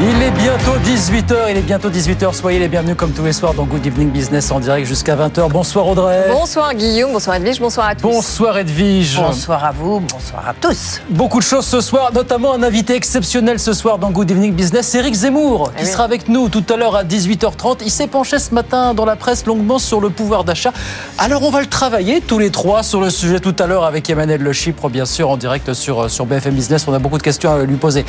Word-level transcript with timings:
Il 0.00 0.20
est 0.22 0.30
bientôt 0.32 0.72
18h, 0.84 1.34
il 1.50 1.56
est 1.58 1.62
bientôt 1.62 1.88
18h. 1.88 2.34
Soyez 2.34 2.58
les 2.58 2.66
bienvenus 2.66 2.96
comme 2.96 3.12
tous 3.12 3.24
les 3.24 3.32
soirs 3.32 3.54
dans 3.54 3.62
Good 3.64 3.86
Evening 3.86 4.10
Business 4.10 4.50
en 4.50 4.58
direct 4.58 4.86
jusqu'à 4.88 5.14
20h. 5.14 5.48
Bonsoir 5.48 5.86
Audrey. 5.86 6.24
Bonsoir 6.28 6.74
Guillaume, 6.74 7.12
bonsoir 7.12 7.36
Edwige, 7.36 7.60
bonsoir 7.60 7.86
à 7.86 7.94
tous. 7.94 8.02
Bonsoir 8.08 8.58
Edwige. 8.58 9.16
Bonsoir 9.16 9.64
à 9.64 9.70
vous, 9.70 10.00
bonsoir 10.00 10.48
à 10.48 10.54
tous. 10.60 11.00
Beaucoup 11.08 11.38
de 11.38 11.44
choses 11.44 11.66
ce 11.66 11.80
soir, 11.80 12.10
notamment 12.12 12.52
un 12.54 12.64
invité 12.64 12.96
exceptionnel 12.96 13.60
ce 13.60 13.72
soir 13.74 13.98
dans 13.98 14.10
Good 14.10 14.28
Evening 14.32 14.52
Business, 14.54 14.92
Eric 14.96 15.14
Zemmour, 15.14 15.70
qui 15.76 15.82
Eh 15.82 15.84
oui. 15.84 15.92
sera 15.92 16.02
avec 16.04 16.28
nous 16.28 16.48
tout 16.48 16.64
à 16.72 16.76
l'heure 16.76 16.96
à 16.96 17.04
18h30. 17.04 17.78
Il 17.84 17.90
s'est 17.90 18.08
penché 18.08 18.40
ce 18.40 18.52
matin 18.52 18.94
dans 18.94 19.04
la 19.04 19.14
presse 19.14 19.46
longuement 19.46 19.78
sur 19.78 20.00
le 20.00 20.10
pouvoir 20.10 20.42
d'achat. 20.42 20.72
Alors 21.18 21.44
on 21.44 21.50
va 21.50 21.60
le 21.60 21.66
travailler 21.68 22.20
tous 22.20 22.40
les 22.40 22.50
trois 22.50 22.82
sur 22.82 23.00
le 23.00 23.10
sujet 23.10 23.38
tout 23.38 23.54
à 23.60 23.66
l'heure 23.68 23.84
avec 23.84 24.10
Emmanuel 24.10 24.40
Le 24.42 24.52
Chypre, 24.52 24.88
bien 24.88 25.06
sûr, 25.06 25.30
en 25.30 25.36
direct 25.36 25.74
sur, 25.74 26.10
sur 26.10 26.26
BFM 26.26 26.54
Business. 26.54 26.86
On 26.88 26.92
a 26.94 26.98
beaucoup 26.98 27.18
de 27.18 27.22
questions 27.22 27.52
à 27.54 27.58
lui 27.62 27.76
poser. 27.76 28.04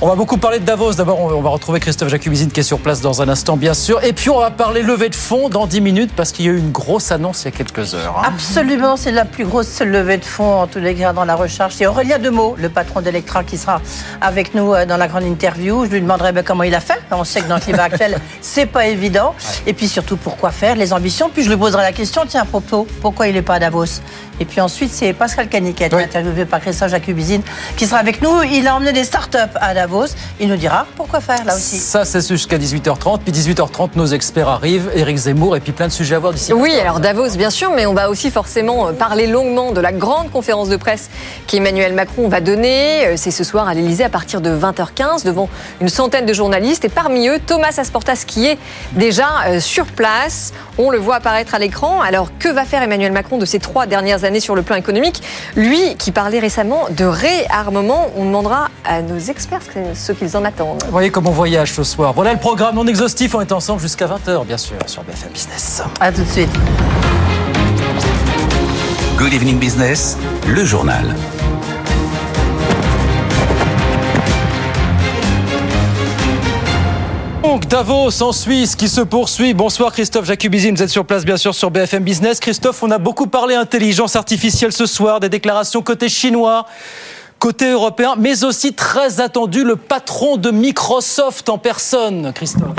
On 0.00 0.08
va 0.08 0.14
beaucoup 0.14 0.38
parler 0.38 0.58
de 0.58 0.64
Davos. 0.64 0.94
D'abord, 0.94 1.20
on 1.32 1.40
va 1.40 1.50
retrouver 1.50 1.80
Christophe 1.80 2.08
Jacubizine 2.08 2.50
qui 2.50 2.60
est 2.60 2.64
sur 2.64 2.78
place 2.78 3.00
dans 3.00 3.22
un 3.22 3.28
instant, 3.28 3.56
bien 3.56 3.74
sûr. 3.74 4.02
Et 4.04 4.12
puis 4.12 4.30
on 4.30 4.38
va 4.40 4.50
parler 4.50 4.82
levée 4.82 5.08
de 5.08 5.14
fonds 5.14 5.48
dans 5.48 5.66
10 5.66 5.80
minutes 5.80 6.10
parce 6.16 6.32
qu'il 6.32 6.46
y 6.46 6.48
a 6.48 6.52
eu 6.52 6.58
une 6.58 6.70
grosse 6.72 7.10
annonce 7.12 7.42
il 7.42 7.46
y 7.46 7.48
a 7.48 7.50
quelques 7.52 7.94
heures. 7.94 8.16
hein. 8.18 8.22
Absolument, 8.34 8.96
c'est 8.96 9.12
la 9.12 9.24
plus 9.24 9.44
grosse 9.44 9.80
levée 9.80 10.18
de 10.18 10.24
fonds 10.24 10.60
en 10.62 10.66
tous 10.66 10.78
les 10.78 10.94
cas 10.94 11.12
dans 11.12 11.24
la 11.24 11.34
recherche. 11.34 11.74
C'est 11.76 11.86
Aurélien 11.86 12.18
Demeaux, 12.18 12.54
le 12.58 12.68
patron 12.68 13.00
d'Electra, 13.00 13.44
qui 13.44 13.58
sera 13.58 13.80
avec 14.20 14.54
nous 14.54 14.74
euh, 14.74 14.86
dans 14.86 14.96
la 14.96 15.08
grande 15.08 15.24
interview. 15.24 15.84
Je 15.84 15.90
lui 15.90 16.00
demanderai 16.00 16.32
ben, 16.32 16.44
comment 16.44 16.62
il 16.62 16.74
a 16.74 16.80
fait. 16.80 17.00
On 17.10 17.24
sait 17.24 17.40
que 17.42 17.48
dans 17.48 17.56
le 17.56 17.60
climat 17.60 17.84
actuel, 17.84 18.18
c'est 18.40 18.66
pas 18.66 18.86
évident. 18.86 19.34
Et 19.66 19.72
puis 19.72 19.88
surtout, 19.88 20.16
pourquoi 20.16 20.50
faire, 20.50 20.76
les 20.76 20.92
ambitions? 20.92 21.30
Puis 21.32 21.42
je 21.44 21.50
lui 21.50 21.56
poserai 21.56 21.82
la 21.82 21.92
question, 21.92 22.22
tiens, 22.28 22.42
à 22.42 22.44
propos, 22.46 22.86
pourquoi 23.00 23.28
il 23.28 23.34
n'est 23.34 23.42
pas 23.42 23.54
à 23.54 23.58
Davos? 23.58 23.84
Et 24.40 24.44
puis 24.44 24.60
ensuite, 24.60 24.90
c'est 24.92 25.12
Pascal 25.12 25.48
Cani 25.48 25.74
qui 25.74 25.84
a 25.84 25.86
été 25.86 25.94
Oui. 25.96 26.02
interviewé 26.02 26.44
par 26.44 26.60
Christophe 26.60 26.90
Jacubizine, 26.90 27.42
qui 27.76 27.86
sera 27.86 27.98
avec 27.98 28.20
nous. 28.20 28.42
Il 28.42 28.66
a 28.66 28.74
emmené 28.74 28.92
des 28.92 29.04
startups 29.04 29.38
à 29.60 29.74
Davos. 29.74 30.06
Il 30.40 30.48
nous 30.48 30.56
dira 30.56 30.86
pourquoi 30.96 31.13
faire 31.20 31.44
là 31.44 31.54
aussi. 31.54 31.78
Ça, 31.78 32.04
c'est 32.04 32.26
jusqu'à 32.26 32.58
18h30. 32.58 33.20
Puis 33.20 33.32
18h30, 33.32 33.90
nos 33.96 34.06
experts 34.06 34.48
arrivent, 34.48 34.90
Eric 34.94 35.16
Zemmour, 35.16 35.56
et 35.56 35.60
puis 35.60 35.72
plein 35.72 35.86
de 35.86 35.92
sujets 35.92 36.14
à 36.14 36.18
voir 36.18 36.32
d'ici. 36.32 36.52
Oui, 36.52 36.74
alors 36.80 37.00
Davos, 37.00 37.36
bien 37.36 37.50
sûr, 37.50 37.70
mais 37.70 37.86
on 37.86 37.94
va 37.94 38.10
aussi 38.10 38.30
forcément 38.30 38.88
euh, 38.88 38.92
parler 38.92 39.26
longuement 39.26 39.72
de 39.72 39.80
la 39.80 39.92
grande 39.92 40.30
conférence 40.30 40.68
de 40.68 40.76
presse 40.76 41.10
qu'Emmanuel 41.46 41.92
Macron 41.94 42.28
va 42.28 42.40
donner. 42.40 43.06
Euh, 43.06 43.14
C'est 43.16 43.30
ce 43.30 43.44
soir 43.44 43.68
à 43.68 43.74
l'Elysée 43.74 44.04
à 44.04 44.08
partir 44.08 44.40
de 44.40 44.50
20h15 44.50 45.24
devant 45.24 45.48
une 45.80 45.88
centaine 45.88 46.26
de 46.26 46.32
journalistes 46.32 46.84
et 46.84 46.88
parmi 46.88 47.28
eux 47.28 47.38
Thomas 47.44 47.74
Asportas 47.78 48.24
qui 48.26 48.46
est 48.46 48.58
déjà 48.92 49.28
euh, 49.46 49.60
sur 49.60 49.86
place. 49.86 50.52
On 50.78 50.90
le 50.90 50.98
voit 50.98 51.16
apparaître 51.16 51.54
à 51.54 51.58
l'écran. 51.58 52.00
Alors 52.00 52.28
que 52.38 52.48
va 52.48 52.64
faire 52.64 52.82
Emmanuel 52.82 53.12
Macron 53.12 53.38
de 53.38 53.46
ces 53.46 53.58
trois 53.58 53.86
dernières 53.86 54.24
années 54.24 54.40
sur 54.40 54.54
le 54.54 54.62
plan 54.62 54.76
économique? 54.76 55.22
Lui 55.56 55.96
qui 55.96 56.12
parlait 56.12 56.38
récemment 56.38 56.86
de 56.90 57.04
réarmement, 57.04 58.10
on 58.16 58.24
demandera 58.24 58.68
à 58.84 59.02
nos 59.02 59.18
experts 59.18 59.62
ce 59.94 60.12
qu'ils 60.12 60.36
en 60.36 60.44
attendent. 60.44 60.82
Voyez 61.04 61.12
comme 61.12 61.26
on 61.26 61.32
voyage 61.32 61.74
ce 61.74 61.84
soir. 61.84 62.14
Voilà 62.14 62.32
le 62.32 62.38
programme 62.38 62.76
non 62.76 62.86
exhaustif. 62.86 63.34
On 63.34 63.40
est 63.42 63.52
ensemble 63.52 63.82
jusqu'à 63.82 64.06
20h, 64.06 64.46
bien 64.46 64.56
sûr, 64.56 64.78
sur 64.86 65.02
BFM 65.02 65.32
Business. 65.34 65.82
À 66.00 66.10
tout 66.10 66.22
de 66.22 66.30
suite. 66.30 66.48
Good 69.18 69.34
evening 69.34 69.58
business, 69.58 70.16
le 70.46 70.64
journal. 70.64 71.14
Donc 77.54 77.68
Davos 77.68 78.22
en 78.22 78.32
Suisse 78.32 78.74
qui 78.74 78.88
se 78.88 79.02
poursuit. 79.02 79.52
Bonsoir 79.54 79.92
Christophe 79.92 80.24
Jacubizine, 80.24 80.74
vous 80.74 80.82
êtes 80.82 80.88
sur 80.88 81.04
place 81.04 81.24
bien 81.24 81.36
sûr 81.36 81.54
sur 81.54 81.70
BFM 81.70 82.02
Business. 82.02 82.40
Christophe, 82.40 82.82
on 82.82 82.90
a 82.90 82.98
beaucoup 82.98 83.26
parlé 83.26 83.54
intelligence 83.54 84.16
artificielle 84.16 84.72
ce 84.72 84.86
soir, 84.86 85.20
des 85.20 85.28
déclarations 85.28 85.82
côté 85.82 86.08
chinois, 86.08 86.66
côté 87.44 87.72
européen, 87.72 88.14
mais 88.18 88.42
aussi 88.42 88.72
très 88.72 89.20
attendu 89.20 89.64
le 89.64 89.76
patron 89.76 90.38
de 90.38 90.50
Microsoft 90.50 91.50
en 91.50 91.58
personne, 91.58 92.32
Christophe. 92.32 92.74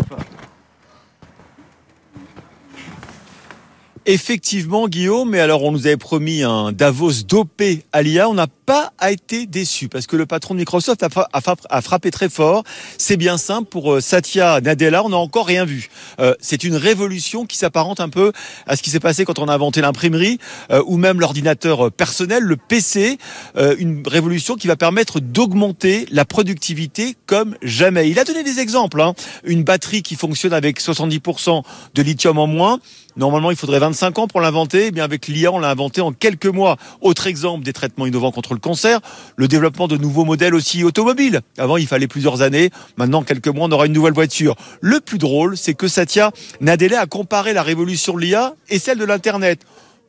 Effectivement, 4.08 4.88
Guillaume, 4.88 5.30
mais 5.30 5.40
alors 5.40 5.62
on 5.62 5.72
nous 5.72 5.86
avait 5.86 5.98
promis 5.98 6.42
un 6.42 6.72
Davos 6.72 7.22
dopé 7.28 7.86
à 7.94 8.02
l'IA, 8.02 8.28
on 8.28 8.34
n'a 8.34 8.48
pas 8.66 8.92
été 9.10 9.46
déçu 9.46 9.90
parce 9.90 10.08
que 10.08 10.16
le 10.16 10.26
patron 10.26 10.54
de 10.54 10.60
Microsoft 10.60 11.04
a, 11.04 11.10
a 11.34 11.42
a 11.70 11.82
frappé 11.82 12.12
très 12.12 12.30
fort. 12.30 12.64
C'est 12.98 13.18
bien 13.18 13.38
simple 13.38 13.70
pour 13.70 13.94
euh, 13.94 14.02
Satya 14.02 14.62
Nadella, 14.62 15.04
on 15.04 15.10
n'a 15.10 15.18
encore 15.18 15.46
rien 15.46 15.66
vu. 15.66 15.90
Euh, 16.20 16.34
c'est 16.40 16.64
une 16.64 16.76
révolution 16.76 17.46
qui 17.46 17.58
s'apparente 17.58 18.00
un 18.00 18.10
peu 18.10 18.32
à 18.68 18.76
ce 18.76 18.82
qui 18.82 18.90
s'est 18.90 19.00
passé 19.00 19.26
quand 19.26 19.40
on 19.40 19.48
a 19.48 19.54
inventé 19.54 19.82
l'imprimerie 19.82 20.40
euh, 20.72 20.82
ou 20.88 20.98
même 20.98 21.20
l'ordinateur 21.20 21.88
euh, 21.88 21.90
personnel, 21.92 22.44
le 22.44 22.58
PC. 22.58 23.18
Euh, 23.58 23.76
une 23.78 24.08
révolution 24.08 24.56
qui 24.56 24.68
va 24.68 24.76
permettre 24.76 25.20
d'augmenter 25.20 26.08
la 26.12 26.26
productivité 26.26 27.16
comme 27.26 27.56
jamais. 27.62 28.10
Il 28.10 28.20
a 28.20 28.24
donné 28.24 28.44
des 28.44 28.60
exemples. 28.60 29.02
hein. 29.02 29.14
Une 29.44 29.64
batterie 29.64 30.02
qui 30.02 30.16
fonctionne 30.16 30.54
avec 30.54 30.82
70% 30.82 31.64
de 31.94 32.02
lithium 32.02 32.38
en 32.40 32.48
moins. 32.48 32.80
Normalement, 33.18 33.50
il 33.50 33.56
faudrait 33.56 33.80
25 33.80 34.20
ans 34.20 34.28
pour 34.28 34.42
l'inventer. 34.42 34.88
Eh 34.88 34.92
bien, 34.92 35.04
avec 35.06 35.28
l'IA, 35.28 35.52
on 35.52 35.60
l'a 35.60 35.70
inventé 35.70 36.02
en 36.02 36.12
quelques 36.12 36.48
mois. 36.48 36.76
Autre 37.00 37.28
exemple 37.28 37.64
des 37.64 37.72
traitements 37.72 38.06
innovants 38.06 38.32
contre 38.32 38.55
le 38.56 38.60
cancer, 38.60 39.00
le 39.36 39.48
développement 39.48 39.88
de 39.88 39.98
nouveaux 39.98 40.26
modèles 40.26 40.56
aussi 40.56 40.84
automobiles. 40.84 41.42
Avant, 41.58 41.78
il 41.78 41.88
fallait 41.88 42.08
plusieurs 42.08 42.42
années. 42.42 42.72
Maintenant, 42.98 43.20
en 43.20 43.24
quelques 43.24 43.48
mois, 43.48 43.68
on 43.68 43.72
aura 43.72 43.86
une 43.86 43.94
nouvelle 43.94 44.14
voiture. 44.14 44.56
Le 44.82 45.00
plus 45.00 45.18
drôle, 45.18 45.58
c'est 45.58 45.74
que 45.74 45.88
Satya 45.88 46.32
Nadella 46.62 47.02
a 47.02 47.06
comparé 47.06 47.54
la 47.54 47.64
révolution 47.64 48.14
de 48.16 48.22
l'IA 48.22 48.56
et 48.70 48.80
celle 48.80 48.98
de 48.98 49.06
l'Internet. 49.06 49.62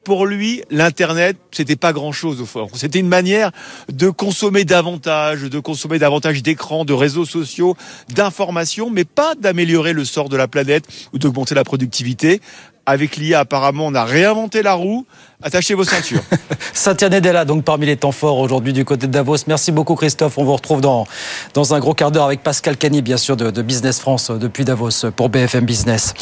Pour 0.07 0.25
lui, 0.25 0.63
l'Internet, 0.71 1.37
c'était 1.51 1.75
pas 1.75 1.93
grand-chose 1.93 2.41
au 2.41 2.47
fond. 2.47 2.69
C'était 2.75 3.01
une 3.01 3.09
manière 3.09 3.51
de 3.93 4.09
consommer 4.09 4.65
davantage, 4.65 5.43
de 5.43 5.59
consommer 5.59 5.99
davantage 5.99 6.45
d'écrans, 6.45 6.85
de 6.85 6.93
réseaux 6.93 7.25
sociaux, 7.25 7.77
d'informations, 8.11 8.89
mais 8.89 9.05
pas 9.05 9.35
d'améliorer 9.35 9.93
le 9.93 10.05
sort 10.05 10.29
de 10.29 10.37
la 10.37 10.47
planète 10.47 10.87
ou 11.13 11.19
d'augmenter 11.19 11.57
la 11.57 11.65
productivité. 11.65 12.41
Avec 12.89 13.17
l'IA, 13.17 13.41
apparemment, 13.41 13.87
on 13.87 13.95
a 13.97 14.05
réinventé 14.05 14.63
la 14.63 14.75
roue. 14.75 15.07
Attachez 15.43 15.75
vos 15.75 15.83
ceintures. 15.83 16.23
Satya 16.73 17.09
Nadella, 17.09 17.45
donc 17.45 17.65
parmi 17.65 17.85
les 17.85 17.97
temps 17.97 18.13
forts 18.13 18.39
aujourd'hui 18.39 18.73
du 18.73 18.85
côté 18.85 19.09
de 19.09 19.13
Davos. 19.13 19.39
Merci 19.49 19.73
beaucoup 19.73 19.97
Christophe. 19.97 20.39
On 20.39 20.45
vous 20.45 20.55
retrouve 20.55 20.81
dans, 20.81 21.05
dans 21.53 21.75
un 21.75 21.81
gros 21.81 21.95
quart 21.95 22.13
d'heure 22.13 22.27
avec 22.27 22.45
Pascal 22.45 22.77
Cani, 22.77 23.03
bien 23.03 23.17
sûr, 23.17 23.37
de, 23.37 23.51
Business 23.63 23.99
France 23.99 24.31
euh, 24.31 24.37
depuis 24.37 24.65
Davos 24.65 25.05
euh, 25.05 25.11
pour 25.11 25.31
BFM 25.31 25.65
Business. 25.65 26.15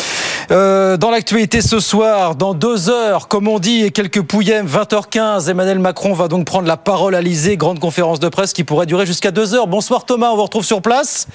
Euh, 0.50 0.96
dans 0.96 1.10
l'actualité 1.10 1.60
ce 1.60 1.80
soir, 1.80 2.34
dans 2.34 2.54
deux 2.54 2.88
heures, 2.88 3.28
comme 3.28 3.46
on 3.46 3.58
dit, 3.58 3.82
et 3.82 3.90
quelques 3.90 4.22
pouillèmes, 4.22 4.66
20h15, 4.66 5.50
Emmanuel 5.50 5.80
Macron 5.80 6.14
va 6.14 6.28
donc 6.28 6.46
prendre 6.46 6.66
la 6.66 6.78
parole 6.78 7.14
à 7.14 7.20
l'Elysée. 7.20 7.58
Grande 7.58 7.78
conférence 7.78 8.20
de 8.20 8.30
presse 8.30 8.54
qui 8.54 8.64
pourrait 8.64 8.86
durer 8.86 9.04
jusqu'à 9.04 9.32
deux 9.32 9.54
heures. 9.54 9.66
Bonsoir 9.66 10.06
Thomas, 10.06 10.30
on 10.30 10.36
vous 10.36 10.44
retrouve 10.44 10.64
sur 10.64 10.80
place. 10.80 11.28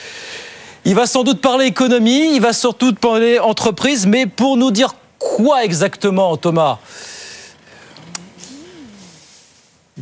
Il 0.86 0.96
va 0.96 1.06
sans 1.06 1.24
doute 1.24 1.42
parler 1.42 1.66
économie, 1.66 2.34
il 2.34 2.42
va 2.42 2.54
surtout 2.54 2.94
parler 2.94 3.38
entreprise, 3.38 4.08
mais 4.08 4.26
pour 4.26 4.58
nous 4.58 4.72
dire 4.72 4.96
quoi 5.20 5.64
exactement, 5.64 6.36
Thomas? 6.38 6.80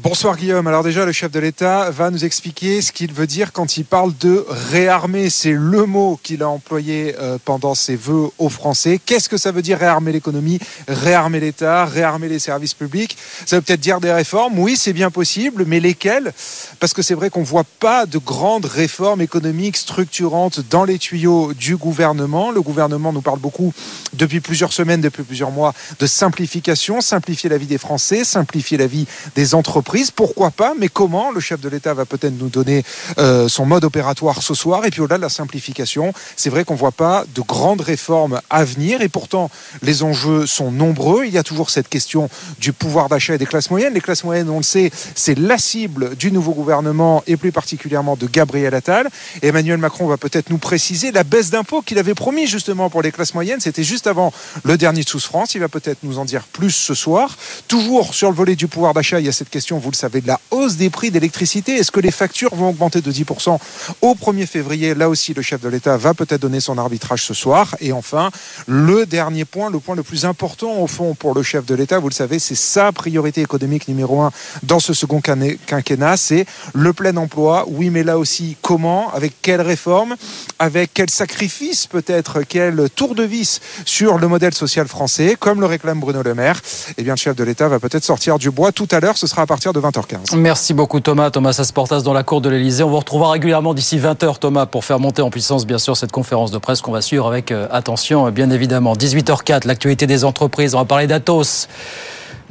Bonsoir 0.03 0.37
Guillaume. 0.37 0.67
Alors 0.67 0.83
déjà, 0.83 1.05
le 1.05 1.11
chef 1.11 1.31
de 1.31 1.39
l'État 1.39 1.89
va 1.89 2.11
nous 2.11 2.23
expliquer 2.23 2.83
ce 2.83 2.91
qu'il 2.91 3.11
veut 3.11 3.25
dire 3.25 3.51
quand 3.51 3.77
il 3.77 3.83
parle 3.83 4.15
de 4.19 4.45
réarmer. 4.47 5.31
C'est 5.31 5.53
le 5.53 5.87
mot 5.87 6.19
qu'il 6.21 6.43
a 6.43 6.49
employé 6.49 7.15
euh, 7.19 7.39
pendant 7.43 7.73
ses 7.73 7.95
vœux 7.95 8.29
aux 8.37 8.49
Français. 8.49 9.01
Qu'est-ce 9.03 9.27
que 9.27 9.37
ça 9.37 9.51
veut 9.51 9.63
dire 9.63 9.79
réarmer 9.79 10.11
l'économie, 10.11 10.59
réarmer 10.87 11.39
l'État, 11.39 11.85
réarmer 11.85 12.29
les 12.29 12.37
services 12.37 12.75
publics? 12.75 13.17
Ça 13.47 13.55
veut 13.55 13.63
peut-être 13.63 13.79
dire 13.79 13.99
des 13.99 14.11
réformes? 14.11 14.59
Oui, 14.59 14.75
c'est 14.77 14.93
bien 14.93 15.09
possible, 15.09 15.63
mais 15.65 15.79
lesquelles? 15.79 16.31
Parce 16.79 16.93
que 16.93 17.01
c'est 17.01 17.15
vrai 17.15 17.31
qu'on 17.31 17.41
voit 17.41 17.65
pas 17.79 18.05
de 18.05 18.19
grandes 18.19 18.65
réformes 18.65 19.21
économiques 19.21 19.77
structurantes 19.77 20.59
dans 20.69 20.83
les 20.83 20.99
tuyaux 20.99 21.55
du 21.55 21.75
gouvernement. 21.75 22.51
Le 22.51 22.61
gouvernement 22.61 23.11
nous 23.11 23.21
parle 23.21 23.39
beaucoup 23.39 23.73
depuis 24.13 24.41
plusieurs 24.41 24.73
semaines, 24.73 25.01
depuis 25.01 25.23
plusieurs 25.23 25.49
mois, 25.49 25.73
de 25.97 26.05
simplification, 26.05 27.01
simplifier 27.01 27.49
la 27.49 27.57
vie 27.57 27.65
des 27.65 27.79
Français, 27.79 28.23
simplifier 28.23 28.77
la 28.77 28.85
vie 28.85 29.07
des 29.35 29.55
entreprises 29.55 29.86
Pourquoi 30.15 30.51
pas 30.51 30.73
Mais 30.77 30.89
comment 30.89 31.31
Le 31.31 31.39
chef 31.39 31.61
de 31.61 31.69
l'État 31.69 31.93
va 31.93 32.05
peut-être 32.05 32.37
nous 32.37 32.49
donner 32.49 32.83
euh, 33.17 33.47
son 33.47 33.65
mode 33.65 33.85
opératoire 33.85 34.41
ce 34.41 34.53
soir. 34.53 34.85
Et 34.85 34.89
puis 34.89 35.01
au-delà 35.01 35.17
de 35.17 35.21
la 35.21 35.29
simplification, 35.29 36.13
c'est 36.35 36.49
vrai 36.49 36.63
qu'on 36.65 36.75
voit 36.75 36.91
pas 36.91 37.25
de 37.33 37.41
grandes 37.41 37.81
réformes 37.81 38.41
à 38.49 38.63
venir. 38.65 39.01
Et 39.01 39.09
pourtant, 39.09 39.49
les 39.81 40.03
enjeux 40.03 40.45
sont 40.45 40.71
nombreux. 40.71 41.25
Il 41.25 41.33
y 41.33 41.37
a 41.37 41.43
toujours 41.43 41.69
cette 41.69 41.87
question 41.87 42.29
du 42.59 42.73
pouvoir 42.73 43.09
d'achat 43.09 43.35
et 43.35 43.37
des 43.37 43.45
classes 43.45 43.69
moyennes. 43.69 43.93
Les 43.93 44.01
classes 44.01 44.23
moyennes, 44.23 44.49
on 44.49 44.57
le 44.57 44.63
sait, 44.63 44.91
c'est 45.15 45.37
la 45.37 45.57
cible 45.57 46.15
du 46.15 46.31
nouveau 46.31 46.53
gouvernement 46.53 47.23
et 47.27 47.37
plus 47.37 47.51
particulièrement 47.51 48.15
de 48.15 48.27
Gabriel 48.27 48.75
Attal. 48.75 49.07
Emmanuel 49.41 49.77
Macron 49.77 50.07
va 50.07 50.17
peut-être 50.17 50.49
nous 50.49 50.57
préciser 50.57 51.11
la 51.11 51.23
baisse 51.23 51.49
d'impôts 51.49 51.81
qu'il 51.81 51.97
avait 51.97 52.15
promis 52.15 52.47
justement 52.47 52.89
pour 52.89 53.01
les 53.01 53.11
classes 53.11 53.33
moyennes. 53.33 53.59
C'était 53.59 53.83
juste 53.83 54.07
avant 54.07 54.33
le 54.63 54.77
dernier 54.77 55.03
de 55.03 55.09
France. 55.19 55.55
Il 55.55 55.61
va 55.61 55.69
peut-être 55.69 55.99
nous 56.03 56.19
en 56.19 56.25
dire 56.25 56.43
plus 56.43 56.71
ce 56.71 56.93
soir. 56.93 57.37
Toujours 57.67 58.13
sur 58.13 58.29
le 58.29 58.35
volet 58.35 58.55
du 58.55 58.67
pouvoir 58.67 58.93
d'achat, 58.93 59.19
il 59.19 59.25
y 59.25 59.29
a 59.29 59.31
cette 59.31 59.49
question, 59.49 59.76
vous 59.77 59.91
le 59.91 59.95
savez, 59.95 60.21
de 60.21 60.27
la 60.27 60.39
hausse 60.51 60.75
des 60.75 60.89
prix 60.89 61.11
d'électricité. 61.11 61.75
Est-ce 61.75 61.91
que 61.91 61.99
les 61.99 62.11
factures 62.11 62.53
vont 62.55 62.69
augmenter 62.69 63.01
de 63.01 63.11
10% 63.11 63.57
au 64.01 64.15
1er 64.15 64.45
février? 64.45 64.95
Là 64.95 65.09
aussi, 65.09 65.33
le 65.33 65.41
chef 65.41 65.61
de 65.61 65.69
l'État 65.69 65.97
va 65.97 66.13
peut-être 66.13 66.41
donner 66.41 66.59
son 66.59 66.77
arbitrage 66.77 67.23
ce 67.23 67.33
soir. 67.33 67.75
Et 67.79 67.91
enfin, 67.91 68.31
le 68.67 69.05
dernier 69.05 69.45
point, 69.45 69.69
le 69.69 69.79
point 69.79 69.95
le 69.95 70.03
plus 70.03 70.25
important 70.25 70.79
au 70.79 70.87
fond 70.87 71.13
pour 71.13 71.33
le 71.33 71.43
chef 71.43 71.65
de 71.65 71.75
l'État, 71.75 71.99
vous 71.99 72.09
le 72.09 72.13
savez, 72.13 72.39
c'est 72.39 72.55
sa 72.55 72.91
priorité 72.91 73.41
économique 73.41 73.87
numéro 73.87 74.21
un 74.21 74.31
dans 74.63 74.79
ce 74.79 74.93
second 74.93 75.21
quinquennat, 75.21 76.17
c'est 76.17 76.45
le 76.73 76.93
plein 76.93 77.15
emploi. 77.17 77.65
Oui, 77.67 77.89
mais 77.89 78.03
là 78.03 78.17
aussi, 78.17 78.57
comment? 78.61 79.13
Avec 79.13 79.33
quelle 79.41 79.61
réforme? 79.61 80.15
Avec 80.59 80.91
quel 80.93 81.09
sacrifice 81.09 81.87
peut-être? 81.87 82.41
Quel 82.41 82.89
tour 82.89 83.15
de 83.15 83.23
vis 83.23 83.59
sur 83.85 84.17
le 84.17 84.27
modèle 84.27 84.53
social 84.53 84.87
français? 84.87 85.35
Comme 85.39 85.59
le 85.59 85.65
réclame 85.65 85.99
Bruno 85.99 86.21
Le 86.23 86.33
Maire, 86.33 86.61
eh 86.97 87.03
bien, 87.03 87.13
le 87.13 87.17
chef 87.17 87.35
de 87.35 87.43
l'État 87.43 87.67
va 87.67 87.79
peut-être 87.79 88.03
sortir 88.03 88.37
du 88.37 88.51
bois 88.51 88.71
tout 88.71 88.87
à 88.91 88.99
l'heure. 88.99 89.17
Ce 89.17 89.27
sera 89.27 89.43
à 89.43 89.45
partir 89.45 89.66
de 89.73 89.79
20h15. 89.79 90.35
Merci 90.35 90.73
beaucoup 90.73 90.99
Thomas. 90.99 91.31
Thomas 91.31 91.55
Asportas 91.59 92.01
dans 92.01 92.13
la 92.13 92.23
cour 92.23 92.41
de 92.41 92.49
l'Elysée. 92.49 92.83
On 92.83 92.89
vous 92.89 92.97
retrouvera 92.97 93.31
régulièrement 93.31 93.73
d'ici 93.73 93.97
20h 93.97 94.39
Thomas 94.39 94.65
pour 94.65 94.85
faire 94.85 94.99
monter 94.99 95.21
en 95.21 95.29
puissance 95.29 95.65
bien 95.65 95.77
sûr 95.77 95.95
cette 95.97 96.11
conférence 96.11 96.51
de 96.51 96.57
presse 96.57 96.81
qu'on 96.81 96.91
va 96.91 97.01
suivre 97.01 97.27
avec 97.27 97.51
euh, 97.51 97.67
attention 97.71 98.29
bien 98.31 98.49
évidemment. 98.49 98.93
18h04, 98.93 99.67
l'actualité 99.67 100.07
des 100.07 100.23
entreprises. 100.23 100.75
On 100.75 100.79
va 100.79 100.85
parler 100.85 101.07
d'Atos. 101.07 101.67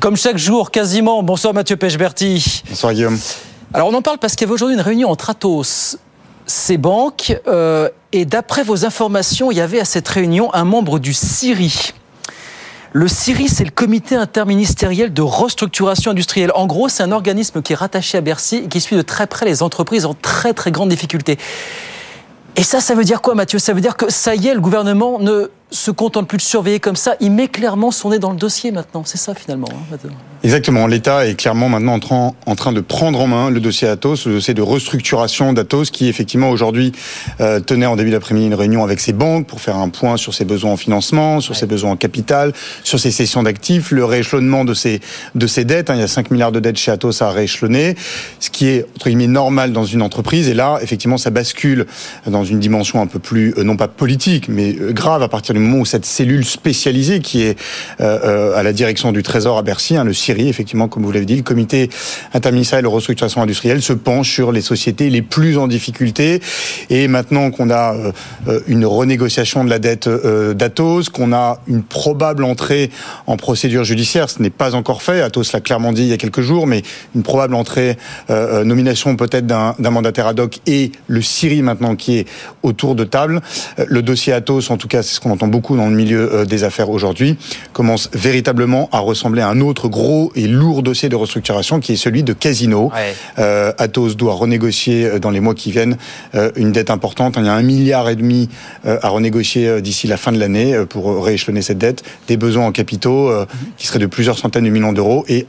Comme 0.00 0.16
chaque 0.16 0.36
jour, 0.36 0.70
quasiment. 0.70 1.22
Bonsoir 1.22 1.54
Mathieu 1.54 1.76
Pechberti. 1.76 2.62
Bonsoir 2.68 2.92
Guillaume. 2.92 3.18
Alors 3.72 3.88
on 3.88 3.94
en 3.94 4.02
parle 4.02 4.18
parce 4.18 4.34
qu'il 4.34 4.42
y 4.42 4.48
avait 4.48 4.54
aujourd'hui 4.54 4.76
une 4.76 4.82
réunion 4.82 5.10
entre 5.10 5.30
Atos, 5.30 5.98
ces 6.46 6.78
banques, 6.78 7.38
euh, 7.48 7.88
et 8.12 8.24
d'après 8.24 8.62
vos 8.62 8.84
informations, 8.84 9.50
il 9.50 9.58
y 9.58 9.60
avait 9.60 9.80
à 9.80 9.84
cette 9.84 10.08
réunion 10.08 10.52
un 10.54 10.64
membre 10.64 10.98
du 10.98 11.12
CIRI. 11.12 11.92
Le 12.98 13.08
CIRI, 13.08 13.48
c'est 13.48 13.64
le 13.64 13.70
comité 13.70 14.16
interministériel 14.16 15.12
de 15.12 15.20
restructuration 15.20 16.12
industrielle. 16.12 16.50
En 16.54 16.66
gros, 16.66 16.88
c'est 16.88 17.02
un 17.02 17.12
organisme 17.12 17.60
qui 17.60 17.74
est 17.74 17.76
rattaché 17.76 18.16
à 18.16 18.22
Bercy 18.22 18.62
et 18.64 18.68
qui 18.68 18.80
suit 18.80 18.96
de 18.96 19.02
très 19.02 19.26
près 19.26 19.44
les 19.44 19.62
entreprises 19.62 20.06
en 20.06 20.14
très 20.14 20.54
très 20.54 20.70
grande 20.70 20.88
difficulté. 20.88 21.36
Et 22.56 22.62
ça, 22.62 22.80
ça 22.80 22.94
veut 22.94 23.04
dire 23.04 23.20
quoi, 23.20 23.34
Mathieu? 23.34 23.58
Ça 23.58 23.74
veut 23.74 23.82
dire 23.82 23.98
que 23.98 24.10
ça 24.10 24.34
y 24.34 24.48
est, 24.48 24.54
le 24.54 24.62
gouvernement 24.62 25.18
ne 25.18 25.50
se 25.70 25.90
contente 25.90 26.28
plus 26.28 26.38
de 26.38 26.42
surveiller 26.42 26.78
comme 26.78 26.96
ça. 26.96 27.16
Il 27.20 27.32
met 27.32 27.48
clairement 27.48 27.90
son 27.90 28.10
nez 28.10 28.18
dans 28.18 28.30
le 28.30 28.36
dossier 28.36 28.70
maintenant. 28.70 29.02
C'est 29.04 29.18
ça, 29.18 29.34
finalement. 29.34 29.68
Hein, 29.72 29.96
Exactement. 30.44 30.86
L'État 30.86 31.26
est 31.26 31.34
clairement 31.34 31.68
maintenant 31.68 31.94
en 31.94 31.98
train, 31.98 32.34
en 32.46 32.54
train 32.54 32.72
de 32.72 32.80
prendre 32.80 33.20
en 33.20 33.26
main 33.26 33.50
le 33.50 33.58
dossier 33.58 33.88
Atos, 33.88 34.26
le 34.26 34.34
dossier 34.34 34.54
de 34.54 34.62
restructuration 34.62 35.52
d'Atos, 35.52 35.90
qui 35.90 36.08
effectivement 36.08 36.50
aujourd'hui 36.50 36.92
euh, 37.40 37.58
tenait 37.58 37.86
en 37.86 37.96
début 37.96 38.10
d'après-midi 38.10 38.46
une 38.46 38.54
réunion 38.54 38.84
avec 38.84 39.00
ses 39.00 39.12
banques 39.12 39.48
pour 39.48 39.60
faire 39.60 39.76
un 39.76 39.88
point 39.88 40.16
sur 40.16 40.34
ses 40.34 40.44
besoins 40.44 40.72
en 40.72 40.76
financement, 40.76 41.40
sur 41.40 41.56
ses 41.56 41.66
besoins 41.66 41.92
en 41.92 41.96
capital, 41.96 42.52
sur 42.84 43.00
ses 43.00 43.10
cessions 43.10 43.42
d'actifs, 43.42 43.90
le 43.90 44.04
rééchelonnement 44.04 44.64
de 44.64 44.74
ses, 44.74 45.00
de 45.34 45.46
ses 45.48 45.64
dettes. 45.64 45.90
Hein. 45.90 45.94
Il 45.96 46.00
y 46.00 46.04
a 46.04 46.08
5 46.08 46.30
milliards 46.30 46.52
de 46.52 46.60
dettes 46.60 46.78
chez 46.78 46.92
Atos 46.92 47.22
à 47.22 47.30
rééchelonner, 47.30 47.96
ce 48.38 48.50
qui 48.50 48.68
est, 48.68 48.86
entre 48.94 49.08
guillemets, 49.08 49.26
normal 49.26 49.72
dans 49.72 49.84
une 49.84 50.02
entreprise. 50.02 50.48
Et 50.48 50.54
là, 50.54 50.78
effectivement, 50.80 51.18
ça 51.18 51.30
bascule 51.30 51.86
dans 52.26 52.44
une 52.44 52.60
dimension 52.60 53.00
un 53.00 53.08
peu 53.08 53.18
plus, 53.18 53.52
euh, 53.58 53.64
non 53.64 53.76
pas 53.76 53.88
politique, 53.88 54.48
mais 54.48 54.76
euh, 54.78 54.92
grave 54.92 55.24
à 55.24 55.28
partir 55.28 55.55
du 55.56 55.62
moment 55.62 55.78
où 55.78 55.86
cette 55.86 56.04
cellule 56.04 56.44
spécialisée 56.44 57.20
qui 57.20 57.42
est 57.42 57.56
à 58.00 58.62
la 58.62 58.72
direction 58.72 59.12
du 59.12 59.22
Trésor 59.22 59.58
à 59.58 59.62
Bercy, 59.62 59.96
hein, 59.96 60.04
le 60.04 60.12
CIRI, 60.12 60.48
effectivement, 60.48 60.88
comme 60.88 61.04
vous 61.04 61.12
l'avez 61.12 61.26
dit, 61.26 61.36
le 61.36 61.42
comité 61.42 61.90
interministériel 62.34 62.84
de 62.84 62.88
restructuration 62.88 63.42
industrielle 63.42 63.82
se 63.82 63.92
penche 63.92 64.30
sur 64.30 64.52
les 64.52 64.60
sociétés 64.60 65.10
les 65.10 65.22
plus 65.22 65.58
en 65.58 65.66
difficulté. 65.68 66.40
Et 66.90 67.08
maintenant 67.08 67.50
qu'on 67.50 67.70
a 67.70 67.94
euh, 68.48 68.60
une 68.66 68.84
renégociation 68.84 69.64
de 69.64 69.70
la 69.70 69.78
dette 69.78 70.06
euh, 70.06 70.54
d'Atos, 70.54 71.08
qu'on 71.08 71.32
a 71.32 71.58
une 71.66 71.82
probable 71.82 72.44
entrée 72.44 72.90
en 73.26 73.36
procédure 73.36 73.84
judiciaire, 73.84 74.30
ce 74.30 74.42
n'est 74.42 74.50
pas 74.50 74.74
encore 74.74 75.02
fait. 75.02 75.20
Atos 75.20 75.52
l'a 75.52 75.60
clairement 75.60 75.92
dit 75.92 76.02
il 76.02 76.08
y 76.08 76.12
a 76.12 76.16
quelques 76.16 76.40
jours, 76.40 76.66
mais 76.66 76.82
une 77.14 77.22
probable 77.22 77.54
entrée, 77.54 77.96
euh, 78.30 78.64
nomination 78.64 79.16
peut-être 79.16 79.46
d'un 79.46 79.74
mandataire 79.90 80.26
ad 80.26 80.40
hoc 80.40 80.58
et 80.66 80.92
le 81.06 81.22
CIRI 81.22 81.62
maintenant 81.62 81.96
qui 81.96 82.18
est 82.18 82.28
autour 82.62 82.94
de 82.94 83.04
table. 83.04 83.40
Le 83.76 84.02
dossier 84.02 84.32
Atos, 84.32 84.70
en 84.70 84.76
tout 84.76 84.88
cas, 84.88 85.02
c'est 85.02 85.14
ce 85.14 85.20
qu'on 85.20 85.30
entend 85.30 85.45
beaucoup 85.46 85.76
dans 85.76 85.88
le 85.88 85.94
milieu 85.94 86.44
des 86.46 86.64
affaires 86.64 86.90
aujourd'hui, 86.90 87.36
commence 87.72 88.10
véritablement 88.12 88.88
à 88.92 88.98
ressembler 88.98 89.42
à 89.42 89.48
un 89.48 89.60
autre 89.60 89.88
gros 89.88 90.32
et 90.34 90.46
lourd 90.46 90.82
dossier 90.82 91.08
de 91.08 91.16
restructuration 91.16 91.80
qui 91.80 91.92
est 91.92 91.96
celui 91.96 92.22
de 92.22 92.32
Casino. 92.32 92.90
Euh, 93.38 93.72
Atos 93.78 94.16
doit 94.16 94.34
renégocier 94.34 95.04
euh, 95.04 95.18
dans 95.18 95.30
les 95.30 95.40
mois 95.40 95.54
qui 95.54 95.70
viennent 95.70 95.96
euh, 96.34 96.50
une 96.56 96.72
dette 96.72 96.90
importante. 96.90 97.34
Il 97.38 97.44
y 97.44 97.48
a 97.48 97.54
un 97.54 97.62
milliard 97.62 98.08
et 98.08 98.16
demi 98.16 98.48
à 98.84 99.08
renégocier 99.08 99.80
d'ici 99.80 100.06
la 100.06 100.16
fin 100.16 100.32
de 100.32 100.38
l'année 100.38 100.84
pour 100.88 101.24
rééchelonner 101.24 101.62
cette 101.62 101.78
dette, 101.78 102.02
des 102.28 102.36
besoins 102.36 102.66
en 102.66 102.72
capitaux 102.72 103.30
qui 103.76 103.86
seraient 103.86 103.98
de 103.98 104.06
plusieurs 104.06 104.38
centaines 104.38 104.64
de 104.64 104.70
millions 104.70 104.92
d'euros 104.92 105.24
et 105.28 105.46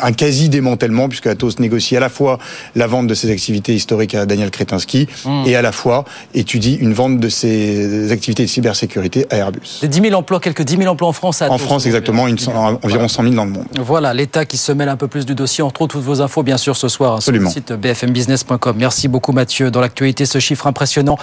un 0.00 0.12
quasi 0.12 0.48
démantèlement 0.48 1.08
puisque 1.08 1.26
Atos 1.26 1.58
négocie 1.58 1.96
à 1.96 2.00
la 2.00 2.08
fois 2.08 2.38
la 2.74 2.86
vente 2.86 3.06
de 3.06 3.14
ses 3.14 3.30
activités 3.30 3.74
historiques 3.74 4.14
à 4.14 4.26
Daniel 4.26 4.50
Kretinsky 4.50 5.08
hmm. 5.24 5.44
et 5.46 5.56
à 5.56 5.62
la 5.62 5.72
fois 5.72 6.04
étudie 6.34 6.74
une 6.74 6.92
vente 6.92 7.18
de 7.18 7.28
ses 7.28 8.12
activités 8.12 8.44
de 8.44 8.48
cybersécurité 8.48 9.26
à 9.30 9.36
Airbus. 9.36 9.80
Des 9.80 9.88
10 9.88 10.00
000 10.00 10.14
emplois, 10.14 10.40
quelques 10.40 10.62
10 10.62 10.78
000 10.78 10.90
emplois 10.90 11.08
en 11.08 11.12
France 11.12 11.42
à 11.42 11.46
Atos. 11.46 11.54
En 11.54 11.58
France, 11.58 11.86
exactement, 11.86 12.24
environ 12.24 13.08
100 13.08 13.22
000 13.22 13.34
dans 13.34 13.44
le 13.44 13.50
monde. 13.50 13.66
Voilà, 13.78 14.14
l'État 14.14 14.44
qui 14.44 14.56
se 14.56 14.72
mêle 14.72 14.88
un 14.88 14.96
peu 14.96 15.08
plus 15.08 15.26
du 15.26 15.34
dossier. 15.34 15.62
Entre 15.62 15.82
autres, 15.82 15.92
toutes 15.92 16.04
vos 16.04 16.20
infos, 16.20 16.42
bien 16.42 16.56
sûr, 16.56 16.76
ce 16.76 16.88
soir 16.88 17.22
sur 17.22 17.32
le 17.32 17.46
site 17.48 17.72
bfmbusiness.com. 17.72 18.76
Merci 18.78 19.08
beaucoup, 19.08 19.32
Mathieu. 19.32 19.70
Dans 19.70 19.80
l'actualité, 19.80 20.26
ce 20.26 20.38
chiffre 20.38 20.66
impressionnant. 20.66 21.18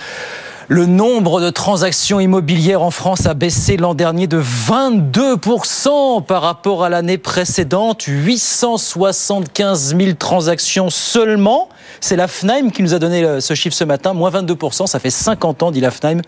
Le 0.72 0.86
nombre 0.86 1.42
de 1.42 1.50
transactions 1.50 2.20
immobilières 2.20 2.84
en 2.84 2.92
France 2.92 3.26
a 3.26 3.34
baissé 3.34 3.76
l'an 3.76 3.96
dernier 3.96 4.28
de 4.28 4.40
22% 4.40 6.24
par 6.24 6.44
rapport 6.44 6.84
à 6.84 6.90
l'année 6.90 7.18
précédente. 7.18 8.04
875 8.04 9.98
000 9.98 10.14
transactions 10.14 10.92
seulement. 10.92 11.70
C'est 12.02 12.16
la 12.16 12.28
FNAIM 12.28 12.70
qui 12.70 12.84
nous 12.84 12.94
a 12.94 13.00
donné 13.00 13.42
ce 13.42 13.56
chiffre 13.56 13.76
ce 13.76 13.84
matin. 13.84 14.14
Moins 14.14 14.30
22%, 14.30 14.86
ça 14.86 15.00
fait 15.00 15.10
50 15.10 15.64
ans, 15.64 15.72
dit 15.72 15.82
la 15.82 15.90
FNAIM, 15.90 16.22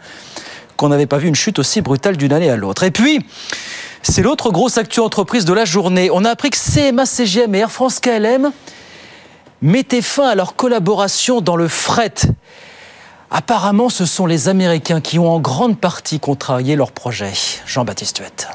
qu'on 0.75 0.89
n'avait 0.89 1.05
pas 1.05 1.19
vu 1.19 1.27
une 1.27 1.35
chute 1.35 1.59
aussi 1.59 1.81
brutale 1.81 2.17
d'une 2.17 2.33
année 2.33 2.49
à 2.49 2.55
l'autre. 2.55 2.81
Et 2.81 2.89
puis, 2.89 3.23
c'est 4.01 4.23
l'autre 4.23 4.49
grosse 4.49 4.79
actu 4.79 5.01
entreprise 5.01 5.45
de 5.45 5.53
la 5.53 5.65
journée. 5.65 6.09
On 6.11 6.25
a 6.25 6.31
appris 6.31 6.49
que 6.49 6.57
CMA 6.57 7.05
CGM 7.05 7.53
et 7.53 7.59
Air 7.59 7.71
France 7.71 7.99
KLM 7.99 8.51
mettaient 9.61 10.01
fin 10.01 10.29
à 10.29 10.33
leur 10.33 10.55
collaboration 10.55 11.41
dans 11.41 11.55
le 11.55 11.67
fret. 11.67 12.15
Apparemment, 13.33 13.87
ce 13.87 14.05
sont 14.05 14.25
les 14.25 14.49
Américains 14.49 14.99
qui 14.99 15.17
ont 15.17 15.29
en 15.29 15.39
grande 15.39 15.79
partie 15.79 16.19
contrarié 16.19 16.75
leur 16.75 16.91
projet. 16.91 17.31
Jean-Baptiste 17.65 18.19
Huette. 18.19 18.49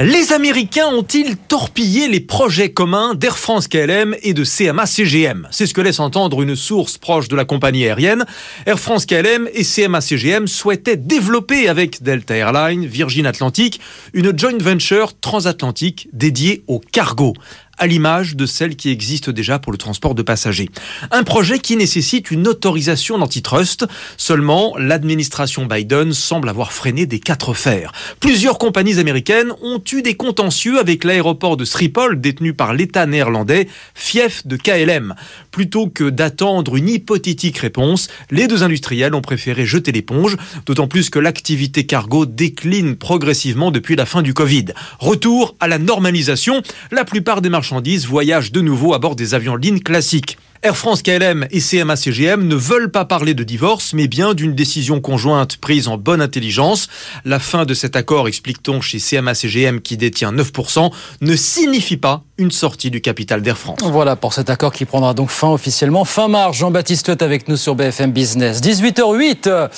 Les 0.00 0.32
Américains 0.32 0.86
ont-ils 0.86 1.36
torpillé 1.36 2.08
les 2.08 2.20
projets 2.20 2.72
communs 2.72 3.14
d'Air 3.14 3.36
France 3.36 3.68
KLM 3.68 4.16
et 4.22 4.32
de 4.32 4.44
CMA 4.44 4.86
CGM 4.86 5.46
C'est 5.50 5.66
ce 5.66 5.74
que 5.74 5.82
laisse 5.82 6.00
entendre 6.00 6.40
une 6.40 6.56
source 6.56 6.96
proche 6.96 7.28
de 7.28 7.36
la 7.36 7.44
compagnie 7.44 7.84
aérienne. 7.84 8.24
Air 8.64 8.80
France 8.80 9.04
KLM 9.04 9.46
et 9.52 9.62
CMA 9.62 10.00
CGM 10.00 10.46
souhaitaient 10.46 10.96
développer 10.96 11.68
avec 11.68 12.02
Delta 12.02 12.34
Airlines, 12.34 12.86
Virgin 12.86 13.26
Atlantic, 13.26 13.78
une 14.14 14.38
joint 14.38 14.56
venture 14.56 15.20
transatlantique 15.20 16.08
dédiée 16.14 16.64
au 16.66 16.78
cargo 16.78 17.34
à 17.80 17.86
l'image 17.86 18.36
de 18.36 18.46
celle 18.46 18.76
qui 18.76 18.90
existe 18.90 19.30
déjà 19.30 19.58
pour 19.58 19.72
le 19.72 19.78
transport 19.78 20.14
de 20.14 20.22
passagers. 20.22 20.68
Un 21.10 21.24
projet 21.24 21.58
qui 21.58 21.76
nécessite 21.76 22.30
une 22.30 22.46
autorisation 22.46 23.18
d'antitrust. 23.18 23.86
Seulement, 24.18 24.74
l'administration 24.76 25.64
Biden 25.64 26.12
semble 26.12 26.50
avoir 26.50 26.72
freiné 26.72 27.06
des 27.06 27.18
quatre 27.18 27.54
fers. 27.54 27.90
Plusieurs 28.20 28.58
compagnies 28.58 28.98
américaines 28.98 29.52
ont 29.62 29.82
eu 29.92 30.02
des 30.02 30.14
contentieux 30.14 30.78
avec 30.78 31.04
l'aéroport 31.04 31.56
de 31.56 31.64
Schiphol 31.64 32.20
détenu 32.20 32.52
par 32.52 32.74
l'État 32.74 33.06
néerlandais, 33.06 33.66
fief 33.94 34.46
de 34.46 34.56
KLM. 34.56 35.14
Plutôt 35.50 35.88
que 35.88 36.10
d'attendre 36.10 36.76
une 36.76 36.88
hypothétique 36.88 37.58
réponse, 37.58 38.08
les 38.30 38.46
deux 38.46 38.62
industriels 38.62 39.14
ont 39.14 39.22
préféré 39.22 39.64
jeter 39.64 39.90
l'éponge, 39.90 40.36
d'autant 40.66 40.86
plus 40.86 41.08
que 41.08 41.18
l'activité 41.18 41.86
cargo 41.86 42.26
décline 42.26 42.96
progressivement 42.96 43.70
depuis 43.70 43.96
la 43.96 44.04
fin 44.04 44.20
du 44.20 44.34
Covid. 44.34 44.66
Retour 44.98 45.56
à 45.60 45.66
la 45.66 45.78
normalisation, 45.78 46.62
la 46.90 47.06
plupart 47.06 47.40
des 47.40 47.48
marchandises 47.70 48.06
voyagent 48.06 48.50
de 48.50 48.60
nouveau 48.60 48.94
à 48.94 48.98
bord 48.98 49.14
des 49.14 49.34
avions 49.34 49.54
lignes 49.54 49.78
classiques. 49.78 50.38
Air 50.64 50.76
France 50.76 51.02
KLM 51.02 51.46
et 51.52 51.60
CMA 51.60 51.94
CGM 51.94 52.48
ne 52.48 52.56
veulent 52.56 52.90
pas 52.90 53.04
parler 53.04 53.32
de 53.32 53.44
divorce, 53.44 53.92
mais 53.94 54.08
bien 54.08 54.34
d'une 54.34 54.54
décision 54.54 55.00
conjointe 55.00 55.56
prise 55.56 55.86
en 55.86 55.96
bonne 55.96 56.20
intelligence. 56.20 56.88
La 57.24 57.38
fin 57.38 57.64
de 57.64 57.72
cet 57.72 57.94
accord, 57.94 58.26
explique-t-on 58.26 58.80
chez 58.80 58.98
CMA 58.98 59.34
CGM 59.34 59.80
qui 59.80 59.96
détient 59.96 60.32
9%, 60.32 60.90
ne 61.20 61.36
signifie 61.36 61.96
pas 61.96 62.24
une 62.38 62.50
sortie 62.50 62.90
du 62.90 63.00
capital 63.00 63.40
d'Air 63.40 63.56
France. 63.56 63.78
Voilà 63.84 64.16
pour 64.16 64.34
cet 64.34 64.50
accord 64.50 64.72
qui 64.72 64.84
prendra 64.84 65.14
donc 65.14 65.30
fin 65.30 65.50
officiellement 65.50 66.04
fin 66.04 66.26
mars. 66.26 66.58
Jean-Baptiste 66.58 67.08
est 67.08 67.22
avec 67.22 67.48
nous 67.48 67.56
sur 67.56 67.76
BFM 67.76 68.10
Business. 68.10 68.60
18h08. 68.60 69.70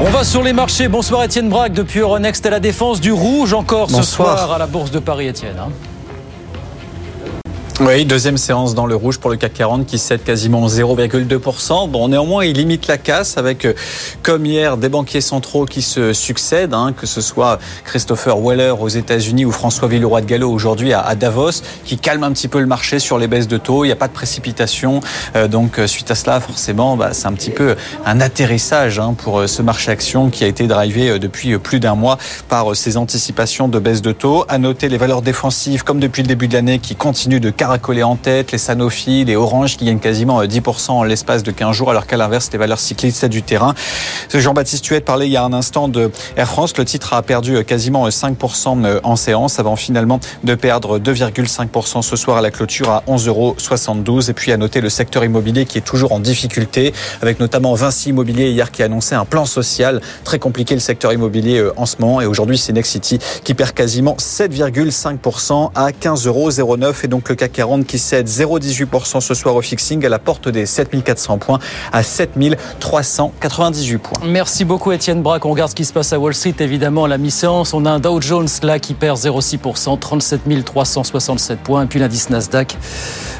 On 0.00 0.10
va 0.10 0.24
sur 0.24 0.42
les 0.42 0.52
marchés. 0.52 0.88
Bonsoir 0.88 1.22
Étienne 1.22 1.48
Braque 1.48 1.74
depuis 1.74 2.00
Euronext 2.00 2.44
à 2.44 2.50
la 2.50 2.60
défense 2.60 3.00
du 3.00 3.12
rouge 3.12 3.52
encore 3.52 3.88
ce 3.88 4.02
soir 4.02 4.50
à 4.50 4.58
la 4.58 4.66
Bourse 4.66 4.90
de 4.90 4.98
Paris, 4.98 5.28
Étienne. 5.28 5.60
Oui, 7.80 8.04
deuxième 8.04 8.38
séance 8.38 8.74
dans 8.74 8.86
le 8.86 8.96
rouge 8.96 9.18
pour 9.18 9.30
le 9.30 9.36
CAC 9.36 9.54
40 9.54 9.86
qui 9.86 9.98
cède 9.98 10.24
quasiment 10.24 10.66
0,2%. 10.66 11.88
Bon, 11.88 12.08
néanmoins, 12.08 12.44
il 12.44 12.56
limite 12.56 12.88
la 12.88 12.98
casse 12.98 13.38
avec, 13.38 13.64
euh, 13.64 13.72
comme 14.24 14.44
hier, 14.44 14.76
des 14.76 14.88
banquiers 14.88 15.20
centraux 15.20 15.64
qui 15.64 15.80
se 15.80 16.12
succèdent, 16.12 16.74
hein, 16.74 16.92
que 16.92 17.06
ce 17.06 17.20
soit 17.20 17.60
Christopher 17.84 18.36
Weller 18.36 18.74
aux 18.80 18.88
États-Unis 18.88 19.44
ou 19.44 19.52
François 19.52 19.86
Villeroy 19.86 20.22
de 20.22 20.26
Gallo 20.26 20.50
aujourd'hui 20.50 20.92
à, 20.92 21.14
Davos, 21.14 21.62
qui 21.84 21.98
calme 21.98 22.24
un 22.24 22.32
petit 22.32 22.48
peu 22.48 22.58
le 22.58 22.66
marché 22.66 22.98
sur 22.98 23.16
les 23.16 23.28
baisses 23.28 23.46
de 23.46 23.58
taux. 23.58 23.84
Il 23.84 23.88
n'y 23.88 23.92
a 23.92 23.96
pas 23.96 24.08
de 24.08 24.12
précipitation. 24.12 24.98
Euh, 25.36 25.46
donc, 25.46 25.78
euh, 25.78 25.86
suite 25.86 26.10
à 26.10 26.16
cela, 26.16 26.40
forcément, 26.40 26.96
bah, 26.96 27.10
c'est 27.12 27.28
un 27.28 27.32
petit 27.32 27.50
peu 27.50 27.76
un 28.04 28.20
atterrissage 28.20 28.98
hein, 28.98 29.14
pour 29.16 29.48
ce 29.48 29.62
marché 29.62 29.92
action 29.92 30.30
qui 30.30 30.42
a 30.42 30.48
été 30.48 30.66
drivé 30.66 31.20
depuis 31.20 31.56
plus 31.58 31.78
d'un 31.78 31.94
mois 31.94 32.18
par 32.48 32.74
ces 32.74 32.96
anticipations 32.96 33.68
de 33.68 33.78
baisse 33.78 34.02
de 34.02 34.10
taux. 34.10 34.44
À 34.48 34.58
noter 34.58 34.88
les 34.88 34.98
valeurs 34.98 35.22
défensives, 35.22 35.84
comme 35.84 36.00
depuis 36.00 36.22
le 36.22 36.28
début 36.28 36.48
de 36.48 36.54
l'année, 36.54 36.80
qui 36.80 36.96
continuent 36.96 37.38
de 37.38 37.50
coller 37.76 38.02
en 38.02 38.16
tête, 38.16 38.52
les 38.52 38.58
Sanofi, 38.58 39.26
les 39.26 39.36
Orange 39.36 39.76
qui 39.76 39.84
gagnent 39.84 39.98
quasiment 39.98 40.42
10% 40.42 40.90
euh, 40.90 40.92
en 40.94 41.02
l'espace 41.04 41.42
de 41.42 41.50
15 41.50 41.76
jours, 41.76 41.90
alors 41.90 42.06
qu'à 42.06 42.16
l'inverse, 42.16 42.48
les 42.50 42.58
valeurs 42.58 42.80
cyclistes 42.80 43.26
du 43.26 43.42
terrain. 43.42 43.74
Jean-Baptiste 44.32 44.82
Tuet 44.82 45.00
parlait 45.00 45.26
il 45.26 45.32
y 45.32 45.36
a 45.36 45.44
un 45.44 45.52
instant 45.52 45.88
de 45.88 46.10
Air 46.36 46.48
France. 46.48 46.72
Le 46.78 46.86
titre 46.86 47.12
a 47.12 47.20
perdu 47.20 47.56
euh, 47.56 47.62
quasiment 47.62 48.08
5% 48.08 48.84
euh, 48.84 49.00
en 49.02 49.16
séance 49.16 49.58
avant 49.58 49.76
finalement 49.76 50.20
de 50.44 50.54
perdre 50.54 50.98
2,5% 50.98 52.00
ce 52.00 52.16
soir 52.16 52.38
à 52.38 52.40
la 52.40 52.50
clôture 52.50 52.88
à 52.88 53.02
11,72 53.06 53.28
euros. 53.28 54.20
Et 54.28 54.32
puis 54.32 54.52
à 54.52 54.56
noter 54.56 54.80
le 54.80 54.88
secteur 54.88 55.24
immobilier 55.24 55.66
qui 55.66 55.76
est 55.76 55.82
toujours 55.82 56.12
en 56.12 56.20
difficulté, 56.20 56.94
avec 57.20 57.40
notamment 57.40 57.74
Vinci 57.74 58.10
Immobilier 58.10 58.50
hier 58.50 58.70
qui 58.70 58.82
a 58.82 58.86
annoncé 58.86 59.14
un 59.14 59.26
plan 59.26 59.44
social. 59.44 60.00
Très 60.24 60.38
compliqué 60.38 60.74
le 60.74 60.80
secteur 60.80 61.12
immobilier 61.12 61.68
en 61.76 61.84
ce 61.84 61.96
moment. 61.98 62.22
Et 62.22 62.26
aujourd'hui, 62.26 62.56
c'est 62.56 62.72
Nexity 62.72 63.18
qui 63.44 63.52
perd 63.52 63.72
quasiment 63.72 64.16
7,5% 64.18 65.72
à 65.74 65.90
15,09 65.90 66.28
euros. 66.28 66.50
Et 67.02 67.08
donc 67.08 67.28
le 67.28 67.34
CAC 67.34 67.57
qui 67.86 67.98
cède 67.98 68.28
0,18% 68.28 69.20
ce 69.20 69.34
soir 69.34 69.56
au 69.56 69.62
fixing 69.62 70.04
à 70.06 70.08
la 70.08 70.20
porte 70.20 70.48
des 70.48 70.64
7400 70.64 71.38
points 71.38 71.58
à 71.92 72.04
7398 72.04 73.98
points. 73.98 74.20
Merci 74.24 74.64
beaucoup 74.64 74.92
Étienne 74.92 75.22
Braque. 75.22 75.44
On 75.44 75.50
regarde 75.50 75.70
ce 75.70 75.74
qui 75.74 75.84
se 75.84 75.92
passe 75.92 76.12
à 76.12 76.20
Wall 76.20 76.34
Street 76.34 76.54
évidemment 76.60 77.04
à 77.04 77.08
la 77.08 77.18
mi-séance. 77.18 77.74
On 77.74 77.84
a 77.84 77.90
un 77.90 77.98
Dow 77.98 78.20
Jones 78.20 78.48
là 78.62 78.78
qui 78.78 78.94
perd 78.94 79.18
0,6%, 79.18 79.98
37 79.98 80.64
367 80.64 81.58
points. 81.58 81.82
Et 81.82 81.86
puis 81.86 81.98
l'indice 81.98 82.30
Nasdaq 82.30 82.76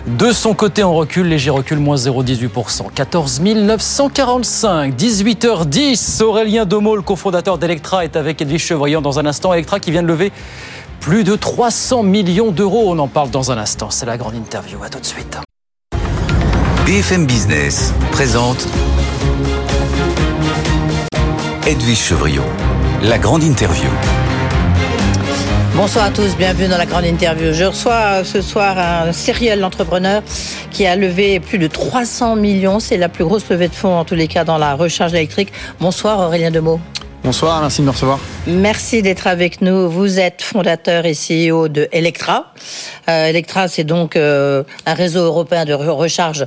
de 0.06 0.32
son 0.32 0.54
côté 0.54 0.82
en 0.82 0.94
recul, 0.94 1.28
léger 1.28 1.50
recul, 1.50 1.78
moins 1.78 1.96
0,18%, 1.96 2.90
14 2.94 3.40
945, 3.40 4.94
18h10. 4.94 6.22
Aurélien 6.22 6.64
Domo, 6.64 6.96
le 6.96 7.02
cofondateur 7.02 7.58
d'Electra, 7.58 8.04
est 8.04 8.16
avec 8.16 8.40
Edwige 8.40 8.64
Chevrillon 8.64 9.02
dans 9.02 9.18
un 9.18 9.26
instant. 9.26 9.52
Electra 9.52 9.80
qui 9.80 9.90
vient 9.90 10.02
de 10.02 10.08
lever 10.08 10.32
plus 11.00 11.24
de 11.24 11.36
300 11.36 12.02
millions 12.02 12.50
d'euros. 12.50 12.84
On 12.88 12.98
en 12.98 13.08
parle 13.08 13.30
dans 13.30 13.50
un 13.50 13.58
instant. 13.58 13.90
C'est 13.90 14.06
la 14.06 14.16
grande 14.16 14.34
interview. 14.34 14.82
À 14.82 14.88
tout 14.88 15.00
de 15.00 15.06
suite. 15.06 15.38
BFM 16.86 17.26
Business 17.26 17.92
présente 18.12 18.66
Edwige 21.66 21.98
Chevrillon, 21.98 22.44
la 23.02 23.18
grande 23.18 23.42
interview. 23.42 23.90
Bonsoir 25.74 26.06
à 26.06 26.10
tous, 26.10 26.34
bienvenue 26.36 26.66
dans 26.66 26.78
la 26.78 26.86
grande 26.86 27.04
interview. 27.04 27.52
Je 27.52 27.64
reçois 27.64 28.24
ce 28.24 28.40
soir 28.40 28.78
un 28.78 29.12
serial 29.12 29.62
entrepreneur 29.62 30.22
qui 30.70 30.86
a 30.86 30.96
levé 30.96 31.40
plus 31.40 31.58
de 31.58 31.66
300 31.66 32.36
millions. 32.36 32.80
C'est 32.80 32.96
la 32.96 33.08
plus 33.08 33.24
grosse 33.24 33.48
levée 33.50 33.68
de 33.68 33.74
fonds 33.74 33.96
en 33.96 34.04
tous 34.04 34.14
les 34.14 34.26
cas 34.26 34.44
dans 34.44 34.56
la 34.58 34.74
recharge 34.74 35.12
électrique. 35.12 35.52
Bonsoir 35.78 36.18
Aurélien 36.20 36.50
Demeaux. 36.50 36.80
Bonsoir, 37.24 37.60
merci 37.60 37.80
de 37.80 37.86
me 37.86 37.90
recevoir. 37.90 38.18
Merci 38.46 39.02
d'être 39.02 39.26
avec 39.26 39.60
nous. 39.60 39.90
Vous 39.90 40.18
êtes 40.18 40.42
fondateur 40.42 41.04
et 41.04 41.14
CEO 41.14 41.68
de 41.68 41.88
Electra. 41.92 42.52
Euh, 43.08 43.26
Electra, 43.26 43.68
c'est 43.68 43.84
donc 43.84 44.16
euh, 44.16 44.62
un 44.86 44.94
réseau 44.94 45.20
européen 45.20 45.64
de 45.64 45.74
recharge 45.74 46.46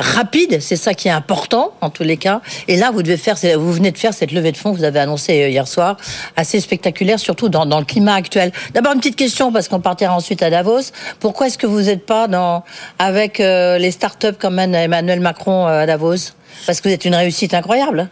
rapide, 0.00 0.60
c'est 0.60 0.76
ça 0.76 0.94
qui 0.94 1.08
est 1.08 1.12
important 1.12 1.72
en 1.80 1.90
tous 1.90 2.02
les 2.02 2.16
cas. 2.16 2.40
Et 2.68 2.76
là, 2.76 2.90
vous 2.90 3.02
devez 3.02 3.16
faire, 3.16 3.36
vous 3.58 3.72
venez 3.72 3.92
de 3.92 3.98
faire 3.98 4.14
cette 4.14 4.32
levée 4.32 4.52
de 4.52 4.56
fonds, 4.56 4.72
vous 4.72 4.84
avez 4.84 4.98
annoncé 4.98 5.42
euh, 5.42 5.48
hier 5.48 5.68
soir, 5.68 5.96
assez 6.36 6.60
spectaculaire, 6.60 7.18
surtout 7.18 7.48
dans, 7.48 7.64
le 7.78 7.84
climat 7.84 8.14
actuel. 8.14 8.52
D'abord 8.74 8.92
une 8.92 8.98
petite 8.98 9.16
question 9.16 9.52
parce 9.52 9.68
qu'on 9.68 9.80
partira 9.80 10.14
ensuite 10.14 10.42
à 10.42 10.50
Davos. 10.50 10.92
Pourquoi 11.20 11.46
est-ce 11.46 11.58
que 11.58 11.66
vous 11.66 11.82
n'êtes 11.82 12.06
pas 12.06 12.28
dans 12.28 12.64
avec 12.98 13.40
euh, 13.40 13.78
les 13.78 13.90
startups 13.90 14.36
comme 14.38 14.58
Emmanuel 14.58 15.20
Macron 15.20 15.66
à 15.66 15.86
Davos? 15.86 16.32
Parce 16.66 16.80
que 16.80 16.88
vous 16.88 16.94
êtes 16.94 17.04
une 17.04 17.14
réussite 17.14 17.54
incroyable. 17.54 18.08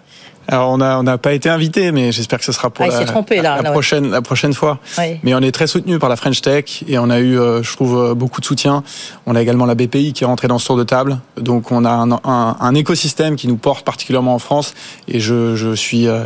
Alors 0.50 0.70
on 0.70 0.78
n'a 0.78 0.98
on 0.98 1.06
a 1.06 1.18
pas 1.18 1.34
été 1.34 1.50
invité, 1.50 1.92
mais 1.92 2.10
j'espère 2.10 2.38
que 2.38 2.44
ce 2.44 2.52
sera 2.52 2.70
pour 2.70 2.86
ah, 2.86 2.88
la, 2.88 3.62
la, 3.62 3.70
prochaine, 3.70 4.10
la 4.10 4.22
prochaine 4.22 4.54
fois. 4.54 4.78
Mais 5.22 5.34
on 5.34 5.40
est 5.40 5.52
très 5.52 5.66
soutenu 5.66 5.98
par 5.98 6.08
la 6.08 6.16
French 6.16 6.40
Tech 6.40 6.82
et 6.88 6.98
on 6.98 7.10
a 7.10 7.18
eu, 7.18 7.38
euh, 7.38 7.62
je 7.62 7.70
trouve, 7.74 7.98
euh, 7.98 8.14
beaucoup 8.14 8.40
de 8.40 8.46
soutien. 8.46 8.82
On 9.26 9.36
a 9.36 9.42
également 9.42 9.66
la 9.66 9.74
BPI 9.74 10.14
qui 10.14 10.24
est 10.24 10.26
rentrée 10.26 10.48
dans 10.48 10.58
ce 10.58 10.66
tour 10.66 10.78
de 10.78 10.84
table. 10.84 11.18
Donc 11.36 11.70
on 11.70 11.84
a 11.84 11.90
un, 11.90 12.12
un, 12.12 12.56
un 12.58 12.74
écosystème 12.74 13.36
qui 13.36 13.46
nous 13.46 13.58
porte 13.58 13.84
particulièrement 13.84 14.34
en 14.34 14.38
France 14.38 14.74
et 15.06 15.20
je, 15.20 15.54
je 15.54 15.74
suis, 15.74 16.08
euh, 16.08 16.24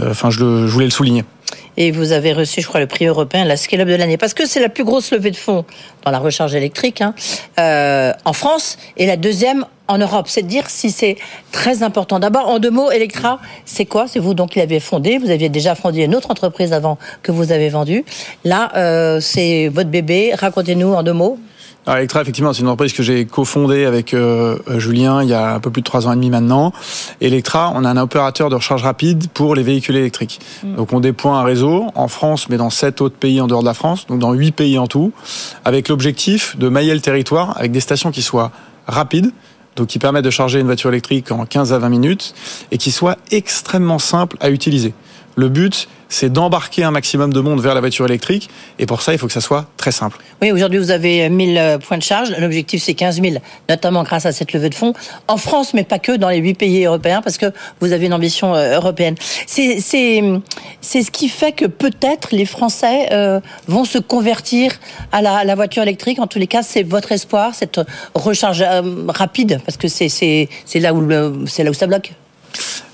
enfin 0.00 0.28
je, 0.28 0.66
je 0.66 0.72
voulais 0.72 0.84
le 0.84 0.90
souligner 0.90 1.24
et 1.76 1.90
vous 1.90 2.12
avez 2.12 2.32
reçu, 2.32 2.60
je 2.60 2.66
crois, 2.66 2.80
le 2.80 2.86
prix 2.86 3.06
européen, 3.06 3.44
la 3.44 3.56
Scale-up 3.56 3.88
de 3.88 3.94
l'année, 3.94 4.16
parce 4.16 4.34
que 4.34 4.46
c'est 4.46 4.60
la 4.60 4.68
plus 4.68 4.84
grosse 4.84 5.12
levée 5.12 5.30
de 5.30 5.36
fonds 5.36 5.64
dans 6.04 6.10
la 6.10 6.18
recharge 6.18 6.54
électrique 6.54 7.00
hein, 7.00 7.14
euh, 7.58 8.12
en 8.24 8.32
France 8.32 8.78
et 8.96 9.06
la 9.06 9.16
deuxième 9.16 9.66
en 9.88 9.98
Europe. 9.98 10.26
C'est 10.28 10.42
de 10.42 10.48
dire 10.48 10.68
si 10.68 10.90
c'est 10.90 11.16
très 11.52 11.82
important. 11.82 12.18
D'abord, 12.18 12.48
en 12.48 12.58
deux 12.58 12.70
mots, 12.70 12.90
Electra, 12.90 13.38
c'est 13.64 13.86
quoi? 13.86 14.06
C'est 14.08 14.18
vous 14.18 14.34
donc 14.34 14.50
qui 14.50 14.58
l'avez 14.58 14.80
fondé. 14.80 15.18
Vous 15.18 15.30
aviez 15.30 15.48
déjà 15.48 15.74
fondé 15.74 16.04
une 16.04 16.14
autre 16.14 16.30
entreprise 16.30 16.72
avant 16.72 16.98
que 17.22 17.32
vous 17.32 17.52
avez 17.52 17.68
vendue. 17.68 18.04
Là, 18.44 18.72
euh, 18.76 19.20
c'est 19.20 19.68
votre 19.68 19.90
bébé. 19.90 20.32
Racontez-nous 20.34 20.92
en 20.92 21.02
deux 21.02 21.12
mots. 21.12 21.38
Alors 21.86 21.98
Electra, 21.98 22.20
effectivement, 22.20 22.52
c'est 22.52 22.62
une 22.62 22.66
entreprise 22.66 22.92
que 22.92 23.04
j'ai 23.04 23.26
cofondée 23.26 23.84
avec 23.84 24.12
euh, 24.12 24.58
euh, 24.68 24.80
Julien 24.80 25.22
il 25.22 25.28
y 25.28 25.34
a 25.34 25.54
un 25.54 25.60
peu 25.60 25.70
plus 25.70 25.82
de 25.82 25.86
trois 25.86 26.08
ans 26.08 26.12
et 26.12 26.16
demi 26.16 26.30
maintenant. 26.30 26.72
Electra, 27.20 27.72
on 27.76 27.84
a 27.84 27.88
un 27.88 27.96
opérateur 27.96 28.50
de 28.50 28.56
recharge 28.56 28.82
rapide 28.82 29.28
pour 29.32 29.54
les 29.54 29.62
véhicules 29.62 29.94
électriques. 29.94 30.40
Mm. 30.64 30.74
Donc 30.74 30.92
on 30.92 30.98
déploie 30.98 31.36
un 31.36 31.44
réseau 31.44 31.86
en 31.94 32.08
France, 32.08 32.48
mais 32.48 32.56
dans 32.56 32.70
sept 32.70 33.00
autres 33.00 33.14
pays 33.14 33.40
en 33.40 33.46
dehors 33.46 33.60
de 33.60 33.68
la 33.68 33.74
France, 33.74 34.08
donc 34.08 34.18
dans 34.18 34.32
huit 34.32 34.50
pays 34.50 34.78
en 34.80 34.88
tout, 34.88 35.12
avec 35.64 35.88
l'objectif 35.88 36.58
de 36.58 36.68
mailler 36.68 36.92
le 36.92 37.00
territoire 37.00 37.56
avec 37.56 37.70
des 37.70 37.78
stations 37.78 38.10
qui 38.10 38.22
soient 38.22 38.50
rapides, 38.88 39.30
donc 39.76 39.88
qui 39.88 39.98
permettent 39.98 40.24
de 40.24 40.30
charger 40.30 40.58
une 40.58 40.66
voiture 40.66 40.90
électrique 40.90 41.30
en 41.30 41.44
15 41.44 41.72
à 41.72 41.78
20 41.78 41.88
minutes, 41.88 42.34
et 42.72 42.78
qui 42.78 42.90
soient 42.90 43.16
extrêmement 43.30 43.98
simples 43.98 44.36
à 44.40 44.50
utiliser. 44.50 44.94
Le 45.38 45.50
but, 45.50 45.86
c'est 46.08 46.32
d'embarquer 46.32 46.82
un 46.82 46.90
maximum 46.90 47.30
de 47.30 47.40
monde 47.40 47.60
vers 47.60 47.74
la 47.74 47.80
voiture 47.80 48.06
électrique. 48.06 48.48
Et 48.78 48.86
pour 48.86 49.02
ça, 49.02 49.12
il 49.12 49.18
faut 49.18 49.26
que 49.26 49.34
ça 49.34 49.42
soit 49.42 49.66
très 49.76 49.92
simple. 49.92 50.16
Oui, 50.40 50.50
aujourd'hui, 50.50 50.78
vous 50.78 50.90
avez 50.90 51.28
1000 51.28 51.58
euh, 51.58 51.78
points 51.78 51.98
de 51.98 52.02
charge. 52.02 52.34
L'objectif, 52.38 52.82
c'est 52.82 52.94
15 52.94 53.20
000, 53.20 53.34
notamment 53.68 54.02
grâce 54.02 54.24
à 54.24 54.32
cette 54.32 54.54
levée 54.54 54.70
de 54.70 54.74
fonds. 54.74 54.94
En 55.28 55.36
France, 55.36 55.74
mais 55.74 55.84
pas 55.84 55.98
que 55.98 56.12
dans 56.12 56.30
les 56.30 56.38
huit 56.38 56.54
pays 56.54 56.86
européens, 56.86 57.20
parce 57.20 57.36
que 57.36 57.52
vous 57.80 57.92
avez 57.92 58.06
une 58.06 58.14
ambition 58.14 58.54
euh, 58.54 58.76
européenne. 58.76 59.14
C'est 59.46 59.78
ce 59.80 61.10
qui 61.10 61.28
fait 61.28 61.52
que 61.52 61.66
peut-être 61.66 62.28
les 62.32 62.46
Français 62.46 63.08
euh, 63.12 63.40
vont 63.68 63.84
se 63.84 63.98
convertir 63.98 64.72
à 65.12 65.20
la, 65.20 65.54
voiture 65.54 65.82
électrique. 65.82 66.18
En 66.18 66.26
tous 66.26 66.38
les 66.38 66.46
cas, 66.46 66.62
c'est 66.62 66.82
votre 66.82 67.12
espoir, 67.12 67.54
cette 67.54 67.78
recharge 68.14 68.64
rapide, 69.08 69.60
parce 69.66 69.76
que 69.76 69.88
c'est 69.88 70.48
là, 70.74 70.92
là 70.92 71.30
où 71.30 71.46
ça 71.74 71.86
bloque. 71.86 72.12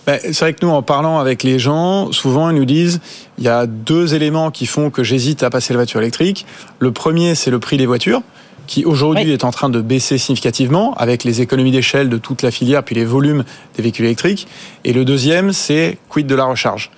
Ben, 0.06 0.18
c'est 0.21 0.40
vrai 0.40 0.52
que 0.52 0.66
nous, 0.66 0.73
en 0.73 0.82
parlant 0.82 1.21
avec 1.21 1.44
les 1.44 1.61
gens, 1.61 2.11
souvent 2.11 2.50
ils 2.50 2.56
nous 2.56 2.64
disent 2.64 3.00
il 3.38 3.44
y 3.44 3.49
a 3.49 3.66
deux 3.66 4.14
éléments 4.14 4.50
qui 4.50 4.66
font 4.66 4.90
que 4.90 5.04
j'hésite 5.04 5.44
à 5.44 5.50
passer 5.50 5.73
la 5.73 5.78
voiture 5.78 6.00
électrique. 6.00 6.44
Le 6.80 6.90
premier, 6.90 7.37
c'est 7.37 7.52
le 7.52 7.61
prix 7.61 7.76
des 7.76 7.87
voitures 7.87 8.23
qui 8.66 8.85
aujourd'hui 8.85 9.32
est 9.32 9.44
en 9.44 9.50
train 9.50 9.68
de 9.68 9.80
baisser 9.80 10.18
significativement 10.18 10.94
avec 10.94 11.25
les 11.25 11.40
économies 11.40 11.73
d'échelle 11.73 12.09
de 12.09 12.16
toute 12.16 12.42
la 12.42 12.50
filière 12.50 12.82
puis 12.82 12.94
les 12.94 13.04
volumes 13.04 13.44
des 13.76 13.82
véhicules 13.82 14.04
électriques. 14.04 14.49
Et 14.85 14.92
le 14.92 15.04
deuxième, 15.04 15.52
c'est 15.52 15.99
quid 16.09 16.26
de 16.26 16.35
la 16.35 16.44
recharge. 16.44 16.90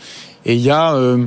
Et 0.46 0.54
il 0.54 0.61
y 0.61 0.70
a 0.70 0.94
euh, 0.94 1.26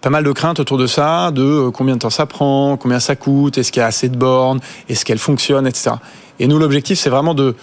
pas 0.00 0.10
mal 0.10 0.24
de 0.24 0.32
craintes 0.32 0.60
autour 0.60 0.78
de 0.78 0.86
ça, 0.86 1.30
de 1.30 1.42
euh, 1.42 1.70
combien 1.70 1.94
de 1.94 2.00
temps 2.00 2.10
ça 2.10 2.26
prend, 2.26 2.76
combien 2.76 3.00
ça 3.00 3.16
coûte, 3.16 3.58
est-ce 3.58 3.72
qu'il 3.72 3.80
y 3.80 3.82
a 3.82 3.86
assez 3.86 4.08
de 4.08 4.16
bornes, 4.16 4.60
est-ce 4.88 5.04
qu'elles 5.04 5.18
fonctionnent, 5.18 5.66
etc. 5.66 5.92
Et 6.38 6.46
nous, 6.46 6.58
l'objectif, 6.58 6.98
c'est 6.98 7.10
vraiment 7.10 7.34
de, 7.34 7.56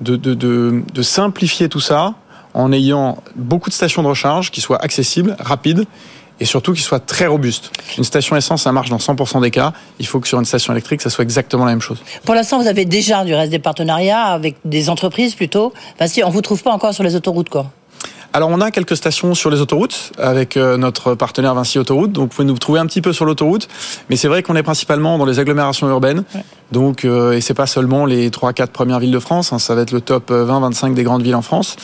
de, 0.00 0.16
de, 0.16 0.82
de 0.92 1.02
simplifier 1.02 1.68
tout 1.68 1.80
ça 1.80 2.14
en 2.54 2.72
ayant 2.72 3.18
beaucoup 3.36 3.70
de 3.70 3.74
stations 3.74 4.02
de 4.02 4.08
recharge 4.08 4.50
qui 4.50 4.60
soient 4.60 4.82
accessibles, 4.82 5.36
rapides 5.38 5.86
et 6.40 6.44
surtout 6.44 6.72
qu'il 6.72 6.82
soit 6.82 6.98
très 6.98 7.26
robuste. 7.26 7.70
Une 7.98 8.04
station 8.04 8.34
essence, 8.34 8.62
ça 8.62 8.72
marche 8.72 8.90
dans 8.90 8.96
100% 8.96 9.40
des 9.42 9.50
cas. 9.50 9.72
Il 10.00 10.06
faut 10.06 10.18
que 10.18 10.26
sur 10.26 10.38
une 10.38 10.44
station 10.44 10.72
électrique, 10.72 11.00
ça 11.00 11.10
soit 11.10 11.22
exactement 11.22 11.64
la 11.64 11.70
même 11.70 11.80
chose. 11.80 12.02
Pour 12.24 12.34
l'instant, 12.34 12.60
vous 12.60 12.66
avez 12.66 12.84
déjà 12.84 13.24
du 13.24 13.34
reste 13.34 13.52
des 13.52 13.60
partenariats 13.60 14.24
avec 14.24 14.56
des 14.64 14.90
entreprises 14.90 15.34
plutôt. 15.34 15.72
Enfin, 15.94 16.08
si 16.08 16.24
on 16.24 16.30
vous 16.30 16.40
trouve 16.40 16.62
pas 16.62 16.72
encore 16.72 16.94
sur 16.94 17.04
les 17.04 17.14
autoroutes, 17.14 17.48
quoi. 17.48 17.70
Alors 18.34 18.48
on 18.48 18.62
a 18.62 18.70
quelques 18.70 18.96
stations 18.96 19.34
sur 19.34 19.50
les 19.50 19.60
autoroutes 19.60 20.12
avec 20.16 20.56
euh, 20.56 20.78
notre 20.78 21.14
partenaire 21.14 21.54
Vinci 21.54 21.78
Autoroute, 21.78 22.12
donc 22.12 22.30
vous 22.30 22.36
pouvez 22.36 22.48
nous 22.48 22.56
trouver 22.56 22.80
un 22.80 22.86
petit 22.86 23.02
peu 23.02 23.12
sur 23.12 23.26
l'autoroute, 23.26 23.68
mais 24.08 24.16
c'est 24.16 24.28
vrai 24.28 24.42
qu'on 24.42 24.56
est 24.56 24.62
principalement 24.62 25.18
dans 25.18 25.26
les 25.26 25.38
agglomérations 25.38 25.86
urbaines, 25.90 26.24
donc 26.70 27.04
euh, 27.04 27.32
et 27.32 27.42
c'est 27.42 27.52
pas 27.52 27.66
seulement 27.66 28.06
les 28.06 28.30
3-4 28.30 28.68
premières 28.68 29.00
villes 29.00 29.10
de 29.10 29.18
France, 29.18 29.52
hein, 29.52 29.58
ça 29.58 29.74
va 29.74 29.82
être 29.82 29.90
le 29.90 30.00
top 30.00 30.30
20-25 30.30 30.94
des 30.94 31.02
grandes 31.02 31.22
villes 31.22 31.34
en 31.34 31.42
France, 31.42 31.76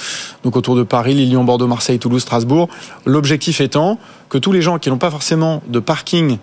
donc 0.42 0.56
autour 0.56 0.74
de 0.74 0.84
Paris, 0.84 1.12
Lyon, 1.12 1.44
Bordeaux, 1.44 1.66
Marseille, 1.66 1.98
Toulouse, 1.98 2.22
Strasbourg. 2.22 2.70
L'objectif 3.04 3.60
étant 3.60 3.98
que 4.30 4.38
tous 4.38 4.52
les 4.52 4.62
gens 4.62 4.78
qui 4.78 4.88
n'ont 4.88 4.96
pas 4.96 5.10
forcément 5.10 5.62
de 5.68 5.80
parking 5.80 6.38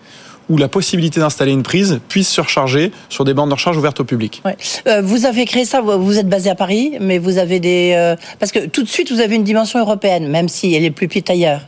ou 0.50 0.58
la 0.58 0.68
possibilité 0.68 1.20
d'installer 1.20 1.52
une 1.52 1.64
prise 1.64 2.00
puissent 2.08 2.30
se 2.30 2.42
recharger 2.42 2.92
sur 3.10 3.26
des 3.26 3.34
bornes 3.34 3.50
de 3.50 3.56
recharge 3.56 3.78
ouvertes 3.78 4.00
au 4.00 4.04
public. 4.04 4.42
Ouais. 4.46 4.56
Euh, 4.88 5.02
vous 5.02 5.26
avez 5.26 5.46
créé 5.46 5.66
ça, 5.66 5.82
vous 5.82 6.18
êtes 6.20 6.30
basé 6.30 6.50
à 6.50 6.56
Paris, 6.56 6.94
mais 7.00 7.18
vous 7.18 7.38
avez 7.38 7.60
des... 7.60 7.94
euh, 7.96 8.16
parce 8.40 8.52
que 8.52 8.68
tout 8.68 8.84
de 8.84 8.88
suite, 8.88 9.12
vous 9.12 9.22
avez 9.22 9.36
une 9.36 9.44
dimension 9.44 9.80
européenne, 9.80 10.28
même 10.28 10.48
si 10.50 10.74
elle 10.74 10.84
est 10.84 10.92
plus 10.92 11.08
petite 11.08 11.30
ailleurs. 11.30 11.62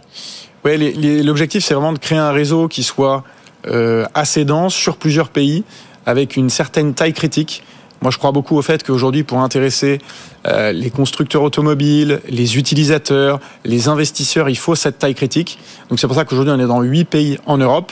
Les- 0.65 1.23
l'objectif 1.23 1.63
c'est 1.63 1.73
vraiment 1.73 1.93
de 1.93 1.99
créer 1.99 2.17
un 2.17 2.31
réseau 2.31 2.67
qui 2.67 2.83
soit 2.83 3.23
euh, 3.67 4.05
assez 4.13 4.43
dense 4.43 4.75
sur 4.75 4.97
plusieurs 4.97 5.29
pays, 5.29 5.63
avec 6.05 6.35
une 6.35 6.49
certaine 6.49 6.93
taille 6.93 7.13
critique. 7.13 7.63
Moi, 8.01 8.11
je 8.11 8.17
crois 8.17 8.31
beaucoup 8.31 8.55
au 8.55 8.61
fait 8.61 8.83
qu'aujourd'hui, 8.83 9.23
pour 9.23 9.39
intéresser 9.39 9.99
euh, 10.47 10.71
les 10.71 10.89
constructeurs 10.89 11.41
automobiles, 11.41 12.21
les 12.29 12.57
utilisateurs, 12.57 13.39
les 13.65 13.87
investisseurs, 13.87 14.49
il 14.49 14.57
faut 14.57 14.75
cette 14.75 14.99
taille 14.99 15.15
critique. 15.15 15.59
Donc, 15.89 15.99
c'est 15.99 16.07
pour 16.07 16.15
ça 16.15 16.25
qu'aujourd'hui, 16.25 16.53
on 16.55 16.59
est 16.59 16.67
dans 16.67 16.81
huit 16.81 17.05
pays 17.05 17.39
en 17.45 17.57
Europe, 17.57 17.91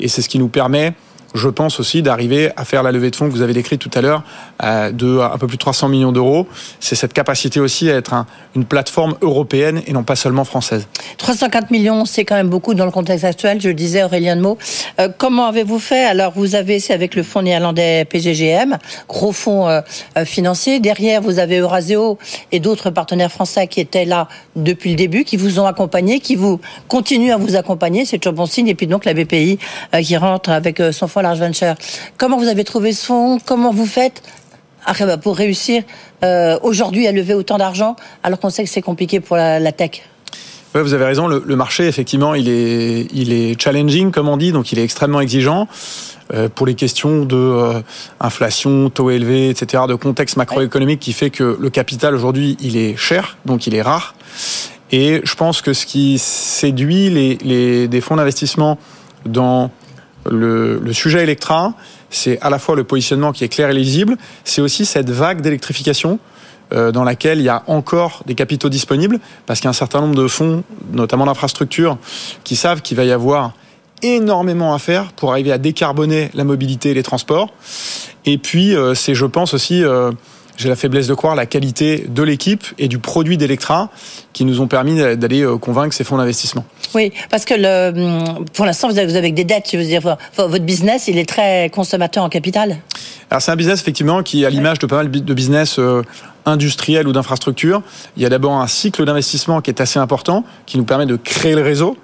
et 0.00 0.08
c'est 0.08 0.22
ce 0.22 0.28
qui 0.28 0.38
nous 0.38 0.48
permet, 0.48 0.94
je 1.34 1.48
pense 1.48 1.80
aussi, 1.80 2.00
d'arriver 2.02 2.50
à 2.56 2.64
faire 2.64 2.82
la 2.82 2.92
levée 2.92 3.10
de 3.10 3.16
fonds 3.16 3.26
que 3.26 3.32
vous 3.32 3.42
avez 3.42 3.52
décrite 3.52 3.80
tout 3.80 3.90
à 3.94 4.00
l'heure, 4.00 4.22
euh, 4.62 4.90
de 4.92 5.18
un 5.18 5.36
peu 5.36 5.46
plus 5.48 5.56
de 5.56 5.60
300 5.60 5.88
millions 5.88 6.12
d'euros. 6.12 6.46
C'est 6.80 6.94
cette 6.94 7.12
capacité 7.12 7.58
aussi 7.60 7.90
à 7.90 7.96
être 7.96 8.14
un- 8.14 8.26
une 8.54 8.64
plateforme 8.64 9.14
européenne 9.20 9.82
et 9.86 9.92
non 9.92 10.04
pas 10.04 10.14
seulement 10.14 10.44
française. 10.44 10.86
304 11.18 11.70
millions, 11.72 12.04
c'est 12.04 12.24
quand 12.24 12.36
même 12.36 12.48
beaucoup 12.48 12.74
dans 12.74 12.84
le 12.84 12.92
contexte 12.92 13.24
actuel, 13.24 13.60
je 13.60 13.68
le 13.68 13.74
disais 13.74 14.04
Aurélien 14.04 14.36
de 14.36 14.42
Meaux. 14.42 14.58
Euh, 15.00 15.08
comment 15.18 15.46
avez-vous 15.46 15.80
fait? 15.80 16.04
Alors, 16.04 16.32
vous 16.36 16.54
avez, 16.54 16.78
c'est 16.78 16.92
avec 16.94 17.16
le 17.16 17.24
fonds 17.24 17.42
néerlandais 17.42 18.04
PGGM, 18.04 18.78
gros 19.08 19.32
fonds 19.32 19.68
euh, 19.68 19.80
euh, 20.16 20.24
financier. 20.24 20.78
Derrière, 20.78 21.20
vous 21.20 21.40
avez 21.40 21.58
Euraseo 21.58 22.16
et 22.52 22.60
d'autres 22.60 22.90
partenaires 22.90 23.32
français 23.32 23.66
qui 23.66 23.80
étaient 23.80 24.04
là 24.04 24.28
depuis 24.54 24.90
le 24.90 24.96
début, 24.96 25.24
qui 25.24 25.36
vous 25.36 25.58
ont 25.58 25.66
accompagné, 25.66 26.20
qui 26.20 26.36
vous 26.36 26.60
continuent 26.86 27.32
à 27.32 27.36
vous 27.38 27.56
accompagner. 27.56 28.04
C'est 28.04 28.18
toujours 28.18 28.34
bon 28.36 28.46
signe. 28.46 28.68
Et 28.68 28.74
puis 28.76 28.86
donc, 28.86 29.04
la 29.04 29.14
BPI 29.14 29.58
euh, 29.94 30.00
qui 30.00 30.16
rentre 30.16 30.50
avec 30.50 30.80
son 30.92 31.08
fonds 31.08 31.23
Large 31.24 31.40
Venture. 31.40 31.74
Comment 32.18 32.36
vous 32.36 32.48
avez 32.48 32.62
trouvé 32.62 32.92
ce 32.92 33.06
fonds? 33.06 33.38
Comment 33.44 33.72
vous 33.72 33.86
faites 33.86 34.22
bah, 35.00 35.16
pour 35.16 35.36
réussir 35.36 35.82
euh, 36.22 36.58
aujourd'hui 36.62 37.06
à 37.06 37.12
lever 37.12 37.34
autant 37.34 37.58
d'argent 37.58 37.96
alors 38.22 38.38
qu'on 38.38 38.50
sait 38.50 38.62
que 38.64 38.70
c'est 38.70 38.82
compliqué 38.82 39.20
pour 39.20 39.36
la, 39.36 39.72
tech? 39.72 40.02
Vous 40.74 40.92
avez 40.92 41.04
raison. 41.04 41.26
Le, 41.28 41.56
marché, 41.56 41.86
effectivement, 41.86 42.34
il 42.34 42.48
est, 42.48 43.06
il 43.12 43.32
est 43.32 43.60
challenging, 43.60 44.10
comme 44.10 44.28
on 44.28 44.36
dit, 44.36 44.52
donc 44.52 44.72
il 44.72 44.78
est 44.78 44.84
extrêmement 44.84 45.20
exigeant 45.20 45.68
euh, 46.34 46.48
pour 46.48 46.66
les 46.66 46.74
questions 46.74 47.24
de 47.24 47.36
euh, 47.36 47.80
inflation, 48.20 48.90
taux 48.90 49.10
élevés, 49.10 49.50
etc., 49.50 49.84
de 49.88 49.94
contexte 49.94 50.36
macroéconomique 50.36 51.00
qui 51.00 51.12
fait 51.12 51.30
que 51.30 51.56
le 51.58 51.70
capital 51.70 52.14
aujourd'hui, 52.14 52.56
il 52.60 52.76
est 52.76 52.96
cher, 52.96 53.38
donc 53.46 53.66
il 53.66 53.74
est 53.74 53.82
rare. 53.82 54.14
Et 54.90 55.20
je 55.24 55.34
pense 55.34 55.62
que 55.62 55.72
ce 55.72 55.86
qui 55.86 56.18
séduit 56.18 57.08
les, 57.08 57.38
les 57.44 57.88
des 57.88 58.00
fonds 58.00 58.16
d'investissement 58.16 58.78
dans 59.26 59.70
le, 60.30 60.92
sujet 60.92 61.22
Electra, 61.22 61.74
c'est 62.10 62.40
à 62.40 62.50
la 62.50 62.58
fois 62.58 62.76
le 62.76 62.84
positionnement 62.84 63.32
qui 63.32 63.44
est 63.44 63.48
clair 63.48 63.70
et 63.70 63.74
lisible, 63.74 64.16
c'est 64.44 64.60
aussi 64.60 64.86
cette 64.86 65.10
vague 65.10 65.40
d'électrification 65.40 66.18
euh, 66.72 66.92
dans 66.92 67.04
laquelle 67.04 67.38
il 67.38 67.44
y 67.44 67.48
a 67.48 67.62
encore 67.66 68.22
des 68.26 68.34
capitaux 68.34 68.68
disponibles, 68.68 69.18
parce 69.46 69.60
qu'il 69.60 69.66
y 69.66 69.68
a 69.68 69.70
un 69.70 69.74
certain 69.74 70.00
nombre 70.00 70.14
de 70.14 70.26
fonds, 70.28 70.64
notamment 70.92 71.26
d'infrastructures, 71.26 71.98
qui 72.42 72.56
savent 72.56 72.82
qu'il 72.82 72.96
va 72.96 73.04
y 73.04 73.12
avoir 73.12 73.52
énormément 74.02 74.74
à 74.74 74.78
faire 74.78 75.12
pour 75.12 75.32
arriver 75.32 75.52
à 75.52 75.58
décarboner 75.58 76.30
la 76.34 76.44
mobilité 76.44 76.90
et 76.90 76.94
les 76.94 77.02
transports. 77.02 77.52
Et 78.26 78.38
puis, 78.38 78.74
euh, 78.74 78.94
c'est, 78.94 79.14
je 79.14 79.26
pense 79.26 79.54
aussi, 79.54 79.82
euh, 79.82 80.12
j'ai 80.56 80.68
la 80.68 80.76
faiblesse 80.76 81.06
de 81.06 81.14
croire, 81.14 81.34
la 81.34 81.46
qualité 81.46 82.06
de 82.08 82.22
l'équipe 82.22 82.64
et 82.78 82.88
du 82.88 82.98
produit 82.98 83.36
d'Electra 83.36 83.90
qui 84.32 84.44
nous 84.44 84.60
ont 84.60 84.66
permis 84.66 84.96
d'aller 85.16 85.42
euh, 85.42 85.58
convaincre 85.58 85.94
ces 85.94 86.04
fonds 86.04 86.16
d'investissement. 86.16 86.64
Oui, 86.94 87.12
parce 87.30 87.44
que 87.44 87.54
le, 87.56 88.42
pour 88.52 88.64
l'instant, 88.64 88.88
vous 88.88 88.98
avez, 88.98 89.06
vous 89.06 89.16
avez 89.16 89.32
des 89.32 89.44
dettes. 89.44 89.68
Je 89.72 89.76
veux 89.76 89.84
dire, 89.84 90.16
votre 90.36 90.64
business, 90.64 91.08
il 91.08 91.18
est 91.18 91.28
très 91.28 91.70
consommateur 91.70 92.22
en 92.22 92.28
capital. 92.28 92.78
Alors 93.30 93.42
c'est 93.42 93.50
un 93.50 93.56
business 93.56 93.80
effectivement 93.80 94.22
qui, 94.22 94.44
à 94.44 94.50
l'image 94.50 94.78
de 94.78 94.86
pas 94.86 94.96
mal 94.96 95.10
de 95.10 95.34
business 95.34 95.78
euh, 95.78 96.02
industriels 96.46 97.08
ou 97.08 97.12
d'infrastructures, 97.12 97.82
il 98.16 98.22
y 98.22 98.26
a 98.26 98.28
d'abord 98.28 98.52
un 98.52 98.66
cycle 98.66 99.04
d'investissement 99.04 99.60
qui 99.60 99.70
est 99.70 99.80
assez 99.80 99.98
important, 99.98 100.44
qui 100.66 100.78
nous 100.78 100.84
permet 100.84 101.06
de 101.06 101.16
créer 101.16 101.54
le 101.54 101.62
réseau. 101.62 101.96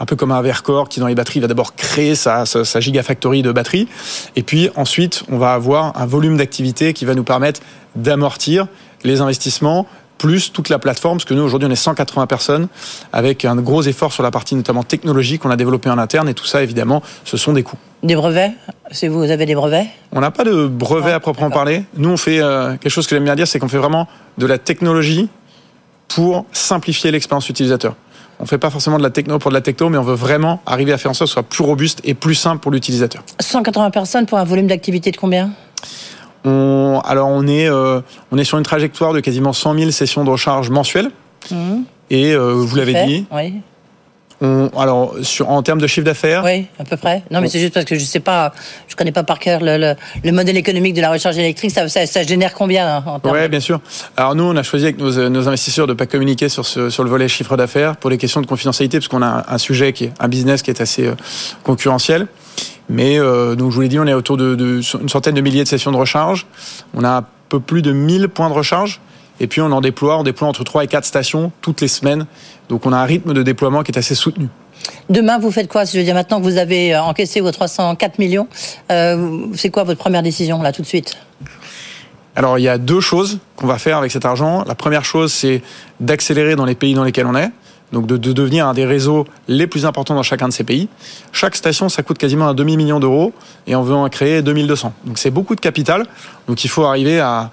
Un 0.00 0.06
peu 0.06 0.16
comme 0.16 0.30
un 0.30 0.42
Vercor 0.42 0.88
qui 0.88 1.00
dans 1.00 1.06
les 1.06 1.14
batteries 1.14 1.40
va 1.40 1.48
d'abord 1.48 1.74
créer 1.74 2.14
sa, 2.14 2.46
sa, 2.46 2.64
sa 2.64 2.80
gigafactory 2.80 3.42
de 3.42 3.52
batteries, 3.52 3.88
et 4.36 4.42
puis 4.42 4.70
ensuite 4.76 5.24
on 5.30 5.38
va 5.38 5.54
avoir 5.54 6.00
un 6.00 6.06
volume 6.06 6.36
d'activité 6.36 6.92
qui 6.92 7.04
va 7.04 7.14
nous 7.14 7.24
permettre 7.24 7.60
d'amortir 7.96 8.68
les 9.04 9.20
investissements 9.20 9.86
plus 10.18 10.52
toute 10.52 10.68
la 10.68 10.78
plateforme, 10.78 11.18
parce 11.18 11.24
que 11.24 11.34
nous 11.34 11.42
aujourd'hui 11.42 11.68
on 11.68 11.70
est 11.70 11.76
180 11.76 12.26
personnes 12.26 12.68
avec 13.12 13.44
un 13.44 13.56
gros 13.56 13.82
effort 13.82 14.12
sur 14.12 14.22
la 14.22 14.30
partie 14.30 14.54
notamment 14.56 14.82
technologique 14.82 15.42
qu'on 15.42 15.50
a 15.50 15.56
développé 15.56 15.88
en 15.88 15.98
interne, 15.98 16.28
et 16.28 16.34
tout 16.34 16.46
ça 16.46 16.62
évidemment 16.62 17.02
ce 17.24 17.36
sont 17.36 17.52
des 17.52 17.62
coûts. 17.62 17.78
Des 18.02 18.14
brevets? 18.14 18.52
Si 18.90 19.08
vous 19.08 19.30
avez 19.30 19.46
des 19.46 19.54
brevets? 19.54 19.86
On 20.12 20.20
n'a 20.20 20.30
pas 20.30 20.44
de 20.44 20.66
brevets 20.66 21.12
à 21.12 21.20
proprement 21.20 21.50
parler. 21.50 21.84
Nous, 21.96 22.08
on 22.08 22.16
fait 22.16 22.40
euh, 22.40 22.76
quelque 22.76 22.90
chose 22.90 23.06
que 23.06 23.16
j'aime 23.16 23.24
bien 23.24 23.34
dire, 23.34 23.48
c'est 23.48 23.58
qu'on 23.58 23.68
fait 23.68 23.78
vraiment 23.78 24.06
de 24.38 24.46
la 24.46 24.58
technologie 24.58 25.28
pour 26.06 26.46
simplifier 26.52 27.10
l'expérience 27.10 27.48
utilisateur. 27.48 27.94
On 28.40 28.44
ne 28.44 28.48
fait 28.48 28.58
pas 28.58 28.70
forcément 28.70 28.98
de 28.98 29.02
la 29.02 29.10
techno 29.10 29.38
pour 29.38 29.50
de 29.50 29.54
la 29.54 29.60
techno, 29.60 29.88
mais 29.88 29.98
on 29.98 30.02
veut 30.02 30.14
vraiment 30.14 30.62
arriver 30.64 30.92
à 30.92 30.98
faire 30.98 31.10
en 31.10 31.14
sorte 31.14 31.26
que 31.26 31.30
ce 31.30 31.34
soit 31.34 31.42
plus 31.42 31.64
robuste 31.64 32.00
et 32.04 32.14
plus 32.14 32.34
simple 32.36 32.60
pour 32.60 32.70
l'utilisateur. 32.70 33.22
180 33.40 33.90
personnes 33.90 34.26
pour 34.26 34.38
un 34.38 34.44
volume 34.44 34.68
d'activité 34.68 35.10
de 35.10 35.16
combien? 35.16 35.50
On, 36.44 37.00
Alors, 37.04 37.28
on 37.28 37.46
est, 37.48 37.68
euh, 37.68 38.00
on 38.30 38.38
est 38.38 38.44
sur 38.44 38.58
une 38.58 38.64
trajectoire 38.64 39.12
de 39.12 39.20
quasiment 39.20 39.52
100 39.52 39.74
000 39.78 39.90
sessions 39.90 40.24
de 40.24 40.30
recharge 40.30 40.70
mensuelles. 40.70 41.10
mmh. 41.50 41.56
Et 42.10 42.32
euh, 42.32 42.52
vous 42.54 42.74
l'avez 42.76 43.04
dit, 43.06 43.26
Oui. 43.30 43.54
On, 44.40 44.68
alors 44.78 45.14
sur, 45.22 45.48
en 45.48 45.62
termes 45.62 45.80
de 45.80 45.86
chiffre 45.86 46.04
d'affaires, 46.04 46.44
Oui, 46.44 46.66
à 46.78 46.84
peu 46.84 46.96
près. 46.96 47.22
Non, 47.30 47.40
mais 47.40 47.48
c'est 47.48 47.58
juste 47.58 47.74
parce 47.74 47.86
que 47.86 47.96
je 47.98 48.04
sais 48.04 48.20
pas, 48.20 48.52
je 48.86 48.94
connais 48.94 49.10
pas 49.12 49.24
par 49.24 49.38
cœur 49.38 49.60
le, 49.62 49.76
le, 49.78 49.94
le 50.24 50.32
modèle 50.32 50.56
économique 50.56 50.94
de 50.94 51.00
la 51.00 51.10
recharge 51.10 51.36
électrique. 51.38 51.70
Ça, 51.72 51.88
ça, 51.88 52.06
ça 52.06 52.22
génère 52.22 52.54
combien 52.54 52.98
hein, 52.98 53.20
Oui, 53.24 53.42
de- 53.42 53.46
bien 53.48 53.60
sûr. 53.60 53.80
Alors 54.16 54.34
nous, 54.34 54.44
on 54.44 54.56
a 54.56 54.62
choisi 54.62 54.84
avec 54.84 54.98
nos, 54.98 55.28
nos 55.28 55.48
investisseurs 55.48 55.86
de 55.88 55.92
pas 55.94 56.06
communiquer 56.06 56.48
sur, 56.48 56.64
ce, 56.66 56.88
sur 56.90 57.02
le 57.04 57.10
volet 57.10 57.26
chiffre 57.28 57.56
d'affaires 57.56 57.96
pour 57.96 58.10
les 58.10 58.18
questions 58.18 58.40
de 58.40 58.46
confidentialité, 58.46 58.98
parce 58.98 59.08
qu'on 59.08 59.22
a 59.22 59.44
un, 59.48 59.58
sujet 59.58 59.92
qui 59.92 60.04
est 60.04 60.12
un 60.20 60.28
business 60.28 60.62
qui 60.62 60.70
est 60.70 60.80
assez 60.80 61.06
euh, 61.06 61.14
concurrentiel. 61.64 62.26
Mais 62.88 63.18
euh, 63.18 63.54
donc 63.54 63.70
je 63.70 63.74
vous 63.74 63.82
l'ai 63.82 63.88
dit, 63.88 63.98
on 63.98 64.06
est 64.06 64.14
autour 64.14 64.36
de, 64.36 64.54
de 64.54 64.80
une 65.00 65.08
centaine 65.08 65.34
de 65.34 65.40
milliers 65.40 65.64
de 65.64 65.68
sessions 65.68 65.92
de 65.92 65.96
recharge. 65.96 66.46
On 66.94 67.04
a 67.04 67.10
un 67.18 67.24
peu 67.48 67.60
plus 67.60 67.82
de 67.82 67.92
1000 67.92 68.28
points 68.28 68.48
de 68.48 68.54
recharge. 68.54 69.00
Et 69.40 69.46
puis 69.46 69.60
on 69.60 69.70
en 69.72 69.80
déploie, 69.80 70.18
on 70.18 70.22
déploie 70.22 70.48
entre 70.48 70.64
3 70.64 70.84
et 70.84 70.86
4 70.86 71.04
stations 71.04 71.52
toutes 71.60 71.80
les 71.80 71.88
semaines. 71.88 72.26
Donc 72.68 72.86
on 72.86 72.92
a 72.92 72.98
un 72.98 73.04
rythme 73.04 73.34
de 73.34 73.42
déploiement 73.42 73.82
qui 73.82 73.92
est 73.92 73.98
assez 73.98 74.14
soutenu. 74.14 74.48
Demain, 75.10 75.38
vous 75.38 75.50
faites 75.50 75.68
quoi? 75.68 75.84
Je 75.84 75.98
veux 75.98 76.04
dire, 76.04 76.14
maintenant 76.14 76.38
que 76.38 76.44
vous 76.44 76.56
avez 76.56 76.94
euh, 76.94 77.02
encaissé 77.02 77.40
vos 77.40 77.50
304 77.50 78.18
millions, 78.18 78.46
euh, 78.90 79.46
c'est 79.54 79.70
quoi 79.70 79.84
votre 79.84 79.98
première 79.98 80.22
décision, 80.22 80.62
là, 80.62 80.72
tout 80.72 80.82
de 80.82 80.86
suite? 80.86 81.18
Alors 82.36 82.56
il 82.56 82.62
y 82.62 82.68
a 82.68 82.78
deux 82.78 83.00
choses 83.00 83.40
qu'on 83.56 83.66
va 83.66 83.78
faire 83.78 83.98
avec 83.98 84.12
cet 84.12 84.24
argent. 84.24 84.62
La 84.64 84.76
première 84.76 85.04
chose, 85.04 85.32
c'est 85.32 85.60
d'accélérer 85.98 86.54
dans 86.54 86.66
les 86.66 86.76
pays 86.76 86.94
dans 86.94 87.02
lesquels 87.02 87.26
on 87.26 87.34
est. 87.34 87.50
Donc 87.92 88.06
de, 88.06 88.16
de, 88.16 88.32
devenir 88.32 88.66
un 88.66 88.74
des 88.74 88.84
réseaux 88.84 89.26
les 89.48 89.66
plus 89.66 89.86
importants 89.86 90.14
dans 90.14 90.22
chacun 90.22 90.48
de 90.48 90.52
ces 90.52 90.64
pays. 90.64 90.88
Chaque 91.32 91.56
station, 91.56 91.88
ça 91.88 92.02
coûte 92.02 92.18
quasiment 92.18 92.48
un 92.48 92.54
demi-million 92.54 93.00
d'euros 93.00 93.32
et 93.66 93.74
on 93.76 93.82
veut 93.82 93.94
en 93.94 94.08
créer 94.08 94.42
2200. 94.42 94.92
Donc 95.06 95.18
c'est 95.18 95.30
beaucoup 95.30 95.54
de 95.54 95.60
capital. 95.60 96.04
Donc 96.48 96.64
il 96.64 96.68
faut 96.68 96.84
arriver 96.84 97.18
à, 97.18 97.50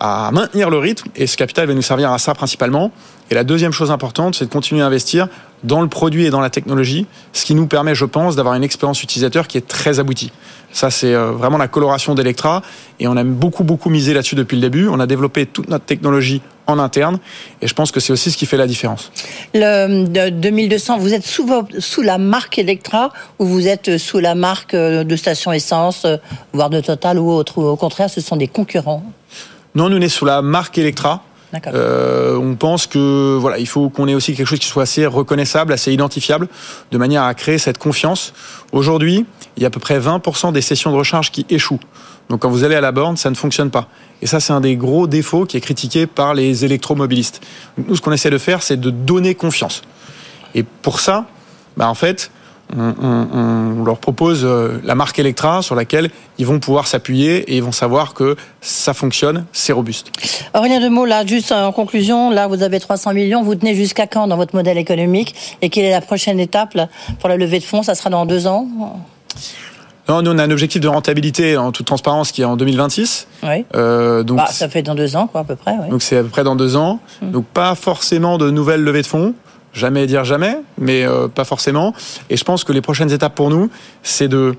à 0.00 0.30
maintenir 0.32 0.70
le 0.70 0.78
rythme 0.78 1.08
et 1.14 1.26
ce 1.26 1.36
capital 1.36 1.68
va 1.68 1.74
nous 1.74 1.82
servir 1.82 2.10
à 2.10 2.18
ça 2.18 2.34
principalement. 2.34 2.90
Et 3.30 3.34
la 3.34 3.44
deuxième 3.44 3.72
chose 3.72 3.90
importante, 3.90 4.34
c'est 4.34 4.46
de 4.46 4.50
continuer 4.50 4.82
à 4.82 4.86
investir 4.86 5.28
dans 5.64 5.82
le 5.82 5.88
produit 5.88 6.26
et 6.26 6.30
dans 6.30 6.40
la 6.40 6.50
technologie, 6.50 7.06
ce 7.32 7.44
qui 7.44 7.54
nous 7.54 7.66
permet, 7.66 7.94
je 7.94 8.04
pense, 8.04 8.36
d'avoir 8.36 8.54
une 8.54 8.62
expérience 8.62 9.02
utilisateur 9.02 9.48
qui 9.48 9.58
est 9.58 9.66
très 9.66 9.98
aboutie. 9.98 10.32
Ça, 10.70 10.90
c'est 10.90 11.14
vraiment 11.14 11.58
la 11.58 11.68
coloration 11.68 12.14
d'Electra 12.14 12.62
et 13.00 13.08
on 13.08 13.16
a 13.16 13.24
beaucoup, 13.24 13.64
beaucoup 13.64 13.88
misé 13.88 14.14
là-dessus 14.14 14.34
depuis 14.34 14.56
le 14.56 14.60
début. 14.60 14.88
On 14.88 15.00
a 15.00 15.06
développé 15.06 15.46
toute 15.46 15.68
notre 15.68 15.86
technologie 15.86 16.42
en 16.66 16.78
interne 16.78 17.18
et 17.62 17.66
je 17.66 17.74
pense 17.74 17.90
que 17.90 18.00
c'est 18.00 18.12
aussi 18.12 18.30
ce 18.30 18.36
qui 18.36 18.46
fait 18.46 18.56
la 18.56 18.66
différence. 18.66 19.12
Le 19.54 20.04
de 20.06 20.30
2200, 20.30 20.98
vous 20.98 21.14
êtes 21.14 21.26
sous, 21.26 21.48
sous 21.78 22.02
la 22.02 22.18
marque 22.18 22.58
Electra 22.58 23.12
ou 23.38 23.46
vous 23.46 23.68
êtes 23.68 23.98
sous 23.98 24.18
la 24.18 24.34
marque 24.34 24.74
de 24.74 25.16
station 25.16 25.52
essence, 25.52 26.06
voire 26.52 26.70
de 26.70 26.80
Total 26.80 27.18
ou 27.18 27.30
autre 27.30 27.58
ou 27.58 27.66
Au 27.66 27.76
contraire, 27.76 28.10
ce 28.10 28.20
sont 28.20 28.36
des 28.36 28.48
concurrents? 28.48 29.02
Non, 29.74 29.88
nous, 29.88 29.98
on 29.98 30.00
est 30.00 30.08
sous 30.08 30.24
la 30.24 30.42
marque 30.42 30.78
Electra. 30.78 31.22
Euh, 31.68 32.36
on 32.36 32.54
pense 32.54 32.86
que 32.86 33.36
voilà, 33.36 33.58
il 33.58 33.66
faut 33.66 33.88
qu'on 33.88 34.08
ait 34.08 34.14
aussi 34.14 34.34
quelque 34.34 34.46
chose 34.46 34.58
qui 34.58 34.66
soit 34.66 34.82
assez 34.82 35.06
reconnaissable, 35.06 35.72
assez 35.72 35.92
identifiable, 35.92 36.48
de 36.90 36.98
manière 36.98 37.22
à 37.22 37.34
créer 37.34 37.58
cette 37.58 37.78
confiance. 37.78 38.32
Aujourd'hui, 38.72 39.26
il 39.56 39.62
y 39.62 39.66
a 39.66 39.68
à 39.68 39.70
peu 39.70 39.80
près 39.80 39.98
20% 39.98 40.52
des 40.52 40.60
sessions 40.60 40.90
de 40.90 40.96
recharge 40.96 41.30
qui 41.30 41.46
échouent. 41.48 41.80
Donc 42.28 42.40
quand 42.40 42.50
vous 42.50 42.64
allez 42.64 42.74
à 42.74 42.80
la 42.80 42.92
borne, 42.92 43.16
ça 43.16 43.30
ne 43.30 43.34
fonctionne 43.34 43.70
pas. 43.70 43.88
Et 44.22 44.26
ça, 44.26 44.40
c'est 44.40 44.52
un 44.52 44.60
des 44.60 44.76
gros 44.76 45.06
défauts 45.06 45.44
qui 45.44 45.56
est 45.56 45.60
critiqué 45.60 46.06
par 46.06 46.34
les 46.34 46.64
électromobilistes. 46.64 47.40
Nous, 47.76 47.96
ce 47.96 48.00
qu'on 48.00 48.12
essaie 48.12 48.30
de 48.30 48.38
faire, 48.38 48.62
c'est 48.62 48.80
de 48.80 48.90
donner 48.90 49.34
confiance. 49.34 49.82
Et 50.54 50.62
pour 50.62 51.00
ça, 51.00 51.26
bah, 51.76 51.88
en 51.88 51.94
fait, 51.94 52.30
on, 52.76 53.84
leur 53.84 53.98
propose 53.98 54.44
euh, 54.44 54.80
la 54.82 54.94
marque 54.94 55.18
Electra 55.18 55.62
sur 55.62 55.76
laquelle 55.76 56.10
ils 56.38 56.46
vont 56.46 56.58
pouvoir 56.58 56.88
s'appuyer 56.88 57.38
et 57.52 57.56
ils 57.56 57.62
vont 57.62 57.72
savoir 57.72 58.14
que 58.14 58.36
ça 58.60 58.92
fonctionne, 58.92 59.44
c'est 59.52 59.72
robuste. 59.72 60.10
Aurélien 60.54 60.80
Demeaux, 60.80 61.04
là, 61.04 61.24
juste 61.24 61.52
en 61.52 61.70
conclusion, 61.70 62.30
là, 62.30 62.48
vous 62.48 62.62
avez 62.62 62.80
300 62.80 63.12
millions, 63.12 63.42
vous 63.42 63.54
tenez 63.54 63.74
jusqu'à 63.74 64.06
quand 64.06 64.26
dans 64.26 64.36
votre 64.36 64.56
modèle 64.56 64.78
économique 64.78 65.34
et 65.62 65.70
quelle 65.70 65.84
est 65.84 65.90
la 65.90 66.00
prochaine 66.00 66.40
étape 66.40 66.76
pour 67.20 67.28
la 67.28 67.36
levée 67.36 67.60
de 67.60 67.64
fonds? 67.64 67.84
Ça 67.84 67.94
sera 67.94 68.10
dans 68.10 68.26
deux 68.26 68.48
ans? 68.48 68.66
Non, 70.08 70.22
nous 70.22 70.30
on 70.30 70.38
a 70.38 70.44
un 70.44 70.50
objectif 70.50 70.80
de 70.80 70.88
rentabilité 70.88 71.56
en 71.56 71.72
toute 71.72 71.86
transparence 71.86 72.32
qui 72.32 72.42
est 72.42 72.44
en 72.44 72.56
2026. 72.56 73.26
Oui. 73.42 73.64
Euh, 73.74 74.22
donc 74.22 74.38
bah, 74.38 74.46
ça 74.46 74.68
fait 74.68 74.82
dans 74.82 74.94
deux 74.94 75.16
ans, 75.16 75.26
quoi, 75.26 75.40
à 75.40 75.44
peu 75.44 75.56
près. 75.56 75.72
Oui. 75.82 75.90
Donc 75.90 76.02
c'est 76.02 76.18
à 76.18 76.22
peu 76.22 76.28
près 76.28 76.44
dans 76.44 76.56
deux 76.56 76.76
ans. 76.76 77.00
Mmh. 77.22 77.30
Donc 77.30 77.46
pas 77.46 77.74
forcément 77.74 78.38
de 78.38 78.50
nouvelles 78.50 78.82
levées 78.82 79.02
de 79.02 79.06
fonds. 79.06 79.34
Jamais 79.72 80.06
dire 80.06 80.24
jamais, 80.24 80.58
mais 80.78 81.04
euh, 81.04 81.28
pas 81.28 81.44
forcément. 81.44 81.92
Et 82.30 82.36
je 82.38 82.44
pense 82.44 82.64
que 82.64 82.72
les 82.72 82.80
prochaines 82.80 83.12
étapes 83.12 83.34
pour 83.34 83.50
nous, 83.50 83.68
c'est 84.02 84.28
de 84.28 84.54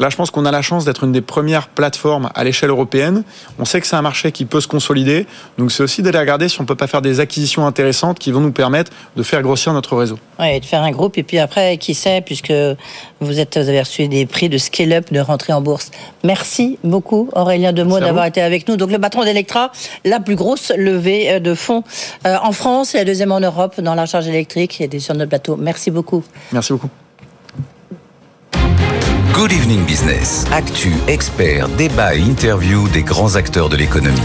Là, 0.00 0.10
je 0.10 0.16
pense 0.16 0.30
qu'on 0.30 0.44
a 0.44 0.50
la 0.50 0.62
chance 0.62 0.84
d'être 0.84 1.04
une 1.04 1.12
des 1.12 1.20
premières 1.20 1.68
plateformes 1.68 2.30
à 2.34 2.42
l'échelle 2.44 2.70
européenne. 2.70 3.22
On 3.58 3.64
sait 3.64 3.80
que 3.80 3.86
c'est 3.86 3.96
un 3.96 4.02
marché 4.02 4.32
qui 4.32 4.44
peut 4.44 4.60
se 4.60 4.66
consolider. 4.66 5.26
Donc, 5.58 5.70
c'est 5.70 5.82
aussi 5.82 6.02
d'aller 6.02 6.18
regarder 6.18 6.48
si 6.48 6.60
on 6.60 6.64
peut 6.64 6.74
pas 6.74 6.86
faire 6.86 7.02
des 7.02 7.20
acquisitions 7.20 7.66
intéressantes 7.66 8.18
qui 8.18 8.32
vont 8.32 8.40
nous 8.40 8.52
permettre 8.52 8.90
de 9.16 9.22
faire 9.22 9.42
grossir 9.42 9.72
notre 9.72 9.96
réseau. 9.96 10.18
Oui, 10.40 10.58
de 10.58 10.64
faire 10.64 10.82
un 10.82 10.90
groupe. 10.90 11.16
Et 11.16 11.22
puis 11.22 11.38
après, 11.38 11.76
qui 11.76 11.94
sait, 11.94 12.22
puisque 12.22 12.52
vous, 13.20 13.38
êtes, 13.38 13.56
vous 13.56 13.68
avez 13.68 13.80
reçu 13.80 14.08
des 14.08 14.26
prix 14.26 14.48
de 14.48 14.58
scale-up, 14.58 15.12
de 15.12 15.20
rentrée 15.20 15.52
en 15.52 15.60
bourse. 15.60 15.90
Merci 16.24 16.78
beaucoup, 16.82 17.28
Aurélien 17.34 17.72
Demeaux, 17.72 18.00
d'avoir 18.00 18.26
été 18.26 18.42
avec 18.42 18.68
nous. 18.68 18.76
Donc, 18.76 18.90
le 18.90 18.98
patron 18.98 19.24
d'Electra, 19.24 19.70
la 20.04 20.18
plus 20.18 20.34
grosse 20.34 20.72
levée 20.76 21.38
de 21.38 21.54
fonds 21.54 21.84
euh, 22.26 22.36
en 22.42 22.52
France 22.52 22.94
et 22.94 22.98
la 22.98 23.04
deuxième 23.04 23.32
en 23.32 23.40
Europe 23.40 23.80
dans 23.80 23.94
la 23.94 24.06
charge 24.06 24.26
électrique. 24.26 24.80
Était 24.80 24.98
sur 24.98 25.14
notre 25.14 25.28
plateau. 25.28 25.56
Merci 25.56 25.90
beaucoup. 25.90 26.24
Merci 26.52 26.72
beaucoup. 26.72 26.88
Good 29.34 29.50
Evening 29.50 29.84
Business. 29.84 30.44
Actu, 30.52 30.92
experts, 31.08 31.68
débat 31.70 32.14
et 32.14 32.20
interview 32.20 32.88
des 32.90 33.02
grands 33.02 33.34
acteurs 33.34 33.68
de 33.68 33.74
l'économie. 33.74 34.20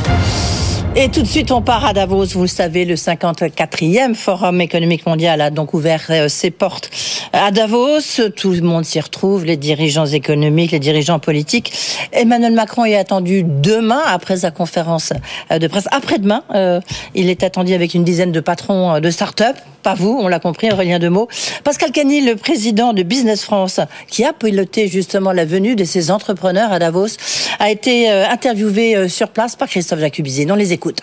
Et 0.96 1.10
tout 1.10 1.24
de 1.24 1.28
suite, 1.28 1.52
on 1.52 1.64
part 1.64 1.84
à 1.84 1.94
Davos. 1.94 2.26
Vous 2.26 2.42
le 2.42 2.48
savez, 2.48 2.86
le 2.86 2.94
54e 2.94 4.14
Forum 4.14 4.62
économique 4.62 5.08
mondial 5.08 5.42
a 5.42 5.50
donc 5.50 5.74
ouvert 5.74 6.04
euh, 6.12 6.28
ses 6.28 6.52
portes 6.52 6.92
à 7.34 7.50
Davos. 7.50 8.30
Tout 8.36 8.52
le 8.52 8.62
monde 8.62 8.86
s'y 8.86 9.00
retrouve, 9.00 9.46
les 9.46 9.58
dirigeants 9.58 10.06
économiques, 10.06 10.72
les 10.72 10.80
dirigeants 10.80 11.18
politiques. 11.18 11.74
Emmanuel 12.12 12.54
Macron 12.54 12.86
est 12.86 12.96
attendu 12.96 13.44
demain, 13.44 14.02
après 14.06 14.38
sa 14.38 14.52
conférence 14.52 15.12
euh, 15.52 15.58
de 15.58 15.66
presse. 15.66 15.88
Après-demain, 15.90 16.44
euh, 16.54 16.82
il 17.16 17.30
est 17.30 17.42
attendu 17.42 17.74
avec 17.74 17.96
une 17.96 18.04
dizaine 18.04 18.32
de 18.32 18.42
patrons 18.42 19.00
de 19.00 19.10
start-up. 19.10 19.56
Pas 19.84 19.94
vous, 19.94 20.18
on 20.22 20.28
l'a 20.28 20.40
compris, 20.40 20.72
Aurélien 20.72 21.00
Demeaux. 21.00 21.28
Pascal 21.64 21.92
Cagny, 21.92 22.22
le 22.22 22.36
président 22.36 22.94
de 22.94 23.04
Business 23.04 23.44
France, 23.44 23.80
qui 24.08 24.26
a 24.26 24.34
piloté 24.34 24.88
justement 24.88 25.32
la 25.32 25.46
venue 25.46 25.76
de 25.76 25.84
ces 25.84 26.12
entrepreneurs 26.12 26.72
à 26.72 26.80
Davos, 26.80 27.18
a 27.60 27.70
été 27.72 28.10
interviewé 28.10 29.08
sur 29.08 29.30
place 29.30 29.56
par 29.56 29.68
Christophe 29.68 30.00
Jacubizine. 30.00 30.52
On 30.52 30.56
les 30.56 30.74
écoute. 30.74 31.02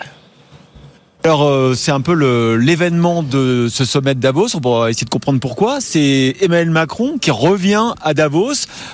Alors 1.27 1.49
euh, 1.49 1.75
c'est 1.75 1.91
un 1.91 2.03
peu 2.03 2.15
l'événement 2.55 3.25
de 3.25 3.67
ce 3.69 3.85
sommet 3.85 4.15
de 4.15 4.21
Davos. 4.21 4.55
On 4.55 4.61
va 4.61 4.91
essayer 4.91 5.07
de 5.07 5.11
comprendre 5.11 5.41
pourquoi. 5.41 5.81
C'est 5.81 6.37
Emmanuel 6.41 6.71
Macron 6.71 7.19
qui 7.21 7.33
revient 7.33 7.95
à 8.01 8.15
Davos 8.15 8.53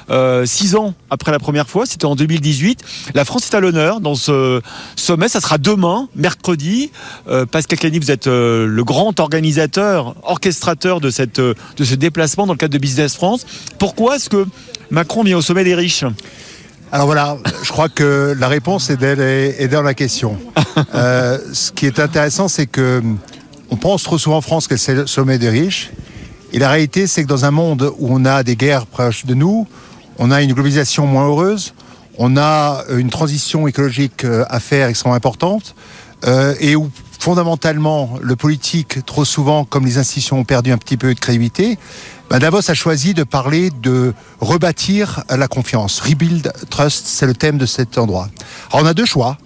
euh, 0.09 0.47
six 0.47 0.75
ans 0.75 0.95
après 1.11 1.31
la 1.31 1.39
première 1.39 1.69
fois. 1.69 1.85
C'était 1.85 2.07
en 2.07 2.17
2018. 2.17 3.13
La 3.13 3.27
France 3.27 3.51
est 3.51 3.55
à 3.55 3.61
l'honneur 3.61 4.01
dans 4.01 4.15
ce 4.15 4.63
sommet. 4.97 5.29
Ça 5.29 5.43
sera 5.43 5.59
demain, 5.59 6.09
mercredi. 6.17 6.91
Euh, 7.29 7.45
Pascal 7.45 7.79
Cagny, 7.79 7.99
vous 7.99 8.11
êtes 8.11 8.29
le 8.29 8.83
grand 8.83 9.21
organisateur, 9.21 10.15
orchestrateur 10.23 11.03
de 11.03 11.11
de 11.11 11.85
ce 11.85 11.95
déplacement 11.95 12.47
dans 12.47 12.55
le 12.55 12.59
cadre 12.59 12.73
de 12.73 12.79
Business 12.79 13.15
France. 13.15 13.45
Pourquoi 13.79 14.17
est-ce 14.17 14.31
que 14.31 14.47
Macron 14.91 15.23
vient 15.23 15.37
au 15.37 15.43
sommet 15.43 15.65
des 15.65 15.75
riches? 15.75 16.07
Alors 16.93 17.07
voilà, 17.07 17.39
je 17.63 17.71
crois 17.71 17.89
que 17.89 18.37
la 18.39 18.49
réponse 18.49 18.91
est, 18.91 19.03
est 19.03 19.69
dans 19.69 19.83
la 19.83 19.95
question. 19.95 20.39
Euh, 20.95 21.39
ce 21.53 21.71
qui 21.71 21.85
est 21.87 21.99
intéressant, 21.99 22.49
c'est 22.49 22.67
que 22.67 23.03
on 23.71 23.77
pense 23.77 24.03
trop 24.05 24.17
souvent 24.17 24.39
en 24.39 24.41
France 24.41 24.69
que 24.69 24.79
c'est 24.79 24.95
le 24.95 25.07
sommet 25.07 25.39
des 25.39 25.51
riches. 25.51 25.91
Et 26.53 26.59
la 26.59 26.71
réalité, 26.71 27.07
c'est 27.07 27.23
que 27.23 27.29
dans 27.29 27.45
un 27.45 27.51
monde 27.51 27.93
où 27.99 28.09
on 28.11 28.25
a 28.25 28.43
des 28.43 28.57
guerres 28.57 28.87
proches 28.87 29.27
de 29.27 29.35
nous, 29.35 29.67
on 30.19 30.31
a 30.31 30.41
une 30.41 30.53
globalisation 30.53 31.07
moins 31.07 31.27
heureuse, 31.27 31.75
on 32.17 32.39
a 32.39 32.85
une 32.97 33.11
transition 33.11 33.69
écologique 33.69 34.25
à 34.25 34.61
faire 34.61 34.89
extrêmement 34.89 35.15
importante, 35.15 35.75
euh, 36.25 36.55
et 36.59 36.75
où 36.75 36.91
fondamentalement 37.19 38.15
le 38.21 38.35
politique, 38.35 39.05
trop 39.05 39.25
souvent, 39.25 39.65
comme 39.65 39.85
les 39.85 39.99
institutions 39.99 40.39
ont 40.39 40.45
perdu 40.45 40.73
un 40.73 40.79
petit 40.79 40.97
peu 40.97 41.15
de 41.15 41.21
crédibilité, 41.21 41.79
ben 42.33 42.39
Davos 42.39 42.71
a 42.71 42.73
choisi 42.73 43.13
de 43.13 43.25
parler 43.25 43.69
de 43.69 44.15
rebâtir 44.41 45.23
la 45.29 45.49
confiance. 45.49 46.01
Rebuild 46.01 46.51
Trust, 46.71 47.05
c'est 47.05 47.27
le 47.27 47.35
thème 47.35 47.59
de 47.59 47.67
cet 47.67 47.99
endroit. 47.99 48.31
Alors 48.71 48.87
on 48.87 48.89
a 48.89 48.95
deux 48.95 49.05
choix. 49.05 49.37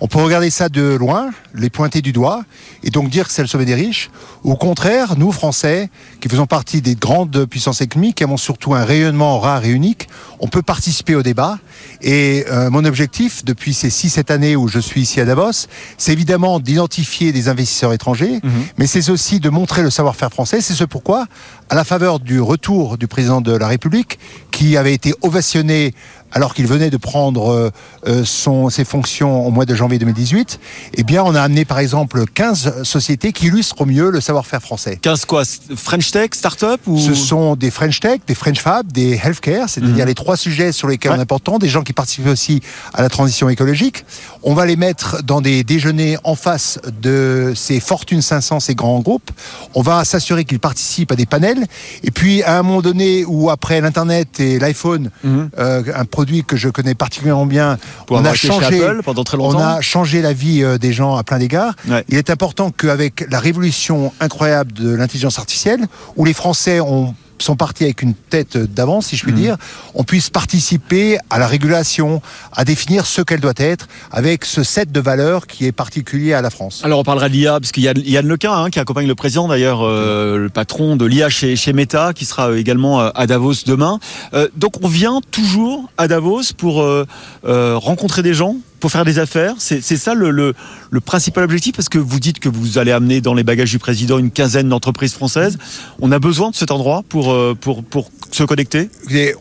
On 0.00 0.08
peut 0.08 0.18
regarder 0.18 0.50
ça 0.50 0.68
de 0.68 0.94
loin, 0.94 1.30
les 1.54 1.70
pointer 1.70 2.02
du 2.02 2.12
doigt, 2.12 2.44
et 2.82 2.90
donc 2.90 3.08
dire 3.08 3.26
que 3.26 3.32
c'est 3.32 3.42
le 3.42 3.48
sommet 3.48 3.64
des 3.64 3.74
riches. 3.74 4.10
Au 4.44 4.54
contraire, 4.56 5.16
nous, 5.16 5.32
Français, 5.32 5.88
qui 6.20 6.28
faisons 6.28 6.46
partie 6.46 6.82
des 6.82 6.94
grandes 6.94 7.46
puissances 7.46 7.80
économiques, 7.80 8.16
qui 8.16 8.24
avons 8.24 8.36
surtout 8.36 8.74
un 8.74 8.84
rayonnement 8.84 9.40
rare 9.40 9.64
et 9.64 9.70
unique, 9.70 10.08
on 10.38 10.48
peut 10.48 10.62
participer 10.62 11.14
au 11.14 11.22
débat. 11.22 11.58
Et 12.02 12.44
euh, 12.50 12.68
mon 12.68 12.84
objectif, 12.84 13.44
depuis 13.44 13.72
ces 13.72 13.88
6-7 13.88 14.30
années 14.30 14.56
où 14.56 14.68
je 14.68 14.78
suis 14.78 15.00
ici 15.00 15.20
à 15.20 15.24
Davos, 15.24 15.66
c'est 15.96 16.12
évidemment 16.12 16.60
d'identifier 16.60 17.32
des 17.32 17.48
investisseurs 17.48 17.94
étrangers, 17.94 18.40
mmh. 18.42 18.50
mais 18.76 18.86
c'est 18.86 19.08
aussi 19.08 19.40
de 19.40 19.48
montrer 19.48 19.82
le 19.82 19.90
savoir-faire 19.90 20.30
français. 20.30 20.60
C'est 20.60 20.74
ce 20.74 20.84
pourquoi, 20.84 21.26
à 21.70 21.74
la 21.74 21.84
faveur 21.84 22.20
du 22.20 22.40
retour 22.40 22.98
du 22.98 23.08
président 23.08 23.40
de 23.40 23.56
la 23.56 23.66
République, 23.66 24.18
qui 24.50 24.76
avait 24.76 24.94
été 24.94 25.14
ovationné 25.22 25.94
alors 26.36 26.52
qu'il 26.52 26.66
venait 26.66 26.90
de 26.90 26.98
prendre 26.98 27.72
euh, 28.06 28.24
son, 28.26 28.68
ses 28.68 28.84
fonctions 28.84 29.46
au 29.46 29.50
mois 29.50 29.64
de 29.64 29.74
janvier 29.74 29.98
2018, 29.98 30.60
eh 30.92 31.02
bien, 31.02 31.22
on 31.24 31.34
a 31.34 31.40
amené 31.40 31.64
par 31.64 31.78
exemple 31.78 32.26
15 32.26 32.82
sociétés 32.82 33.32
qui 33.32 33.46
illustrent 33.46 33.80
au 33.80 33.86
mieux 33.86 34.10
le 34.10 34.20
savoir-faire 34.20 34.60
français. 34.60 34.98
15 35.00 35.24
quoi 35.24 35.44
French 35.74 36.10
Tech, 36.10 36.28
start-up 36.34 36.82
ou... 36.86 36.98
Ce 36.98 37.14
sont 37.14 37.56
des 37.56 37.70
French 37.70 38.00
Tech, 38.00 38.20
des 38.26 38.34
French 38.34 38.60
Fab, 38.60 38.92
des 38.92 39.18
Healthcare, 39.24 39.70
c'est-à-dire 39.70 40.04
mmh. 40.04 40.08
les 40.08 40.14
trois 40.14 40.36
sujets 40.36 40.72
sur 40.72 40.88
lesquels 40.88 41.12
ouais. 41.12 41.16
on 41.16 41.20
est 41.20 41.22
important, 41.22 41.58
des 41.58 41.70
gens 41.70 41.82
qui 41.82 41.94
participent 41.94 42.26
aussi 42.26 42.60
à 42.92 43.00
la 43.00 43.08
transition 43.08 43.48
écologique. 43.48 44.04
On 44.42 44.52
va 44.52 44.66
les 44.66 44.76
mettre 44.76 45.22
dans 45.22 45.40
des 45.40 45.64
déjeuners 45.64 46.18
en 46.22 46.34
face 46.34 46.78
de 47.00 47.54
ces 47.56 47.80
Fortune 47.80 48.20
500, 48.20 48.60
ces 48.60 48.74
grands 48.74 49.00
groupes. 49.00 49.30
On 49.74 49.80
va 49.80 50.04
s'assurer 50.04 50.44
qu'ils 50.44 50.60
participent 50.60 51.12
à 51.12 51.16
des 51.16 51.24
panels. 51.24 51.64
Et 52.04 52.10
puis, 52.10 52.42
à 52.42 52.58
un 52.58 52.62
moment 52.62 52.82
donné 52.82 53.24
où 53.24 53.48
après 53.48 53.80
l'Internet 53.80 54.38
et 54.38 54.58
l'iPhone, 54.58 55.10
mmh. 55.24 55.42
euh, 55.58 55.82
un 55.94 56.04
produit 56.04 56.25
que 56.46 56.56
je 56.56 56.68
connais 56.68 56.94
particulièrement 56.94 57.46
bien, 57.46 57.78
Pour 58.06 58.16
on 58.18 58.24
a 58.24 58.34
changé, 58.34 58.84
Apple 58.84 59.02
pendant 59.04 59.24
très 59.24 59.36
longtemps. 59.36 59.58
on 59.58 59.62
a 59.62 59.80
changé 59.80 60.22
la 60.22 60.32
vie 60.32 60.62
euh, 60.62 60.78
des 60.78 60.92
gens 60.92 61.16
à 61.16 61.24
plein 61.24 61.38
d'égards. 61.38 61.74
Ouais. 61.88 62.04
Il 62.08 62.16
est 62.16 62.30
important 62.30 62.70
qu'avec 62.70 63.26
la 63.30 63.40
révolution 63.40 64.12
incroyable 64.20 64.72
de 64.72 64.94
l'intelligence 64.94 65.38
artificielle, 65.38 65.86
où 66.16 66.24
les 66.24 66.34
Français 66.34 66.80
ont 66.80 67.14
sont 67.44 67.56
partis 67.56 67.84
avec 67.84 68.02
une 68.02 68.14
tête 68.14 68.56
d'avance, 68.56 69.06
si 69.06 69.16
je 69.16 69.22
puis 69.22 69.32
mmh. 69.32 69.36
dire, 69.36 69.56
on 69.94 70.04
puisse 70.04 70.30
participer 70.30 71.18
à 71.30 71.38
la 71.38 71.46
régulation, 71.46 72.22
à 72.52 72.64
définir 72.64 73.06
ce 73.06 73.22
qu'elle 73.22 73.40
doit 73.40 73.52
être, 73.56 73.88
avec 74.10 74.44
ce 74.44 74.62
set 74.62 74.92
de 74.92 75.00
valeurs 75.00 75.46
qui 75.46 75.66
est 75.66 75.72
particulier 75.72 76.32
à 76.32 76.42
la 76.42 76.50
France. 76.50 76.82
Alors 76.84 76.98
on 76.98 77.04
parlera 77.04 77.28
de 77.28 77.34
l'IA, 77.34 77.60
parce 77.60 77.72
qu'il 77.72 77.82
y 77.82 77.88
a 77.88 77.94
Yann 77.96 78.26
Lequin 78.26 78.52
hein, 78.52 78.70
qui 78.70 78.78
accompagne 78.78 79.06
le 79.06 79.14
président, 79.14 79.48
d'ailleurs, 79.48 79.82
euh, 79.82 80.38
le 80.38 80.48
patron 80.48 80.96
de 80.96 81.04
l'IA 81.04 81.28
chez, 81.28 81.56
chez, 81.56 81.72
Meta, 81.72 82.12
qui 82.14 82.24
sera 82.24 82.56
également 82.56 83.00
à 83.00 83.26
Davos 83.26 83.64
demain. 83.66 83.98
Euh, 84.34 84.48
donc 84.56 84.74
on 84.82 84.88
vient 84.88 85.20
toujours 85.30 85.90
à 85.98 86.08
Davos 86.08 86.52
pour 86.56 86.82
euh, 86.82 87.06
rencontrer 87.44 88.22
des 88.22 88.34
gens, 88.34 88.56
pour 88.80 88.90
faire 88.90 89.04
des 89.04 89.18
affaires. 89.18 89.54
C'est 89.58 89.80
ça 89.80 90.14
le, 90.14 90.30
le, 90.30 90.54
le, 90.90 91.00
principal 91.00 91.44
objectif 91.44 91.74
parce 91.74 91.88
que 91.88 91.98
vous 91.98 92.20
dites 92.20 92.38
que 92.38 92.48
vous 92.48 92.78
allez 92.78 92.92
amener 92.92 93.20
dans 93.20 93.34
les 93.34 93.44
bagages 93.44 93.70
du 93.70 93.78
président 93.78 94.18
une 94.18 94.30
quinzaine 94.30 94.68
d'entreprises 94.68 95.14
françaises. 95.14 95.58
On 96.00 96.12
a 96.12 96.18
besoin 96.18 96.50
de 96.50 96.56
cet 96.56 96.70
endroit 96.70 97.02
pour, 97.08 97.34
pour, 97.60 97.84
pour 97.84 98.10
se 98.30 98.44
connecter? 98.44 98.90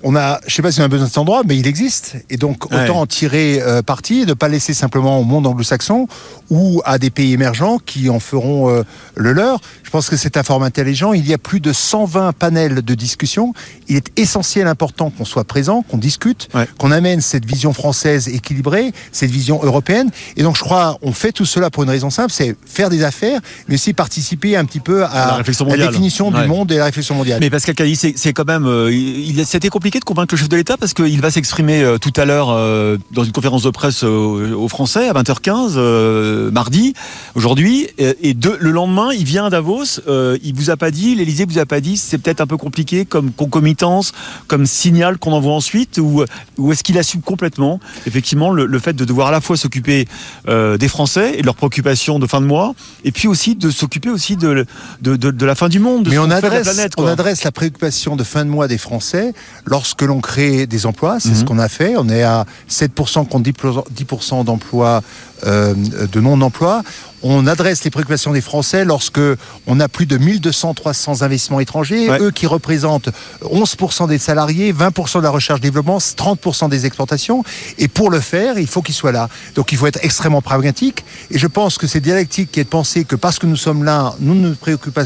On 0.04 0.15
a, 0.15 0.39
je 0.48 0.54
sais 0.54 0.62
pas 0.62 0.71
si 0.71 0.80
on 0.82 0.84
a 0.84 0.88
besoin 0.88 1.06
de 1.06 1.10
cet 1.10 1.17
endroit, 1.17 1.43
mais 1.45 1.58
il 1.58 1.67
existe. 1.67 2.17
Et 2.30 2.38
donc, 2.38 2.65
autant 2.65 2.78
ouais. 2.78 2.89
en 2.89 3.06
tirer 3.06 3.62
euh, 3.62 3.82
parti 3.82 4.21
et 4.21 4.26
ne 4.26 4.34
pas 4.34 4.48
laisser 4.48 4.74
simplement 4.74 5.19
au 5.19 5.24
monde 5.24 5.48
anglo-saxon 5.48 6.08
ou 6.50 6.82
à 6.86 6.98
des 6.98 7.10
pays 7.10 7.34
émergents 7.34 7.80
qui 7.80 8.10
en 8.10 8.19
feront 8.19 8.69
euh, 8.69 8.84
le 9.15 9.34
leur. 9.34 9.60
Je 9.96 9.98
pense 10.00 10.10
que 10.10 10.18
c'est 10.18 10.36
un 10.36 10.44
format 10.44 10.66
intelligent. 10.66 11.14
Il 11.14 11.26
y 11.26 11.34
a 11.34 11.38
plus 11.38 11.62
de 11.62 11.72
120 11.72 12.34
panels 12.34 12.82
de 12.82 12.96
discussion. 12.96 13.54
Il 13.88 13.96
est 13.96 14.12
essentiel, 14.20 14.68
important 14.68 15.10
qu'on 15.10 15.24
soit 15.24 15.46
présent, 15.46 15.84
qu'on 15.84 15.98
discute, 15.98 16.50
ouais. 16.54 16.68
qu'on 16.78 16.92
amène 16.92 17.22
cette 17.22 17.46
vision 17.46 17.72
française 17.72 18.28
équilibrée, 18.28 18.92
cette 19.14 19.32
vision 19.32 19.62
européenne. 19.64 20.12
Et 20.36 20.44
donc 20.44 20.58
je 20.58 20.64
crois, 20.64 20.98
on 21.02 21.14
fait 21.14 21.32
tout 21.32 21.46
cela 21.46 21.70
pour 21.70 21.84
une 21.84 21.90
raison 21.90 22.10
simple, 22.10 22.34
c'est 22.34 22.58
faire 22.66 22.90
des 22.90 23.06
affaires, 23.06 23.40
mais 23.70 23.76
aussi 23.76 23.94
participer 23.94 24.58
un 24.58 24.66
petit 24.66 24.82
peu 24.82 25.06
à, 25.06 25.28
La 25.28 25.34
réflexion 25.36 25.66
la 25.66 25.88
définition 25.88 26.30
Ouais. 26.30 26.42
du 26.42 26.48
monde 26.50 26.74
et 26.74 26.78
la 26.78 26.84
réflexion 26.86 27.16
mondiale. 27.16 27.38
Mais 27.40 27.50
Pascal 27.50 27.76
Cali, 27.76 27.96
c'est 27.96 28.34
quand 28.34 28.46
même, 28.46 28.66
euh, 28.66 28.92
il, 28.92 29.40
il- 29.40 29.46
c'était 29.46 29.70
compliqué 29.70 30.02
de 30.02 30.04
convaincre 30.04 30.34
le 30.34 30.38
chef 30.40 30.50
de 30.50 30.58
l'État 30.58 30.76
parce 30.76 30.94
qu'il 30.94 31.22
va 31.22 31.32
s'exprimer 31.32 31.82
euh, 31.84 31.98
tout 32.00 32.12
à 32.18 32.26
l'heure 32.26 32.50
euh, 32.50 32.98
dans 33.14 33.24
une 33.24 33.32
conférence 33.32 33.64
de 33.64 33.70
presse 33.70 34.04
euh, 34.04 34.54
aux 34.54 34.68
Français 34.68 35.08
à 35.08 35.14
20h15 35.14 35.76
euh, 35.78 36.52
mardi 36.52 36.94
aujourd'hui 37.36 37.88
et, 37.98 38.30
et 38.30 38.34
de- 38.34 38.58
le 38.60 38.72
lendemain 38.72 39.14
il 39.14 39.24
vient 39.24 39.46
à 39.46 39.50
Davos. 39.50 39.85
Euh, 40.08 40.38
il 40.43 40.56
vous 40.56 40.69
a 40.69 40.78
pas 40.78 40.91
dit, 40.91 41.15
l'Élysée 41.15 41.45
vous 41.45 41.60
a 41.60 41.65
pas 41.65 41.80
dit, 41.82 41.98
c'est 41.98 42.17
peut-être 42.17 42.41
un 42.41 42.48
peu 42.48 42.58
compliqué 42.58 43.06
comme 43.06 43.32
concomitance, 43.32 44.12
comme 44.48 44.65
signal 44.65 45.17
qu'on 45.17 45.32
envoie 45.34 45.54
ensuite 45.54 45.98
ou, 45.98 46.24
ou 46.58 46.71
est-ce 46.71 46.84
qu'il 46.84 46.98
assume 46.98 47.21
complètement 47.21 47.80
effectivement 48.06 48.52
le, 48.52 48.65
le 48.65 48.80
fait 48.80 48.93
de 48.93 49.06
devoir 49.06 49.28
à 49.28 49.32
la 49.32 49.41
fois 49.41 49.58
s'occuper 49.58 50.08
euh, 50.48 50.78
des 50.78 50.88
Français 50.88 51.36
et 51.38 51.41
de 51.41 51.45
leurs 51.45 51.56
préoccupations 51.56 52.19
de 52.19 52.28
fin 52.28 52.41
de 52.41 52.45
mois 52.45 52.74
et 53.04 53.12
puis 53.12 53.28
aussi 53.28 53.56
de 53.56 53.69
s'occuper 53.69 54.10
aussi 54.10 54.36
de, 54.36 54.65
de, 55.02 55.15
de- 55.15 55.32
de 55.32 55.45
la 55.45 55.56
fin 55.56 55.69
du 55.69 55.80
monde. 55.80 56.04
De 56.04 56.10
Mais 56.10 56.15
ce 56.15 56.21
on 56.21 56.28
la 56.28 56.36
adresse, 56.38 56.63
planète, 56.63 56.93
on 56.98 57.06
adresse 57.08 57.43
la 57.43 57.52
préoccupation 57.52 58.15
de 58.15 58.24
fin 58.24 58.45
de 58.45 58.50
mois 58.50 58.67
des 58.67 58.78
Français 58.78 59.34
lorsque 59.65 60.02
l'on 60.02 60.19
crée 60.21 60.67
des 60.67 60.86
emplois. 60.86 61.19
C'est 61.19 61.34
ce 61.34 61.39
Mhm. 61.41 61.45
qu'on 61.45 61.60
a 61.60 61.69
fait. 61.69 61.95
On 61.98 62.10
est 62.10 62.24
à 62.24 62.45
7% 62.69 63.26
contre 63.28 63.43
10%, 63.52 63.84
10% 63.93 64.43
d'emplois, 64.43 65.02
de 65.43 66.19
non-emploi. 66.21 66.84
On 67.28 67.48
adresse 67.48 67.84
les 67.84 67.89
préoccupations 67.89 68.34
des 68.34 68.41
Français 68.41 68.86
lorsque 68.86 69.19
on 69.65 69.80
a 69.80 69.88
plus 69.88 70.06
de 70.06 70.17
1200, 70.17 70.76
300 70.76 71.24
investissements 71.24 71.60
étrangers, 71.60 72.08
Ouais. 72.08 72.19
eux 72.21 72.30
qui 72.30 72.45
représentent 72.45 73.10
11% 73.41 74.08
des 74.08 74.19
salariés, 74.19 74.71
20% 74.71 75.17
de 75.19 75.24
la 75.24 75.32
recherche-développement, 75.32 75.98
30% 75.98 76.69
des 76.69 76.86
exportations. 76.86 77.43
Et 77.80 77.88
pour 77.88 78.12
le 78.12 78.19
faire, 78.19 78.60
il 78.60 78.67
faut 78.67 78.84
qu'ils 78.84 78.93
soient 78.93 79.12
là. 79.12 79.28
Donc 79.56 79.71
il 79.71 79.78
faut 79.80 79.88
être 79.88 79.98
extrêmement 80.04 80.43
pragmatique. 80.43 81.04
Et 81.32 81.39
je 81.39 81.48
pense 81.48 81.80
que 81.80 81.88
c'est 81.88 82.00
dialectique 82.00 82.52
qui 82.52 82.60
est 82.60 82.63
de 82.65 82.69
penser 82.69 83.06
que 83.06 83.15
parce 83.15 83.39
que 83.39 83.48
nous 83.48 83.56
sommes 83.56 83.84
là, 83.84 84.13
nous 84.19 84.36
ne 84.36 84.50
nous 84.50 84.56
préoccupons, 84.56 85.04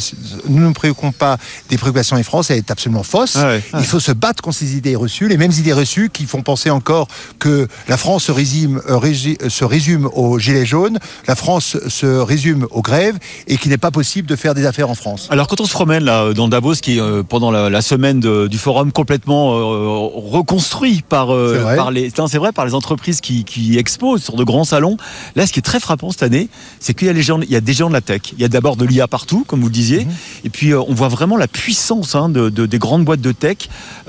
nous 0.49 0.73
pas 1.17 1.37
des 1.69 1.77
préoccupations 1.77 2.17
des 2.17 2.23
Français 2.23 2.57
est 2.57 2.69
absolument 2.69 3.03
fausse. 3.03 3.37
Ah 3.37 3.47
ouais. 3.47 3.63
Il 3.79 3.85
faut 3.85 3.99
se 4.01 4.11
battre 4.11 4.41
contre 4.43 4.57
ces 4.57 4.75
idées 4.75 4.95
reçues, 4.97 5.29
les 5.29 5.37
mêmes 5.37 5.51
idées 5.53 5.73
reçues 5.73 6.09
qui 6.11 6.25
font 6.25 6.41
penser 6.41 6.69
encore 6.69 7.07
que 7.39 7.67
la 7.87 7.95
France 7.97 8.25
se 8.25 8.31
résume, 8.33 8.81
euh, 8.89 8.97
régi- 8.97 9.37
euh, 9.41 9.49
se 9.49 9.63
résume 9.63 10.09
aux 10.29 10.39
gilets 10.39 10.65
jaunes, 10.65 10.99
la 11.27 11.35
France 11.35 11.77
se 11.87 12.05
résume 12.05 12.67
aux 12.71 12.81
grèves 12.81 13.17
et 13.47 13.57
qu'il 13.57 13.71
n'est 13.71 13.77
pas 13.77 13.91
possible 13.91 14.27
de 14.27 14.35
faire 14.35 14.53
des 14.55 14.65
affaires 14.65 14.89
en 14.89 14.95
France. 14.95 15.27
Alors 15.29 15.47
quand 15.47 15.61
on 15.61 15.65
se 15.65 15.73
promène 15.73 16.03
là 16.03 16.33
dans 16.33 16.47
Davos, 16.47 16.75
qui 16.75 16.97
est 16.97 17.01
euh, 17.01 17.23
pendant 17.23 17.51
la, 17.51 17.69
la 17.69 17.81
semaine 17.81 18.19
de- 18.19 18.47
du 18.47 18.57
forum 18.57 18.91
complètement 18.91 19.53
euh, 19.57 20.09
reconstruit 20.29 21.03
par 21.07 21.33
euh, 21.33 21.75
par 21.75 21.91
les 21.91 22.09
c'est 22.09 22.37
vrai 22.37 22.51
par 22.51 22.65
les 22.65 22.73
entreprises 22.73 23.21
qui, 23.21 23.43
qui 23.43 23.77
exposent 23.77 24.23
sur 24.23 24.35
de 24.35 24.43
grands 24.43 24.63
salons. 24.63 24.97
Là, 25.35 25.47
ce 25.47 25.53
qui 25.53 25.59
est 25.59 25.63
très 25.63 25.79
frappant 25.79 26.11
cette 26.11 26.23
année, 26.23 26.49
c'est 26.79 26.93
qu'il 26.93 27.07
y 27.07 27.09
a 27.09 27.13
les 27.13 27.21
gens, 27.21 27.39
il 27.41 27.49
y 27.49 27.55
a 27.55 27.61
des 27.61 27.73
gens 27.73 27.87
de 27.89 27.93
la 27.93 28.01
tech. 28.01 28.21
Il 28.33 28.41
y 28.41 28.45
a 28.45 28.47
d'abord 28.49 28.75
de 28.75 28.85
l'IA 28.85 29.07
partout, 29.07 29.43
comme 29.47 29.61
vous 29.61 29.67
le 29.67 29.73
disiez, 29.73 30.05
Mhm. 30.05 30.11
et 30.45 30.49
puis 30.49 30.71
euh, 30.71 30.81
on 30.87 30.93
voit 30.93 31.07
vraiment 31.07 31.37
la 31.37 31.47
puissance 31.47 32.15
hein, 32.15 32.29
de, 32.29 32.49
de- 32.49 32.65
des 32.65 32.77
grandes 32.79 33.05
boîtes 33.05 33.21
de 33.21 33.31
tech. 33.31 33.57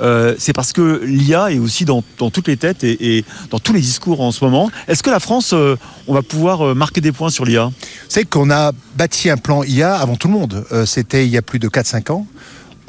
Euh, 0.00 0.34
c'est 0.38 0.52
parce 0.52 0.72
que 0.72 1.02
l'IA 1.04 1.52
est 1.52 1.58
aussi 1.58 1.84
dans, 1.84 2.02
dans 2.18 2.30
toutes 2.30 2.48
les 2.48 2.56
têtes 2.56 2.84
et, 2.84 3.18
et 3.18 3.24
dans 3.50 3.58
tous 3.58 3.72
les 3.72 3.80
discours 3.80 4.20
en 4.20 4.32
ce 4.32 4.44
moment. 4.44 4.70
Est-ce 4.88 5.02
que 5.02 5.10
la 5.10 5.20
France, 5.20 5.50
euh, 5.52 5.76
on 6.10 6.14
va 6.14 6.22
pouvoir 6.22 6.66
euh, 6.66 6.74
marquer 6.74 7.00
des 7.00 7.12
points 7.12 7.30
sur 7.30 7.44
l'IA 7.44 7.70
C'est 8.08 8.24
qu'on 8.28 8.50
a 8.50 8.72
bâti 8.96 9.30
un 9.30 9.36
plan 9.36 9.62
IA 9.62 9.94
avant 9.94 10.16
tout 10.16 10.26
le 10.26 10.34
monde. 10.34 10.66
Euh, 10.72 10.84
C'était 10.84 11.24
il 11.24 11.30
y 11.30 11.38
a 11.38 11.42
plus 11.42 11.60
de 11.60 11.68
4-5 11.68 12.10
ans. 12.10 12.26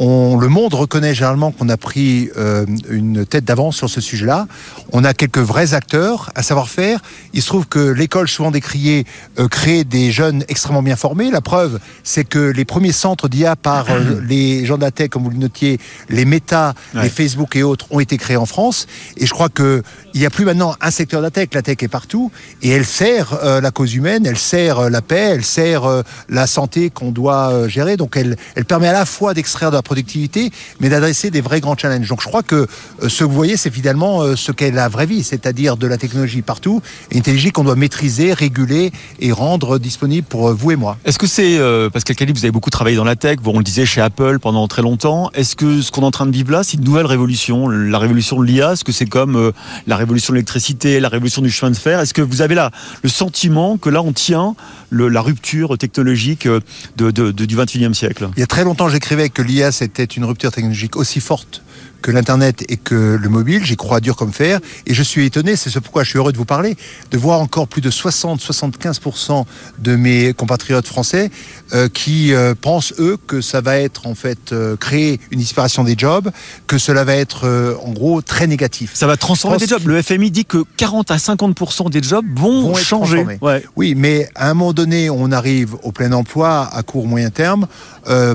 On, 0.03 0.35
le 0.35 0.47
monde 0.47 0.73
reconnaît 0.73 1.13
généralement 1.13 1.51
qu'on 1.51 1.69
a 1.69 1.77
pris 1.77 2.31
euh, 2.35 2.65
une 2.89 3.23
tête 3.23 3.45
d'avance 3.45 3.75
sur 3.75 3.87
ce 3.87 4.01
sujet-là. 4.01 4.47
On 4.93 5.03
a 5.03 5.13
quelques 5.13 5.37
vrais 5.37 5.75
acteurs, 5.75 6.31
un 6.35 6.41
savoir-faire. 6.41 7.01
Il 7.33 7.43
se 7.43 7.45
trouve 7.47 7.67
que 7.67 7.77
l'école, 7.77 8.27
souvent 8.27 8.49
décriée, 8.49 9.05
euh, 9.37 9.47
crée 9.47 9.83
des 9.83 10.11
jeunes 10.11 10.43
extrêmement 10.47 10.81
bien 10.81 10.95
formés. 10.95 11.29
La 11.29 11.41
preuve, 11.41 11.79
c'est 12.03 12.23
que 12.23 12.39
les 12.39 12.65
premiers 12.65 12.93
centres 12.93 13.29
d'IA 13.29 13.55
par 13.55 13.91
euh, 13.91 14.19
les 14.27 14.65
gens 14.65 14.77
de 14.77 14.81
la 14.81 14.89
tech, 14.89 15.09
comme 15.09 15.23
vous 15.23 15.29
le 15.29 15.37
notiez, 15.37 15.79
les 16.09 16.25
Meta, 16.25 16.73
Ouais. 16.95 17.03
les 17.03 17.09
Facebook 17.09 17.55
et 17.55 17.61
autres, 17.61 17.85
ont 17.91 17.99
été 17.99 18.17
créés 18.17 18.37
en 18.37 18.47
France. 18.47 18.87
Et 19.17 19.27
je 19.27 19.31
crois 19.33 19.49
que 19.49 19.83
il 20.15 20.19
n'y 20.19 20.25
a 20.25 20.31
plus 20.31 20.45
maintenant 20.45 20.75
un 20.81 20.89
secteur 20.89 21.19
de 21.19 21.25
la 21.25 21.31
tech. 21.31 21.49
La 21.53 21.61
tech 21.61 21.77
est 21.81 21.87
partout 21.87 22.31
et 22.63 22.69
elle 22.69 22.85
sert 22.85 23.39
la 23.61 23.71
cause 23.71 23.93
humaine, 23.93 24.25
elle 24.25 24.37
sert 24.37 24.89
la 24.89 25.01
paix, 25.01 25.31
elle 25.35 25.45
sert 25.45 25.83
la 26.27 26.47
santé 26.47 26.89
qu'on 26.89 27.11
doit 27.11 27.67
gérer. 27.69 27.95
Donc 27.97 28.17
elle, 28.17 28.35
elle 28.55 28.65
permet 28.65 28.87
à 28.89 28.93
la 28.93 29.05
fois 29.05 29.33
d'extraire 29.33 29.71
de 29.71 29.75
la 29.77 29.81
productivité, 29.95 30.51
mais 30.79 30.87
d'adresser 30.87 31.31
des 31.31 31.41
vrais 31.41 31.59
grands 31.59 31.75
challenges. 31.77 32.07
Donc 32.07 32.21
je 32.21 32.27
crois 32.27 32.43
que 32.43 32.55
euh, 32.55 33.09
ce 33.09 33.19
que 33.19 33.23
vous 33.25 33.35
voyez, 33.35 33.57
c'est 33.57 33.69
finalement 33.71 34.21
euh, 34.21 34.37
ce 34.37 34.53
qu'est 34.53 34.71
la 34.71 34.87
vraie 34.87 35.05
vie, 35.05 35.21
c'est-à-dire 35.21 35.75
de 35.75 35.85
la 35.85 35.97
technologie 35.97 36.41
partout, 36.41 36.81
et 37.11 37.17
une 37.17 37.23
technologie 37.23 37.51
qu'on 37.51 37.65
doit 37.65 37.75
maîtriser, 37.75 38.31
réguler 38.33 38.91
et 39.19 39.33
rendre 39.33 39.79
disponible 39.79 40.25
pour 40.29 40.47
euh, 40.47 40.53
vous 40.53 40.71
et 40.71 40.77
moi. 40.77 40.97
Est-ce 41.03 41.19
que 41.19 41.27
c'est, 41.27 41.57
euh, 41.57 41.89
Pascal 41.89 42.15
Cali, 42.15 42.31
vous 42.31 42.45
avez 42.45 42.51
beaucoup 42.51 42.69
travaillé 42.69 42.95
dans 42.95 43.03
la 43.03 43.17
tech, 43.17 43.39
vous, 43.43 43.51
on 43.51 43.57
le 43.57 43.63
disait 43.65 43.85
chez 43.85 43.99
Apple 43.99 44.39
pendant 44.39 44.65
très 44.69 44.81
longtemps. 44.81 45.29
Est-ce 45.33 45.57
que 45.57 45.81
ce 45.81 45.91
qu'on 45.91 46.03
est 46.03 46.05
en 46.05 46.11
train 46.11 46.25
de 46.25 46.31
vivre 46.31 46.51
là, 46.51 46.63
c'est 46.63 46.77
une 46.77 46.85
nouvelle 46.85 47.05
révolution 47.05 47.67
La 47.67 47.99
révolution 47.99 48.39
de 48.39 48.45
l'IA, 48.45 48.71
est-ce 48.73 48.85
que 48.85 48.93
c'est 48.93 49.05
comme 49.07 49.35
euh, 49.35 49.51
la 49.87 49.97
révolution 49.97 50.31
de 50.31 50.35
l'électricité, 50.35 51.01
la 51.01 51.09
révolution 51.09 51.41
du 51.41 51.51
chemin 51.51 51.71
de 51.71 51.75
fer? 51.77 51.99
Est-ce 51.99 52.13
que 52.13 52.21
vous 52.21 52.41
avez 52.41 52.55
là 52.55 52.71
le 53.03 53.09
sentiment 53.09 53.77
que 53.77 53.89
là, 53.89 54.01
on 54.01 54.13
tient 54.13 54.55
le- 54.89 55.09
la 55.09 55.19
rupture 55.21 55.77
technologique 55.77 56.47
de, 56.47 57.11
de- 57.11 57.31
de- 57.31 57.45
du 57.45 57.55
21e 57.57 57.93
siècle? 57.93 58.29
Il 58.37 58.39
y 58.39 58.43
a 58.43 58.47
très 58.47 58.63
longtemps, 58.63 58.87
j'écrivais 58.89 59.29
que 59.29 59.41
l'IA, 59.41 59.71
c'était 59.81 60.03
une 60.03 60.25
rupture 60.25 60.51
technologique 60.51 60.95
aussi 60.95 61.19
forte 61.19 61.63
que 62.01 62.11
l'Internet 62.11 62.63
et 62.69 62.77
que 62.77 63.17
le 63.21 63.29
mobile. 63.29 63.63
J'y 63.63 63.77
crois 63.77 63.99
dur 63.99 64.15
comme 64.15 64.33
fer. 64.33 64.59
Et 64.85 64.93
je 64.93 65.03
suis 65.03 65.25
étonné, 65.25 65.55
c'est 65.55 65.69
ce 65.69 65.79
pourquoi 65.79 66.03
je 66.03 66.09
suis 66.09 66.17
heureux 66.17 66.31
de 66.31 66.37
vous 66.37 66.45
parler, 66.45 66.75
de 67.11 67.17
voir 67.17 67.39
encore 67.39 67.67
plus 67.67 67.81
de 67.81 67.91
60-75% 67.91 69.45
de 69.79 69.95
mes 69.95 70.33
compatriotes 70.33 70.87
français 70.87 71.31
euh, 71.73 71.87
qui 71.89 72.33
euh, 72.33 72.53
pensent, 72.59 72.93
eux, 72.99 73.17
que 73.27 73.41
ça 73.41 73.61
va 73.61 73.77
être 73.77 74.07
en 74.07 74.15
fait 74.15 74.51
euh, 74.51 74.75
créer 74.75 75.19
une 75.31 75.39
disparition 75.39 75.83
des 75.83 75.95
jobs, 75.97 76.31
que 76.67 76.77
cela 76.77 77.03
va 77.03 77.15
être 77.15 77.45
euh, 77.45 77.75
en 77.83 77.91
gros 77.91 78.21
très 78.21 78.47
négatif. 78.47 78.91
Ça 78.93 79.07
va 79.07 79.17
transformer 79.17 79.57
des 79.57 79.67
jobs. 79.67 79.85
Le 79.85 80.01
FMI 80.01 80.31
dit 80.31 80.45
que 80.45 80.63
40 80.77 81.11
à 81.11 81.17
50% 81.17 81.89
des 81.89 82.01
jobs 82.01 82.25
vont, 82.35 82.73
changer. 82.75 83.25
Ouais. 83.41 83.63
Oui, 83.75 83.95
mais 83.95 84.29
à 84.35 84.49
un 84.49 84.53
moment 84.53 84.73
donné, 84.73 85.09
on 85.09 85.31
arrive 85.31 85.75
au 85.83 85.91
plein 85.91 86.11
emploi 86.11 86.69
à 86.73 86.83
court 86.83 87.07
moyen 87.07 87.29
terme. 87.29 87.67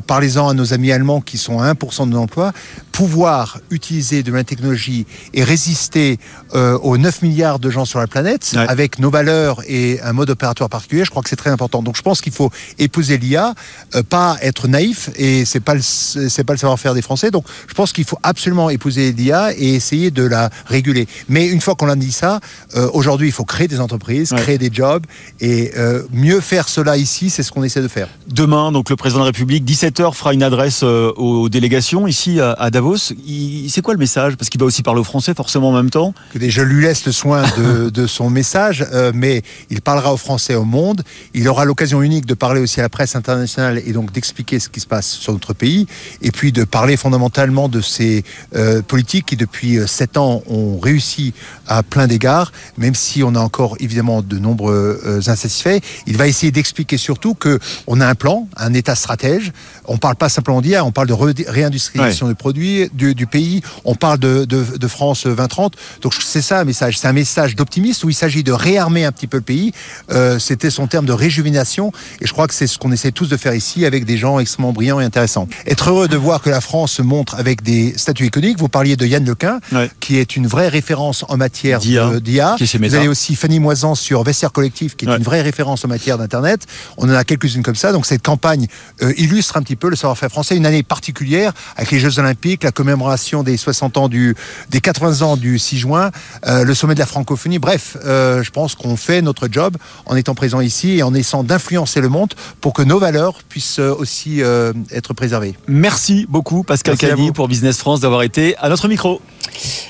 Parlez-en 0.06 0.48
à 0.48 0.54
nos 0.54 0.72
amis 0.72 0.92
allemands 0.92 1.20
qui 1.20 1.38
sont 1.38 1.60
à 1.60 1.72
1% 1.72 2.08
de 2.08 2.14
l'emploi. 2.14 2.52
Pouvoir 2.92 3.55
utiliser 3.70 4.22
de 4.22 4.32
la 4.32 4.44
technologie 4.44 5.06
et 5.34 5.44
résister 5.44 6.18
euh, 6.54 6.78
aux 6.78 6.96
9 6.98 7.22
milliards 7.22 7.58
de 7.58 7.70
gens 7.70 7.84
sur 7.84 7.98
la 7.98 8.06
planète 8.06 8.52
Ouais. 8.56 8.64
avec 8.68 8.98
nos 8.98 9.10
valeurs 9.10 9.62
et 9.66 10.00
un 10.02 10.12
mode 10.12 10.30
opératoire 10.30 10.68
particulier, 10.70 11.04
je 11.04 11.10
crois 11.10 11.22
que 11.22 11.28
c'est 11.28 11.36
très 11.36 11.50
important. 11.50 11.82
Donc 11.82 11.96
je 11.96 12.02
pense 12.02 12.20
qu'il 12.20 12.32
faut 12.32 12.50
épouser 12.78 13.18
l'IA, 13.18 13.54
euh, 13.94 14.02
pas 14.02 14.36
être 14.42 14.68
naïf 14.68 15.10
et 15.16 15.44
c'est 15.44 15.60
pas 15.60 15.74
le, 15.74 15.80
c'est 15.82 16.44
pas 16.44 16.52
le 16.52 16.58
savoir-faire 16.58 16.94
des 16.94 17.02
Français. 17.02 17.30
Donc 17.30 17.44
je 17.68 17.74
pense 17.74 17.92
qu'il 17.92 18.04
faut 18.04 18.18
absolument 18.22 18.70
épouser 18.70 19.12
l'IA 19.12 19.52
et 19.56 19.74
essayer 19.74 20.10
de 20.10 20.22
la 20.22 20.50
réguler. 20.66 21.06
Mais 21.28 21.46
une 21.48 21.60
fois 21.60 21.74
qu'on 21.74 21.88
a 21.88 21.96
dit 21.96 22.12
ça, 22.12 22.40
euh, 22.76 22.88
aujourd'hui 22.92 23.28
il 23.28 23.32
faut 23.32 23.44
créer 23.44 23.68
des 23.68 23.80
entreprises, 23.80 24.32
Ouais. 24.32 24.38
créer 24.40 24.58
des 24.58 24.70
jobs 24.72 25.04
et 25.40 25.72
mieux 26.12 26.40
faire 26.40 26.68
cela 26.68 26.96
ici, 26.96 27.30
c'est 27.30 27.42
ce 27.42 27.50
qu'on 27.52 27.62
essaie 27.64 27.82
de 27.82 27.88
faire. 27.88 28.08
Demain, 28.28 28.72
donc 28.72 28.90
le 28.90 28.96
président 28.96 29.20
de 29.20 29.24
la 29.24 29.30
République, 29.32 29.64
17h, 29.64 30.14
fera 30.14 30.34
une 30.34 30.42
adresse 30.42 30.82
aux 30.82 31.48
délégations 31.48 32.06
ici 32.06 32.40
à, 32.40 32.52
à 32.52 32.70
Davos. 32.70 33.12
Il- 33.26 33.45
C'est 33.68 33.82
quoi 33.82 33.94
le 33.94 33.98
message? 34.00 34.36
Parce 34.36 34.48
qu'il 34.48 34.58
doit 34.58 34.68
aussi 34.68 34.82
parler 34.82 35.00
aux 35.00 35.04
Français 35.04 35.34
forcément 35.34 35.70
en 35.70 35.72
même 35.72 35.90
temps. 35.90 36.14
Je 36.34 36.62
lui 36.62 36.82
laisse 36.84 37.04
le 37.06 37.12
soin 37.12 37.42
de, 37.56 37.90
de 38.00 38.06
son 38.06 38.30
message, 38.30 38.84
euh, 38.92 39.12
mais 39.14 39.42
il 39.70 39.80
parlera 39.82 40.12
aux 40.12 40.16
Français 40.16 40.54
au 40.54 40.64
monde. 40.64 41.02
Il 41.34 41.48
aura 41.48 41.64
l'occasion 41.64 42.02
unique 42.02 42.26
de 42.26 42.34
parler 42.34 42.60
aussi 42.60 42.80
à 42.80 42.82
la 42.82 42.88
presse 42.88 43.16
internationale 43.16 43.82
et 43.84 43.92
donc 43.92 44.12
d'expliquer 44.12 44.58
ce 44.60 44.68
qui 44.68 44.80
se 44.80 44.86
passe 44.86 45.06
sur 45.08 45.32
notre 45.32 45.52
pays, 45.54 45.86
et 46.22 46.30
puis 46.30 46.52
de 46.52 46.64
parler 46.64 46.96
fondamentalement 46.96 47.68
de 47.68 47.80
ces 47.80 48.24
euh, 48.54 48.82
politiques 48.82 49.26
qui, 49.26 49.36
depuis 49.36 49.78
euh, 49.78 49.86
sept 49.86 50.16
ans, 50.16 50.42
ont 50.48 50.78
réussi 50.78 51.34
à 51.66 51.82
plein 51.82 52.06
d'égards, 52.06 52.52
même 52.78 52.94
si 52.94 53.22
on 53.22 53.34
a 53.34 53.40
encore 53.40 53.76
évidemment 53.80 54.22
de 54.22 54.38
nombreux 54.38 55.00
euh, 55.04 55.18
insatisfaits. 55.26 55.80
Il 56.06 56.16
va 56.16 56.26
essayer 56.28 56.52
d'expliquer 56.52 56.96
surtout 56.98 57.34
que 57.34 57.58
on 57.86 58.00
a 58.00 58.06
un 58.06 58.14
plan, 58.14 58.48
un 58.56 58.74
État 58.74 58.94
stratège. 58.94 59.52
On 59.86 59.98
parle 59.98 60.16
pas 60.16 60.28
simplement 60.28 60.60
d'IA, 60.60 60.84
on 60.84 60.92
parle 60.92 61.08
de 61.08 61.14
réindustrialisation 61.14 62.26
Ouais. 62.26 62.32
du 62.32 62.36
produit, 62.36 62.88
du, 62.92 63.14
du 63.14 63.26
pays. 63.36 63.60
On 63.84 63.94
parle 63.94 64.18
de, 64.18 64.44
de, 64.44 64.64
de 64.78 64.88
France 64.88 65.24
2030. 65.26 65.74
Donc 66.02 66.14
c'est 66.14 66.42
ça 66.42 66.60
un 66.60 66.64
message. 66.64 66.98
C'est 66.98 67.08
un 67.08 67.12
message 67.12 67.54
d'optimisme 67.54 68.06
où 68.06 68.10
il 68.10 68.14
s'agit 68.14 68.42
de 68.42 68.52
réarmer 68.52 69.04
un 69.04 69.12
petit 69.12 69.26
peu 69.26 69.36
le 69.38 69.42
pays. 69.42 69.72
Euh, 70.10 70.38
C'était 70.38 70.70
son 70.70 70.86
terme 70.86 71.06
de 71.06 71.12
réjuvénation. 71.12 71.92
Et 72.20 72.26
je 72.26 72.32
crois 72.32 72.46
que 72.48 72.54
c'est 72.54 72.66
ce 72.66 72.78
qu'on 72.78 72.92
essaie 72.92 73.12
tous 73.12 73.28
de 73.28 73.36
faire 73.36 73.54
ici 73.54 73.84
avec 73.84 74.04
des 74.04 74.16
gens 74.16 74.38
extrêmement 74.38 74.72
brillants 74.72 75.00
et 75.00 75.04
intéressants. 75.04 75.48
Être 75.66 75.90
heureux 75.90 76.08
de 76.08 76.16
voir 76.16 76.40
que 76.40 76.50
la 76.50 76.60
France 76.60 76.92
se 76.92 77.02
montre 77.02 77.34
avec 77.34 77.62
des 77.62 77.92
statuts 77.98 78.26
iconiques. 78.26 78.58
Vous 78.58 78.68
parliez 78.68 78.96
de 78.96 79.06
Yann 79.06 79.24
Lequin, 79.24 79.60
Ouais. 79.72 79.90
qui 80.00 80.16
est 80.18 80.36
une 80.36 80.46
vraie 80.46 80.68
référence 80.68 81.24
en 81.28 81.36
matière 81.36 81.80
D'IA, 81.80 82.56
Vous 82.58 82.94
avez 82.94 83.08
aussi 83.08 83.34
Fanny 83.34 83.58
Moisan 83.60 83.94
sur 83.94 84.22
Vestiaire 84.22 84.52
Collectif, 84.52 84.96
qui 84.96 85.04
est 85.04 85.08
Ouais. 85.08 85.16
une 85.18 85.24
vraie 85.24 85.42
référence 85.42 85.84
en 85.84 85.88
matière 85.88 86.16
d'Internet. 86.18 86.60
On 86.96 87.08
en 87.10 87.14
a 87.14 87.24
quelques-unes 87.24 87.62
comme 87.62 87.74
ça. 87.84 87.92
Donc 87.92 88.06
cette 88.06 88.22
campagne 88.22 88.66
euh, 89.02 89.12
illustre 89.18 89.56
un 89.58 89.62
petit 89.62 89.76
peu 89.76 89.88
le 89.90 89.96
savoir-faire 89.96 90.30
français. 90.30 90.56
Une 90.56 90.66
année 90.66 90.82
particulière 90.82 91.52
avec 91.76 91.90
les 91.90 91.98
Jeux 92.00 92.18
Olympiques, 92.18 92.62
la 92.64 92.72
commémoration 92.72 93.25
des 93.34 93.56
60 93.56 93.96
ans 93.96 94.08
du, 94.08 94.34
des 94.70 94.80
80 94.80 95.22
ans 95.22 95.36
du 95.36 95.58
6 95.58 95.78
juin, 95.78 96.10
euh, 96.46 96.64
le 96.64 96.74
sommet 96.74 96.94
de 96.94 97.00
la 97.00 97.06
francophonie. 97.06 97.58
Bref, 97.58 97.96
euh, 98.04 98.42
je 98.42 98.50
pense 98.50 98.74
qu'on 98.74 98.96
fait 98.96 99.22
notre 99.22 99.48
job 99.50 99.76
en 100.06 100.16
étant 100.16 100.34
présent 100.34 100.60
ici 100.60 100.98
et 100.98 101.02
en 101.02 101.14
essayant 101.14 101.42
d'influencer 101.42 102.00
le 102.00 102.08
monde 102.08 102.34
pour 102.60 102.72
que 102.72 102.82
nos 102.82 102.98
valeurs 102.98 103.42
puissent 103.48 103.78
euh, 103.78 103.94
aussi 103.94 104.42
euh, 104.42 104.72
être 104.92 105.14
préservées. 105.14 105.54
Merci 105.66 106.26
beaucoup 106.28 106.62
Pascal 106.62 106.96
Cagny 106.96 107.32
pour 107.32 107.48
Business 107.48 107.78
France 107.78 108.00
d'avoir 108.00 108.22
été 108.22 108.56
à 108.58 108.68
notre 108.68 108.88
micro. 108.88 109.20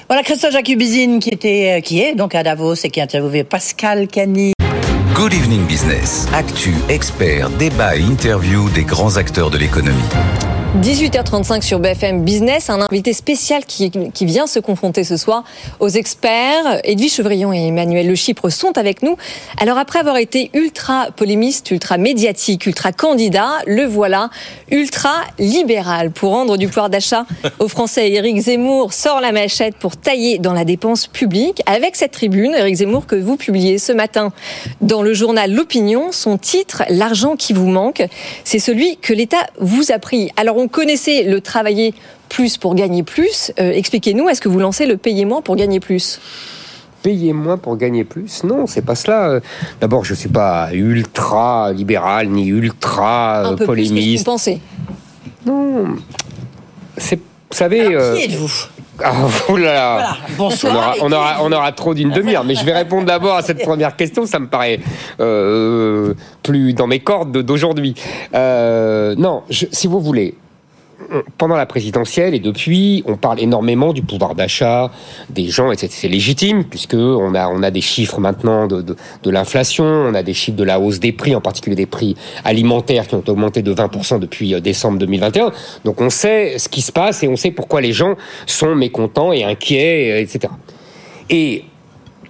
Voilà 0.09 0.23
Christophe 0.23 0.53
Jacubizine 0.53 1.19
qui 1.19 1.31
était, 1.31 1.83
qui 1.85 2.01
est 2.01 2.15
donc 2.15 2.35
à 2.35 2.43
Davos 2.43 2.75
et 2.75 2.91
qui 2.91 3.01
a 3.01 3.05
interviewé 3.05 3.45
Pascal 3.45 4.07
Cani. 4.09 4.53
Good 5.15 5.33
Evening 5.33 5.67
Business. 5.67 6.27
Actu, 6.33 6.75
experts, 6.89 7.51
débat 7.59 7.97
et 7.97 8.03
interview 8.03 8.69
des 8.71 8.85
grands 8.85 9.17
acteurs 9.17 9.51
de 9.51 9.59
l'économie. 9.59 10.05
18h35 10.83 11.63
sur 11.63 11.79
BFM 11.79 12.23
Business, 12.23 12.69
un 12.69 12.83
invité 12.83 13.15
spécial 13.15 13.65
qui, 13.65 13.91
qui 13.91 14.27
vient 14.27 14.47
se 14.47 14.59
confronter 14.59 15.05
ce 15.05 15.17
soir 15.17 15.43
aux 15.81 15.89
experts. 15.89 16.81
Edwige 16.85 17.15
Chevrillon 17.15 17.51
et 17.53 17.69
Emmanuel 17.69 18.07
Le 18.07 18.15
Chypre 18.15 18.51
sont 18.51 18.77
avec 18.77 19.03
nous. 19.03 19.17
Alors 19.59 19.79
après 19.79 20.01
avoir 20.01 20.19
été 20.19 20.51
ultra 20.53 21.09
polémiste, 21.17 21.71
ultra 21.71 21.97
médiatique, 21.97 22.67
ultra 22.67 22.93
candidat, 22.93 23.53
le 23.67 23.85
voilà 23.85 24.29
ultra 24.71 25.15
libéral 25.39 26.11
pour 26.11 26.33
rendre 26.33 26.59
du 26.59 26.69
pouvoir 26.69 26.91
d'achat 26.91 27.25
aux 27.59 27.69
Français. 27.69 28.11
Éric 28.11 28.39
Zemmour 28.39 28.93
sort 28.93 29.23
la 29.23 29.33
machette 29.33 29.77
pour 29.77 29.97
tailler 29.97 30.39
dans 30.39 30.53
la 30.53 30.65
dépense 30.65 31.07
publique. 31.07 31.63
Avec 31.65 31.97
cette 31.97 32.13
tribune, 32.13 32.55
Éric 32.55 32.77
Zemmour, 32.77 33.07
que 33.07 33.17
vous 33.17 33.37
publiez 33.37 33.79
ce 33.79 33.93
matin 33.93 34.31
dans 34.83 35.03
le 35.03 35.15
journal 35.15 35.53
L'Opinion, 35.53 36.13
son 36.13 36.37
titre, 36.37 36.83
L'argent 36.91 37.35
qui 37.37 37.55
vous 37.55 37.69
manque, 37.69 38.07
c'est 38.45 38.59
celui 38.59 38.99
que 38.99 39.15
l'État 39.15 39.47
vous 39.59 39.91
a 39.91 39.99
pris. 39.99 40.31
Alors 40.37 40.59
on 40.59 40.66
connaissait 40.69 41.25
le 41.25 41.41
travailler 41.41 41.95
plus 42.29 42.57
pour 42.57 42.75
gagner 42.75 43.03
plus. 43.03 43.53
Euh, 43.61 43.71
Expliquez-nous, 43.73 44.29
est-ce 44.29 44.41
que 44.41 44.49
vous 44.49 44.59
lancez 44.59 44.87
le 44.87 44.97
payer 44.97 45.25
moins 45.25 45.43
pour 45.43 45.57
gagner 45.57 45.81
plus? 45.81 46.21
Payer 47.03 47.33
moins 47.33 47.57
pour 47.57 47.77
gagner 47.77 48.03
plus? 48.05 48.43
Non, 48.43 48.67
c'est 48.67 48.83
pas 48.85 48.95
cela. 48.97 49.29
Euh, 49.29 49.41
D'abord, 49.81 50.05
je 50.05 50.15
suis 50.15 50.29
pas 50.29 50.71
ultra 50.73 51.73
libéral 51.73 52.29
ni 52.29 52.47
ultra 52.49 53.43
Un 53.47 53.53
euh, 53.53 53.57
peu 53.57 53.67
plus 53.67 53.67
que 53.67 53.85
ce 53.85 53.89
que 53.91 53.95
vous 53.95 53.95
polémiste. 53.95 54.25
pensez. 54.27 54.61
Non, 55.45 55.85
c'est, 56.97 57.17
vous 57.17 57.23
savez. 57.57 57.83
Alors, 57.95 58.17
qui 58.17 58.23
êtes-vous? 58.25 58.51
Ah, 59.05 59.13
oh 59.51 59.59
là 59.59 59.75
là. 59.75 59.93
Voilà. 59.93 60.17
Bonsoir. 60.39 60.73
On 60.73 60.77
aura, 60.77 60.95
on 61.03 61.13
aura, 61.13 61.37
on 61.43 61.53
aura 61.53 61.71
trop 61.73 61.93
d'une 61.93 62.09
demi-heure, 62.13 62.45
mais 62.45 62.55
je 62.55 62.65
vais 62.65 62.73
répondre 62.73 63.05
d'abord 63.07 63.37
à 63.37 63.43
cette 63.43 63.63
première 63.63 63.95
question. 63.95 64.25
Ça 64.25 64.39
me 64.39 64.47
paraît 64.47 64.81
euh, 65.21 66.15
plus 66.43 66.73
dans 66.73 66.87
mes 66.87 67.01
cordes 67.01 67.37
d'aujourd'hui. 67.43 67.95
Euh, 68.35 69.15
non, 69.19 69.43
je- 69.51 69.67
si 69.71 69.87
vous 69.87 70.01
voulez, 70.01 70.35
on- 70.39 70.46
pendant 71.39 71.57
la 71.57 71.67
présidentielle 71.67 72.35
et 72.35 72.39
depuis, 72.41 73.05
on 73.07 73.17
parle 73.17 73.41
énormément 73.41 73.93
du 73.93 74.03
pouvoir 74.03 74.35
d'achat 74.35 74.91
des 75.31 75.49
gens, 75.49 75.71
et 75.71 75.77
c'est- 75.77 75.91
c'est 75.91 76.09
légitime 76.09 76.65
puisque 76.65 76.95
on 76.95 77.35
a 77.35 77.49
on 77.49 77.63
a 77.63 77.71
des 77.71 77.81
chiffres 77.83 78.19
maintenant 78.19 78.67
de, 78.67 78.83
de, 78.83 78.97
de 79.23 79.31
l'inflation, 79.31 79.85
on 79.85 80.15
a 80.15 80.23
des 80.23 80.35
chiffres 80.35 80.57
de 80.57 80.65
la 80.65 80.81
hausse 80.81 80.99
des 80.99 81.13
prix, 81.13 81.35
en 81.35 81.41
particulier 81.41 81.77
des 81.77 81.87
prix 81.87 82.17
alimentaires 82.45 83.07
qui 83.07 83.15
ont 83.15 83.23
augmenté 83.29 83.63
de 83.63 83.73
20% 83.75 84.19
depuis 84.19 84.55
euh, 84.55 84.61
décembre 84.61 84.99
2021. 84.99 85.53
Donc 85.85 86.01
on 86.01 86.11
sait 86.11 86.59
ce 86.59 86.69
qui 86.69 86.81
se 86.83 86.93
passe 86.93 87.23
et 87.23 87.29
on 87.29 87.37
sait 87.37 87.51
pourquoi 87.51 87.81
les 87.81 87.93
gens 87.93 88.15
sont 88.47 88.75
mécontents 88.75 89.33
et 89.33 89.45
inquiets, 89.45 90.13
euh, 90.13 90.21
etc. 90.21 90.53
Et 91.31 91.65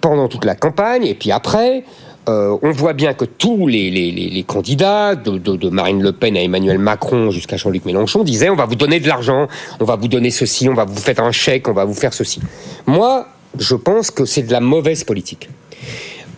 pendant 0.01 0.29
toute 0.29 0.45
la 0.45 0.55
campagne 0.55 1.05
et 1.07 1.15
puis 1.15 1.31
après, 1.33 1.85
euh, 2.29 2.57
on 2.63 2.73
voit 2.73 2.93
bien 2.93 3.15
que 3.15 3.25
tous 3.25 3.69
les, 3.69 4.45
candidats, 4.47 5.15
de, 5.15 5.39
de, 5.39 5.57
de 5.57 5.69
Marine 5.69 6.03
Le 6.03 6.13
Pen 6.13 6.37
à 6.37 6.43
Emmanuel 6.43 6.79
Macron 6.79 7.31
jusqu'à 7.31 7.57
Jean-Luc 7.57 7.85
Mélenchon, 7.85 8.25
disaient 8.25 8.51
on 8.51 8.57
va 8.57 8.67
vous 8.67 8.75
donner 8.75 8.99
de 8.99 9.07
l'argent, 9.07 9.47
on 9.79 9.85
va 9.85 9.97
vous 9.97 10.09
donner 10.09 10.31
ceci, 10.31 10.69
on 10.69 10.75
va 10.75 10.85
vous 10.85 10.97
faire 10.97 11.21
un 11.21 11.31
chèque, 11.31 11.69
on 11.69 11.73
va 11.73 11.85
vous 11.85 11.95
faire 11.95 12.13
ceci. 12.13 12.41
Moi, 12.87 13.29
je 13.59 13.77
pense 13.77 14.11
que 14.11 14.25
c'est 14.25 14.43
de 14.43 14.53
la 14.53 14.61
mauvaise 14.61 15.05
politique. 15.05 15.49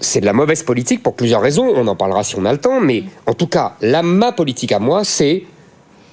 C'est 0.01 0.21
de 0.21 0.27
la 0.27 0.33
mauvaise 0.33 0.63
politique 0.63 1.03
pour 1.03 1.15
plusieurs 1.15 1.41
raisons, 1.41 1.73
on 1.75 1.87
en 1.87 1.97
parlera 1.97 2.23
si 2.23 2.37
on 2.37 2.45
a 2.45 2.53
le 2.53 2.59
temps, 2.59 2.81
mais 2.81 3.05
en 3.27 3.35
tout 3.35 3.47
cas, 3.47 3.77
la, 3.81 4.03
ma 4.03 4.33
politique 4.33 4.73
à 4.73 4.79
moi, 4.79 5.05
c'est 5.05 5.45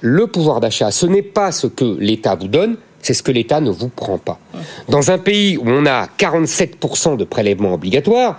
le 0.00 0.26
pouvoir 0.26 0.60
d'achat. 0.60 0.90
Ce 0.90 1.06
n'est 1.06 1.22
pas 1.22 1.52
ce 1.52 1.66
que 1.66 1.96
l'État 1.98 2.34
vous 2.34 2.48
donne, 2.48 2.76
c'est 3.06 3.14
ce 3.14 3.22
que 3.22 3.30
l'État 3.30 3.60
ne 3.60 3.70
vous 3.70 3.88
prend 3.88 4.18
pas. 4.18 4.40
Dans 4.88 5.12
un 5.12 5.18
pays 5.18 5.56
où 5.58 5.64
on 5.66 5.86
a 5.86 6.06
47% 6.18 7.16
de 7.16 7.22
prélèvements 7.22 7.74
obligatoires, 7.74 8.36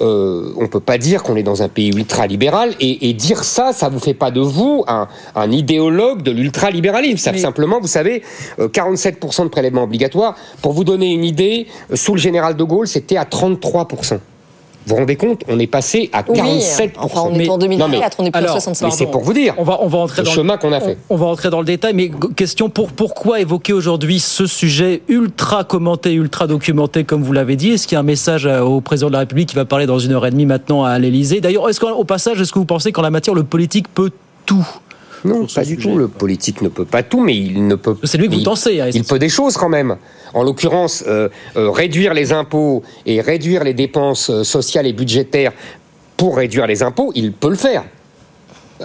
euh, 0.00 0.52
on 0.56 0.68
peut 0.68 0.78
pas 0.78 0.96
dire 0.96 1.24
qu'on 1.24 1.34
est 1.34 1.42
dans 1.42 1.62
un 1.62 1.68
pays 1.68 1.88
ultra-libéral 1.88 2.74
et, 2.78 3.08
et 3.08 3.14
dire 3.14 3.42
ça, 3.42 3.72
ça 3.72 3.88
vous 3.88 3.98
fait 3.98 4.14
pas 4.14 4.30
de 4.30 4.40
vous 4.40 4.84
un, 4.86 5.08
un 5.34 5.50
idéologue 5.50 6.22
de 6.22 6.30
l'ultralibéralisme. 6.30 7.16
Ça, 7.16 7.36
Simplement, 7.36 7.80
vous 7.80 7.88
savez, 7.88 8.22
euh, 8.60 8.68
47% 8.68 9.42
de 9.42 9.48
prélèvements 9.48 9.82
obligatoires. 9.82 10.36
Pour 10.62 10.72
vous 10.72 10.84
donner 10.84 11.12
une 11.12 11.24
idée, 11.24 11.66
euh, 11.90 11.96
sous 11.96 12.12
le 12.14 12.20
général 12.20 12.54
de 12.54 12.62
Gaulle, 12.62 12.86
c'était 12.86 13.16
à 13.16 13.24
33%. 13.24 14.20
Vous 14.86 14.94
vous 14.94 15.00
rendez 15.00 15.16
compte 15.16 15.42
On 15.48 15.58
est 15.58 15.66
passé 15.66 16.10
à 16.12 16.22
47%. 16.22 16.90
enfin, 16.98 17.22
on 17.28 17.34
est 17.34 17.48
en 17.48 17.58
2004, 17.58 18.16
on 18.20 18.24
est 18.24 18.30
plus 18.30 18.44
à 18.44 18.48
65. 18.48 18.86
Mais 18.86 18.92
c'est 18.92 19.06
pour 19.06 19.22
vous 19.22 19.32
dire. 19.32 19.54
On 19.58 19.64
va, 19.64 19.78
on 19.82 19.88
va 19.88 19.98
rentrer 19.98 20.22
le 20.22 20.26
dans 20.26 20.32
chemin 20.32 20.56
qu'on 20.56 20.72
a 20.72 20.80
fait. 20.80 20.96
On, 21.10 21.14
on 21.14 21.18
va 21.18 21.26
rentrer 21.26 21.50
dans 21.50 21.58
le 21.58 21.66
détail, 21.66 21.92
mais 21.94 22.10
question 22.36 22.68
pour 22.68 22.92
pourquoi 22.92 23.40
évoquer 23.40 23.72
aujourd'hui 23.72 24.20
ce 24.20 24.46
sujet 24.46 25.02
ultra 25.08 25.64
commenté, 25.64 26.12
ultra 26.12 26.46
documenté, 26.46 27.02
comme 27.04 27.22
vous 27.24 27.32
l'avez 27.32 27.56
dit? 27.56 27.70
Est-ce 27.72 27.88
qu'il 27.88 27.96
y 27.96 27.96
a 27.96 28.00
un 28.00 28.04
message 28.04 28.46
euh, 28.46 28.60
au 28.60 28.80
président 28.80 29.08
de 29.08 29.14
la 29.14 29.20
République 29.20 29.48
qui 29.48 29.56
va 29.56 29.64
parler 29.64 29.86
dans 29.86 29.98
une 29.98 30.12
heure 30.12 30.24
et 30.24 30.30
demie 30.30 30.46
maintenant 30.46 30.84
à 30.84 30.98
l'Élysée? 31.00 31.40
D'ailleurs, 31.40 31.68
est-ce 31.68 31.80
qu'au 31.80 32.04
passage, 32.04 32.40
est-ce 32.40 32.52
que 32.52 32.58
vous 32.60 32.64
pensez 32.64 32.92
qu'en 32.92 33.02
la 33.02 33.10
matière, 33.10 33.34
le 33.34 33.42
politique 33.44 33.88
peut 33.92 34.10
tout? 34.44 34.66
Non, 35.26 35.46
pas 35.46 35.64
du 35.64 35.76
tout. 35.76 35.96
Le 35.96 36.08
politique 36.08 36.62
ne 36.62 36.68
peut 36.68 36.84
pas 36.84 37.02
tout, 37.02 37.20
mais 37.20 37.36
il 37.36 37.66
ne 37.66 37.74
peut. 37.74 37.96
C'est 38.04 38.18
lui 38.18 38.28
que 38.28 38.32
vous 38.34 38.38
il- 38.40 38.44
tensez. 38.44 38.80
hein, 38.80 38.90
Il 38.94 39.04
peut 39.04 39.18
des 39.18 39.28
choses 39.28 39.56
quand 39.56 39.68
même. 39.68 39.96
En 40.34 40.42
l'occurrence, 40.42 41.04
euh, 41.06 41.28
euh, 41.56 41.70
réduire 41.70 42.14
les 42.14 42.32
impôts 42.32 42.82
et 43.06 43.20
réduire 43.20 43.64
les 43.64 43.74
dépenses 43.74 44.30
euh, 44.30 44.44
sociales 44.44 44.86
et 44.86 44.92
budgétaires 44.92 45.52
pour 46.16 46.36
réduire 46.36 46.66
les 46.66 46.82
impôts, 46.82 47.12
il 47.14 47.32
peut 47.32 47.50
le 47.50 47.56
faire. 47.56 47.84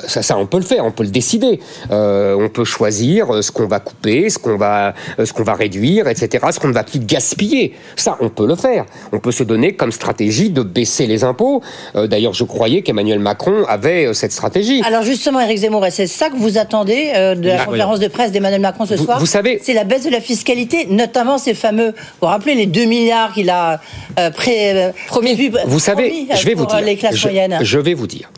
Ça, 0.08 0.22
ça, 0.22 0.38
on 0.38 0.46
peut 0.46 0.58
le 0.58 0.64
faire, 0.64 0.86
on 0.86 0.92
peut 0.92 1.04
le 1.04 1.10
décider. 1.10 1.60
Euh, 1.92 2.36
on 2.40 2.50
peut 2.50 2.64
choisir 2.64 3.34
euh, 3.34 3.42
ce 3.42 3.52
qu'on 3.52 3.68
va 3.68 3.80
couper, 3.80 4.30
ce 4.30 4.40
qu'on 4.40 4.58
va, 4.58 4.94
euh, 5.20 5.26
ce 5.26 5.34
qu'on 5.34 5.44
va 5.44 5.54
réduire, 5.54 6.08
etc., 6.08 6.46
ce 6.52 6.60
qu'on 6.60 6.70
ne 6.70 6.74
va 6.74 6.84
plus 6.84 7.00
gaspiller. 7.00 7.74
Ça, 7.96 8.18
on 8.22 8.30
peut 8.30 8.48
le 8.48 8.56
faire. 8.56 8.86
On 9.12 9.20
peut 9.20 9.32
se 9.32 9.44
donner 9.44 9.74
comme 9.76 9.92
stratégie 9.92 10.50
de 10.50 10.62
baisser 10.64 11.08
les 11.08 11.24
impôts. 11.24 11.62
Euh, 11.96 12.08
D'ailleurs, 12.08 12.34
je 12.34 12.44
croyais 12.44 12.82
qu'Emmanuel 12.82 13.20
Macron 13.20 13.66
avait 13.68 14.14
cette 14.14 14.32
stratégie. 14.32 14.82
Alors 14.86 15.04
justement, 15.04 15.40
Éric 15.40 15.58
Zemmour, 15.60 15.86
c'est 15.92 16.08
ça 16.08 16.30
que 16.30 16.36
vous 16.38 16.58
attendez 16.58 17.12
euh, 17.16 17.36
de 17.36 17.48
la 17.48 17.62
Ah, 17.62 17.66
conférence 17.66 18.00
de 18.00 18.08
presse 18.08 18.32
d'Emmanuel 18.32 18.62
Macron 18.62 18.86
ce 18.86 18.96
Vous- 18.96 19.06
soir 19.06 19.20
vous 19.20 19.26
savez- 19.26 19.60
C'est 19.64 19.74
la 19.74 19.84
baisse 19.84 20.04
de 20.06 20.10
la 20.10 20.22
fiscalité, 20.22 20.88
notamment 20.90 21.38
ces 21.38 21.54
fameux, 21.54 21.88
vous 21.90 21.94
vous 22.22 22.28
rappelez, 22.28 22.56
les 22.56 22.66
2 22.66 22.86
milliards 22.86 23.34
qu'il 23.34 23.50
a 23.50 23.80
euh, 24.20 24.30
pré, 24.32 24.72
euh, 24.76 24.92
prévu. 25.08 25.52
Vous 25.66 25.80
savez, 25.80 26.10
promis, 26.10 26.28
je 26.34 26.46
vais 26.46 26.54
vous 26.54 26.66
pour, 26.66 26.76
dire. 26.76 26.86
les 26.86 26.96
classes 26.98 27.16
je, 27.16 27.28
moyennes. 27.28 27.60
je 27.62 27.78
vais 27.80 27.94
vous 27.94 28.08
dire. 28.08 28.30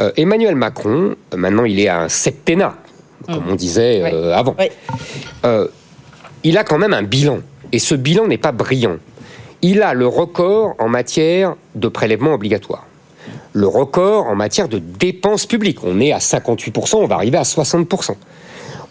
Euh, 0.00 0.10
Emmanuel 0.16 0.54
Macron, 0.56 1.14
euh, 1.32 1.36
maintenant, 1.36 1.64
il 1.64 1.78
est 1.80 1.88
à 1.88 2.00
un 2.00 2.08
septennat, 2.08 2.74
comme 3.26 3.44
on 3.48 3.54
disait 3.54 4.02
euh, 4.12 4.34
avant. 4.34 4.54
Euh, 5.44 5.68
il 6.42 6.58
a 6.58 6.64
quand 6.64 6.78
même 6.78 6.92
un 6.92 7.02
bilan, 7.02 7.38
et 7.72 7.78
ce 7.78 7.94
bilan 7.94 8.26
n'est 8.26 8.38
pas 8.38 8.52
brillant. 8.52 8.96
Il 9.62 9.82
a 9.82 9.94
le 9.94 10.06
record 10.06 10.74
en 10.78 10.88
matière 10.88 11.54
de 11.74 11.88
prélèvements 11.88 12.34
obligatoires. 12.34 12.86
Le 13.52 13.66
record 13.68 14.26
en 14.26 14.34
matière 14.34 14.68
de 14.68 14.78
dépenses 14.78 15.46
publiques. 15.46 15.78
On 15.84 16.00
est 16.00 16.12
à 16.12 16.18
58%, 16.18 16.96
on 16.96 17.06
va 17.06 17.14
arriver 17.14 17.38
à 17.38 17.44
60%. 17.44 18.16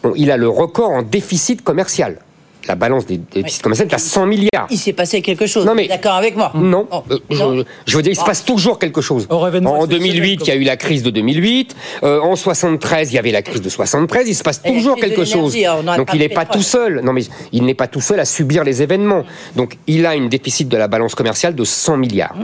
On- 0.06 0.14
il 0.16 0.32
a 0.32 0.38
le 0.38 0.48
record 0.50 0.90
en 0.92 1.02
déficit 1.04 1.64
commercial. 1.64 2.18
La 2.68 2.76
balance 2.76 3.06
des 3.06 3.18
déficits 3.18 3.62
commerciaux 3.62 3.86
est 3.86 3.94
à 3.94 3.98
100 3.98 4.26
milliards. 4.26 4.68
Il 4.70 4.78
s'est 4.78 4.94
passé 4.94 5.22
quelque 5.22 5.46
chose. 5.48 5.66
Non, 5.66 5.76
mais- 5.76 5.88
D'accord 5.88 6.14
avec 6.14 6.36
moi 6.38 6.52
Non, 6.56 6.88
Oh, 6.92 7.04
euh, 7.12 7.20
je, 7.30 7.64
je 7.86 7.98
veux 7.98 8.04
dire, 8.04 8.14
il 8.14 8.16
se 8.16 8.24
passe 8.24 8.46
toujours 8.46 8.80
quelque 8.80 9.02
chose. 9.02 9.28
En, 9.30 9.36
en 9.36 9.88
2008, 9.88 10.42
il 10.44 10.48
y 10.48 10.52
a 10.52 10.56
eu 10.56 10.64
la 10.64 10.78
crise 10.78 11.04
de 11.04 11.10
2008. 11.10 11.76
Euh, 12.04 12.20
en 12.22 12.36
73, 12.36 13.12
il 13.12 13.16
y 13.16 13.20
avait 13.20 13.32
la 13.32 13.42
crise 13.42 13.62
de 13.62 13.70
73. 13.70 14.28
Il 14.30 14.36
se 14.36 14.44
passe 14.44 14.62
toujours 14.62 14.96
quelque 14.96 15.26
chose. 15.26 15.56
Donc 15.98 16.10
il 16.14 16.20
n'est 16.20 16.30
pas 16.30 16.46
tout 16.46 16.62
seul. 16.62 17.02
Non, 17.04 17.12
mais 17.14 17.24
il 17.52 17.64
n'est 17.66 17.74
pas 17.74 17.88
tout 17.88 18.02
seul 18.02 18.20
à 18.20 18.26
subir 18.26 18.64
les 18.64 18.82
événements. 18.82 19.24
Donc 19.56 19.78
il 19.88 20.06
a 20.06 20.16
une 20.16 20.30
déficit 20.30 20.70
de 20.70 20.78
la 20.78 20.88
balance 20.88 21.16
commerciale 21.16 21.56
de 21.56 21.64
100 21.64 21.98
milliards. 21.98 22.36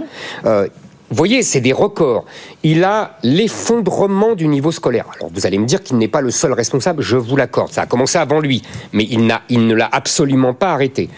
Euh, 0.45 0.67
voyez, 1.15 1.43
c'est 1.43 1.61
des 1.61 1.73
records. 1.73 2.25
Il 2.63 2.83
a 2.83 3.17
l'effondrement 3.23 4.35
du 4.35 4.47
niveau 4.47 4.71
scolaire. 4.71 5.05
Alors 5.15 5.29
vous 5.33 5.45
allez 5.45 5.57
me 5.57 5.65
dire 5.65 5.83
qu'il 5.83 5.97
n'est 5.97 6.07
pas 6.07 6.21
le 6.21 6.31
seul 6.31 6.53
responsable, 6.53 7.01
je 7.01 7.17
vous 7.17 7.35
l'accorde. 7.35 7.71
Ça 7.71 7.81
a 7.81 7.85
commencé 7.85 8.17
avant 8.17 8.39
lui, 8.39 8.61
mais 8.93 9.05
il, 9.09 9.25
n'a, 9.25 9.41
il 9.49 9.67
ne 9.67 9.75
l'a 9.75 9.89
absolument 9.91 10.53
pas 10.53 10.73
arrêté. 10.73 11.09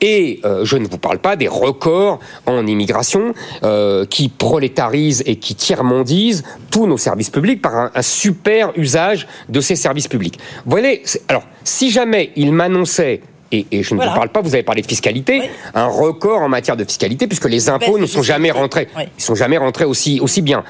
Et 0.00 0.40
euh, 0.44 0.64
je 0.64 0.76
ne 0.76 0.86
vous 0.86 0.98
parle 0.98 1.18
pas 1.18 1.36
des 1.36 1.48
records 1.48 2.20
en 2.46 2.66
immigration 2.66 3.34
euh, 3.62 4.04
qui 4.06 4.28
prolétarisent 4.28 5.22
et 5.26 5.36
qui 5.36 5.54
tiers-mondisent 5.54 6.42
tous 6.70 6.86
nos 6.86 6.98
services 6.98 7.30
publics 7.30 7.62
par 7.62 7.74
un, 7.74 8.02
super 8.02 8.72
usage 8.76 9.26
de 9.48 9.60
ces 9.60 9.76
services 9.76 10.08
publics. 10.08 10.38
Vous 10.64 10.70
voyez, 10.70 11.02
alors 11.28 11.44
si 11.64 11.90
jamais 11.90 12.30
il 12.36 12.52
m'annonçait 12.52 13.22
et, 13.52 13.66
et 13.70 13.82
je 13.82 13.94
ne 13.94 13.96
Voilà. 13.98 14.10
vous 14.12 14.16
parle 14.16 14.28
pas, 14.30 14.40
vous 14.40 14.54
avez 14.54 14.62
parlé 14.62 14.82
de 14.82 14.86
fiscalité, 14.86 15.50
un 15.74 15.86
record 15.86 16.42
en 16.42 16.48
matière 16.48 16.76
de 16.76 16.84
fiscalité, 16.84 17.26
puisque 17.26 17.48
les 17.48 17.68
impôts 17.68 17.92
baisse 17.92 18.00
ne 18.02 18.06
sont 18.06 18.22
jamais 18.22 18.50
rentrés, 18.50 18.88
Oui. 18.96 19.04
ils 19.18 19.22
sont 19.22 19.34
jamais 19.34 19.56
rentrés 19.58 19.84
aussi, 19.84 20.18
aussi 20.20 20.42
bien. 20.42 20.64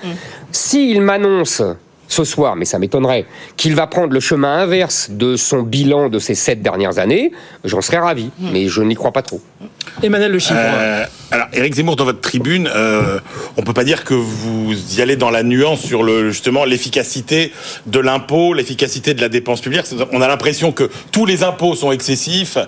S'il 0.53 1.01
m'annonce 1.03 1.63
ce 2.09 2.23
soir, 2.23 2.55
mais 2.55 2.65
ça 2.65 2.79
m'étonnerait, 2.79 3.27
qu'il 3.57 3.75
va 3.75 3.89
prendre 3.89 4.13
le 4.13 4.21
chemin 4.21 4.59
inverse 4.59 5.11
de 5.11 5.35
son 5.37 5.63
bilan 5.63 6.09
de 6.09 6.21
ces 6.21 6.37
sept 6.37 6.63
dernières 6.63 6.99
années, 6.99 7.33
j'en 7.65 7.81
serais 7.81 7.99
ravi, 7.99 8.31
mais 8.39 8.69
je 8.69 8.81
n'y 8.83 8.95
crois 8.95 9.11
pas 9.11 9.23
trop. 9.23 9.41
Emmanuel 10.03 10.33
Le 10.33 10.39
Chypre. 10.39 10.59
Euh, 10.59 11.05
alors, 11.33 11.49
Éric 11.53 11.75
Zemmour, 11.75 11.97
dans 11.97 12.05
votre 12.05 12.21
tribune, 12.21 12.71
euh, 12.73 13.19
on 13.57 13.63
peut 13.63 13.73
pas 13.73 13.83
dire 13.83 14.05
que 14.05 14.15
vous 14.15 14.73
y 14.97 15.03
allez 15.03 15.17
dans 15.17 15.31
la 15.31 15.43
nuance 15.43 15.81
sur 15.81 16.05
le 16.05 16.31
justement 16.31 16.65
l'efficacité 16.65 17.53
de 17.87 17.99
l'impôt, 17.99 18.55
l'efficacité 18.55 19.13
de 19.13 19.21
la 19.21 19.29
dépense 19.29 19.61
publique. 19.61 19.87
On 20.13 20.21
a 20.21 20.29
l'impression 20.29 20.71
que 20.71 20.89
tous 21.11 21.27
les 21.27 21.43
impôts 21.43 21.75
sont 21.75 21.91
excessifs 21.91 22.59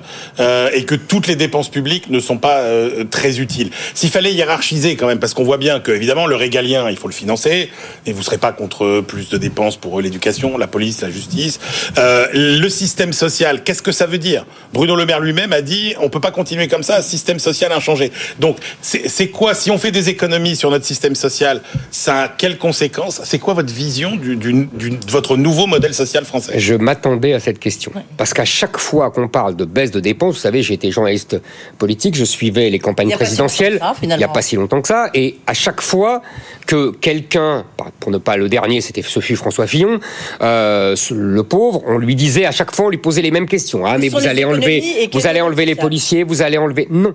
euh, 0.41 0.71
et 0.75 0.85
que 0.85 0.97
toutes 0.97 1.29
les 1.29 1.37
dépenses 1.37 1.69
publiques 1.69 2.11
ne 2.11 2.19
sont 2.19 2.39
pas 2.39 2.59
euh, 2.59 3.05
très 3.05 3.39
utiles. 3.39 3.71
S'il 3.95 4.11
fallait 4.11 4.33
hiérarchiser 4.33 4.97
quand 4.97 5.07
même, 5.07 5.21
parce 5.21 5.35
qu'on 5.35 5.45
voit 5.45 5.59
bien 5.59 5.79
que 5.79 5.93
évidemment 5.93 6.27
le 6.27 6.35
régalien, 6.35 6.91
il 6.91 6.97
faut 6.97 7.09
le 7.09 7.15
financer, 7.15 7.71
et 8.07 8.13
vous 8.13 8.25
serez 8.25 8.39
pas 8.39 8.51
contre 8.51 9.03
plus 9.03 9.29
de 9.29 9.39
dépenses 9.39 9.77
pour 9.77 10.01
l'éducation, 10.01 10.59
la 10.59 10.67
police, 10.67 11.01
la 11.01 11.11
justice. 11.11 11.61
Le 11.97 12.69
système 12.69 13.13
social, 13.13 13.63
qu'est-ce 13.63 13.83
que 13.83 13.93
ça 13.93 14.07
veut 14.07 14.19
dire? 14.19 14.47
Bruno 14.73 14.97
Le 14.97 15.07
Maire 15.07 15.21
lui-même 15.21 15.53
a 15.53 15.63
dit 15.63 15.95
on 16.01 16.09
peut 16.09 16.21
pas 16.21 16.33
continuer 16.33 16.67
comme 16.67 16.78
ça, 16.83 17.03
système 17.03 17.39
social 17.39 17.73
inchangé. 17.73 18.11
Donc 18.39 18.57
c'est 18.83 19.29
quoi 19.29 19.55
si 19.55 19.71
on 19.71 19.79
fait 19.79 19.91
des 19.91 20.09
économies 20.09 20.57
sur 20.57 20.71
notre 20.71 20.85
système 20.85 21.15
social 21.15 21.61
Ça 21.91 22.23
a 22.23 22.29
quelles 22.29 22.59
conséquences? 22.59 23.21
C'est 23.25 23.39
quoi 23.39 23.55
votre 23.55 23.73
vision 23.73 24.17
du, 24.17 24.37
du- 24.37 24.69
du- 24.73 24.91
de 24.91 25.11
votre 25.11 25.37
nouveau 25.37 25.67
modèle 25.67 25.95
social 25.95 26.25
français? 26.25 26.59
Je 26.59 26.75
m'attendais 26.75 27.33
à 27.33 27.41
cette 27.41 27.59
question. 27.59 27.93
Parce 28.17 28.35
qu'à 28.35 28.45
chaque 28.45 28.79
fois 28.79 29.11
qu'on 29.11 29.29
parle 29.29 29.57
de 29.57 29.65
baisse 29.65 29.91
de 29.91 30.01
dépenses, 30.01 30.35
vous 30.35 30.41
savez, 30.41 30.63
j'ai 30.63 30.75
été 30.75 30.91
journaliste 30.91 31.41
politique, 31.79 32.15
je 32.17 32.25
suivais 32.25 32.71
les 32.71 32.79
campagnes 32.79 33.09
Il 33.09 33.11
y 33.11 33.15
a 33.15 33.19
pas 33.19 33.25
si 33.25 33.37
présidentielles. 33.37 33.79
ça, 33.79 33.95
il 34.03 34.09
n'y 34.09 34.25
a 34.25 34.29
pas 34.29 34.43
si 34.43 34.57
longtemps 34.57 34.81
que 34.83 34.89
ça. 34.89 35.11
Et 35.15 35.37
à 35.47 35.55
chaque 35.55 35.81
fois 35.81 36.23
que 36.67 36.91
quelqu'un, 36.91 37.65
pour 38.01 38.11
ne 38.13 38.19
pas 38.19 38.37
le 38.37 38.49
dernier, 38.49 38.81
c'était 38.81 39.03
Sophie 39.03 39.35
François 39.37 39.67
Fillon, 39.67 39.99
euh, 40.43 40.95
le 41.11 41.43
pauvre, 41.43 41.83
on 41.87 41.99
lui 41.99 42.15
disait 42.15 42.45
à 42.45 42.53
chaque 42.53 42.75
fois, 42.75 42.87
on 42.87 42.91
lui 42.91 42.99
posait 42.99 43.23
les 43.23 43.31
mêmes 43.31 43.47
questions. 43.47 43.85
Ah, 43.87 43.97
mais 43.99 44.09
vous 44.09 44.27
allez 44.27 44.45
enlever, 44.45 45.09
vous 45.13 45.27
allez 45.27 45.41
sont 45.41 45.47
enlever 45.47 45.65
les 45.67 45.75
policiers, 45.75 46.25
vous 46.25 46.43
allez 46.43 46.59
enlever. 46.59 46.68
Non. 46.91 47.15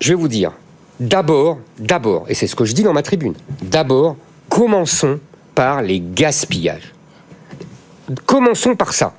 Je 0.00 0.08
vais 0.10 0.14
vous 0.14 0.28
dire. 0.28 0.52
D'abord, 0.98 1.58
d'abord, 1.78 2.24
et 2.28 2.34
c'est 2.34 2.46
ce 2.46 2.56
que 2.56 2.64
je 2.64 2.72
dis 2.72 2.82
dans 2.82 2.94
ma 2.94 3.02
tribune. 3.02 3.34
D'abord, 3.62 4.16
commençons 4.48 5.20
par 5.54 5.82
les 5.82 6.00
gaspillages. 6.00 6.94
Commençons 8.24 8.76
par 8.76 8.94
ça. 8.94 9.14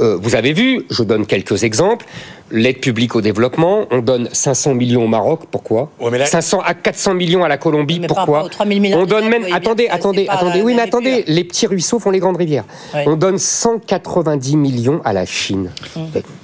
Euh, 0.00 0.16
vous 0.16 0.36
avez 0.36 0.52
vu, 0.52 0.86
je 0.90 1.02
donne 1.02 1.26
quelques 1.26 1.64
exemples. 1.64 2.06
L'aide 2.50 2.80
publique 2.80 3.14
au 3.14 3.20
développement, 3.20 3.84
on 3.90 3.98
donne 3.98 4.28
500 4.32 4.74
millions 4.74 5.04
au 5.04 5.08
Maroc, 5.08 5.40
pourquoi 5.50 5.90
Ouais, 6.00 6.10
mais 6.10 6.18
là- 6.18 6.26
500 6.26 6.60
à 6.64 6.72
400 6.74 7.14
millions 7.14 7.44
à 7.44 7.48
la 7.48 7.58
Colombie, 7.58 8.00
Mais 8.00 8.06
pourquoi 8.06 8.24
rapport 8.24 8.44
aux 8.44 8.48
3 8.48 8.66
000 8.66 8.80
milliards 8.80 9.00
On 9.00 9.06
donne 9.06 9.28
même, 9.28 9.44
attendez, 9.52 9.88
attendez, 9.88 10.26
attendez, 10.28 10.62
oui, 10.62 10.74
mais 10.74 10.82
attendez, 10.82 11.24
les 11.26 11.44
petits 11.44 11.66
ruisseaux 11.66 11.98
font 11.98 12.10
les 12.10 12.20
grandes 12.20 12.38
rivières. 12.38 12.64
Ouais. 12.94 13.04
On 13.06 13.16
donne 13.16 13.38
190 13.38 14.56
millions 14.56 15.00
à 15.04 15.12
la 15.12 15.26
Chine. 15.26 15.70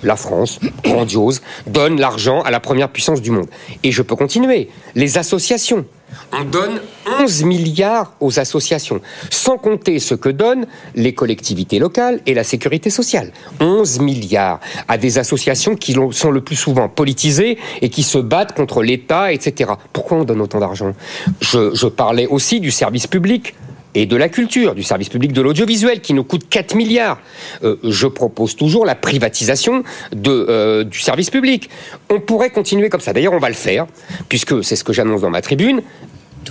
La 0.03 0.17
France, 0.17 0.61
grandiose, 0.83 1.41
donne 1.67 1.99
l'argent 1.99 2.43
à 2.43 2.51
la 2.51 2.61
première 2.61 2.91
puissance 2.91 3.23
du 3.23 3.31
monde. 3.31 3.47
Et 3.83 3.91
je 3.91 4.03
peux 4.03 4.17
continuer. 4.17 4.69
Les 4.95 5.17
associations. 5.19 5.85
On 6.33 6.45
donne 6.45 6.81
11 7.21 7.45
milliards 7.45 8.12
aux 8.21 8.39
associations, 8.39 9.01
sans 9.31 9.59
compter 9.59 9.99
ce 9.99 10.15
que 10.15 10.29
donnent 10.29 10.67
les 10.95 11.15
collectivités 11.15 11.79
locales 11.79 12.21
et 12.27 12.35
la 12.35 12.45
sécurité 12.45 12.91
sociale. 12.91 13.33
11 13.61 14.01
milliards 14.01 14.61
à 14.89 14.99
des 14.99 15.19
associations 15.19 15.77
qui 15.77 15.97
sont 16.12 16.31
le 16.31 16.41
plus 16.41 16.57
souvent 16.57 16.89
politisées 16.89 17.59
et 17.83 17.89
qui 17.89 18.03
se 18.03 18.19
battent 18.19 18.55
contre 18.55 18.83
l'État, 18.83 19.33
etc. 19.33 19.73
Pourquoi 19.93 20.19
on 20.19 20.25
donne 20.25 20.41
autant 20.41 20.61
d'argent? 20.61 20.93
Je 21.41 21.87
parlais 21.87 22.27
aussi 22.27 22.61
du 22.61 22.71
service 22.71 23.07
public 23.07 23.55
et 23.95 24.07
de 24.07 24.17
la 24.17 24.29
culture, 24.29 24.75
du 24.75 24.83
service 24.83 25.09
public 25.09 25.33
de 25.33 25.41
l'audiovisuel 25.41 26.01
qui 26.01 26.15
nous 26.15 26.25
coûte 26.25 26.49
4 26.49 26.75
milliards. 26.75 27.19
Euh, 27.63 27.77
je 27.85 28.07
propose 28.07 28.57
toujours 28.57 28.85
la 28.85 28.95
privatisation 28.95 29.83
de, 30.13 30.31
euh, 30.49 30.85
du 30.85 30.99
service 31.01 31.31
public. 31.31 31.71
On 32.11 32.21
pourrait 32.21 32.51
continuer 32.51 32.89
comme 32.89 33.01
ça. 33.01 33.13
D'ailleurs, 33.13 33.33
on 33.35 33.39
va 33.39 33.49
le 33.49 33.55
faire, 33.55 33.87
puisque 34.29 34.65
c'est 34.65 34.77
ce 34.77 34.85
que 34.85 34.93
j'annonce 34.93 35.21
dans 35.21 35.31
ma 35.31 35.43
tribune. 35.43 35.83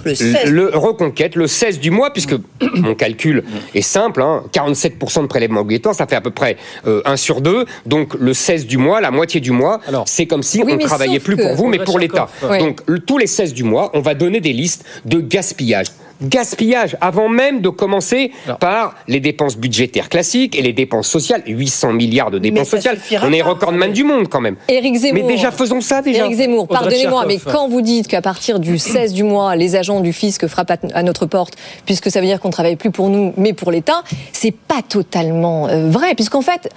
le 0.06 0.16
16. 0.16 0.50
Le 0.50 0.70
reconquête, 0.74 1.36
le 1.36 1.46
16 1.48 1.80
du 1.80 1.92
mois, 1.92 2.12
puisque 2.12 2.34
mon 2.76 2.96
calcul 2.96 3.44
est 3.76 3.82
simple, 3.82 4.22
hein, 4.22 4.44
47% 4.52 5.22
de 5.22 5.28
prélèvement 5.28 5.62
obligatoire, 5.62 5.94
ça 5.94 6.08
fait 6.08 6.16
à 6.16 6.22
peu 6.22 6.32
près 6.32 6.58
euh, 6.88 7.02
1 7.06 7.16
sur 7.18 7.42
2. 7.42 7.66
Donc 7.86 8.16
le 8.16 8.34
16 8.34 8.66
du 8.66 8.78
mois, 8.78 9.02
la 9.02 9.12
moitié 9.12 9.40
du 9.40 9.52
mois, 9.52 9.80
c'est 10.06 10.26
comme 10.26 10.42
si 10.44 10.64
Oui, 10.64 10.74
on 10.74 10.78
travaillait 10.80 11.20
plus 11.20 11.36
pour 11.38 11.54
vous, 11.56 11.68
mais 11.68 11.78
pour 11.80 12.00
l'État. 12.00 12.28
Ouais. 12.42 12.58
Donc 12.60 12.82
le- 12.88 13.00
tous 13.00 13.18
les 13.20 13.28
16 13.28 13.54
du 13.54 13.64
mois, 13.64 13.92
on 13.94 14.00
va 14.02 14.16
donner 14.16 14.40
des 14.42 14.54
listes 14.54 14.84
de 15.06 15.20
gaspillage. 15.20 15.88
Gaspillage, 16.22 16.96
avant 17.02 17.28
même 17.28 17.62
de 17.62 17.70
commencer 17.70 18.32
par 18.60 18.96
les 19.08 19.20
dépenses 19.20 19.58
budgétaires 19.58 20.10
classiques 20.10 20.58
et 20.58 20.62
les 20.62 20.74
dépenses 20.74 21.08
sociales. 21.08 21.44
800 21.46 21.94
milliards 21.94 22.32
de 22.32 22.40
dépenses 22.40 22.70
sociales. 22.70 22.98
On 23.24 23.32
est 23.34 23.42
pas, 23.42 23.50
recordman 23.50 23.92
du 23.92 24.04
monde 24.04 24.28
quand 24.30 24.42
même. 24.42 24.56
Éric 24.68 24.96
Zemmour. 24.96 25.28
Mais 25.28 25.34
déjà, 25.36 25.52
faisons 25.52 25.82
ça 25.82 26.02
déjà. 26.02 26.26
Éric 26.26 26.38
Zemmour, 26.38 26.68
pardonnez-moi, 26.68 27.26
mais 27.28 27.38
quand 27.38 27.68
vous 27.68 27.82
dites 27.82 28.08
qu'à 28.08 28.22
partir 28.22 28.60
du 28.60 28.78
16 28.80 29.14
du 29.14 29.24
mois, 29.24 29.56
les 29.56 29.76
agents 29.76 30.00
du 30.00 30.14
fisc 30.14 30.48
frappent 30.48 30.72
à- 30.72 30.78
à 30.94 31.04
notre 31.04 31.26
porte, 31.26 31.56
puisque 31.86 32.10
ça 32.10 32.20
veut 32.22 32.28
dire 32.28 32.40
qu'on 32.40 32.50
travaille 32.52 32.76
plus 32.76 32.92
pour 32.92 33.10
nous, 33.10 33.34
mais 33.38 33.54
pour 33.54 33.72
l'État, 33.72 34.04
c'est 34.32 34.54
pas 34.56 34.82
totalement 34.88 35.68
euh, 35.68 35.90
vrai, 35.90 36.16
puisqu'en 36.16 36.42
fait. 36.42 36.70